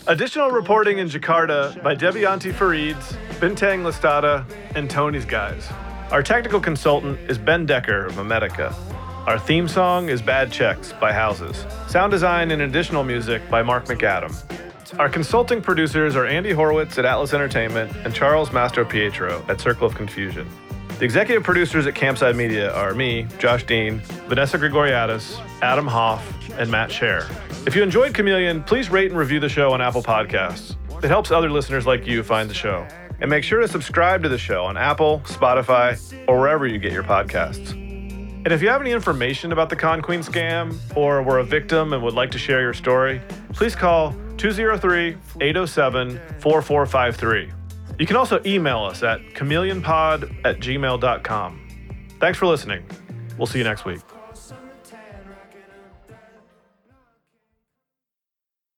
Additional 0.09 0.51
reporting 0.51 0.99
in 0.99 1.09
Jakarta 1.09 1.81
by 1.85 1.95
Devianti 1.95 2.53
Faridz, 2.53 3.17
Bintang 3.39 3.85
Listada, 3.85 4.45
and 4.75 4.91
Tony's 4.91 5.25
Guys. 5.25 5.69
Our 6.11 6.21
technical 6.21 6.59
consultant 6.59 7.17
is 7.31 7.39
Ben 7.39 7.65
Decker 7.65 8.07
of 8.07 8.15
Memetica. 8.15 8.75
Our 9.29 9.39
theme 9.39 9.69
song 9.69 10.09
is 10.09 10.21
Bad 10.21 10.51
Checks 10.51 10.93
by 10.95 11.13
Houses. 11.13 11.65
Sound 11.87 12.11
design 12.11 12.51
and 12.51 12.63
additional 12.63 13.05
music 13.05 13.49
by 13.49 13.63
Mark 13.63 13.85
McAdam. 13.85 14.35
Our 14.99 15.09
consulting 15.09 15.63
producers 15.63 16.17
are 16.17 16.27
Andy 16.27 16.51
Horowitz 16.51 16.99
at 16.99 17.05
Atlas 17.05 17.33
Entertainment 17.33 17.95
and 18.05 18.13
Charles 18.13 18.53
Mastro 18.53 18.85
Pietro 18.85 19.45
at 19.49 19.61
Circle 19.61 19.87
of 19.87 19.95
Confusion. 19.95 20.49
The 21.01 21.07
executive 21.07 21.43
producers 21.43 21.87
at 21.87 21.95
Campside 21.95 22.37
Media 22.37 22.75
are 22.75 22.93
me, 22.93 23.27
Josh 23.39 23.65
Dean, 23.65 24.01
Vanessa 24.29 24.59
Grigoriadis, 24.59 25.41
Adam 25.63 25.87
Hoff, 25.87 26.23
and 26.59 26.71
Matt 26.71 26.91
Shaer. 26.91 27.27
If 27.67 27.75
you 27.75 27.83
enjoyed 27.83 28.13
Chameleon, 28.13 28.63
please 28.65 28.91
rate 28.91 29.11
and 29.11 29.19
review 29.19 29.41
the 29.41 29.49
show 29.49 29.73
on 29.73 29.81
Apple 29.81 30.03
Podcasts. 30.03 30.77
It 31.03 31.09
helps 31.09 31.31
other 31.31 31.51
listeners 31.51 31.87
like 31.87 32.07
you 32.07 32.23
find 32.23 32.51
the 32.51 32.55
show. 32.55 32.87
And 33.19 33.31
make 33.31 33.45
sure 33.45 33.61
to 33.61 33.69
subscribe 33.69 34.23
to 34.25 34.29
the 34.29 34.37
show 34.37 34.67
on 34.67 34.77
Apple, 34.77 35.23
Spotify, 35.25 35.99
or 36.29 36.39
wherever 36.39 36.67
you 36.67 36.79
get 36.79 36.93
your 36.93 37.05
podcasts. 37.05 37.71
And 37.71 38.49
if 38.49 38.61
you 38.61 38.69
have 38.69 38.83
any 38.83 38.91
information 38.91 39.53
about 39.53 39.71
the 39.71 39.77
Con 39.77 40.03
Queen 40.03 40.21
scam 40.21 40.77
or 40.95 41.23
were 41.23 41.39
a 41.39 41.45
victim 41.45 41.95
and 41.95 42.03
would 42.03 42.13
like 42.13 42.31
to 42.33 42.39
share 42.39 42.61
your 42.61 42.75
story, 42.75 43.23
please 43.55 43.75
call 43.75 44.15
203 44.37 45.17
807 45.41 46.21
4453. 46.41 47.60
You 48.01 48.07
can 48.07 48.17
also 48.17 48.41
email 48.47 48.79
us 48.79 49.03
at 49.03 49.21
chameleonpod 49.35 50.47
at 50.47 50.59
gmail.com. 50.59 51.69
Thanks 52.19 52.39
for 52.39 52.47
listening. 52.47 52.83
We'll 53.37 53.47
see 53.47 53.59
you 53.59 53.65
next 53.65 53.85
week. 53.85 54.01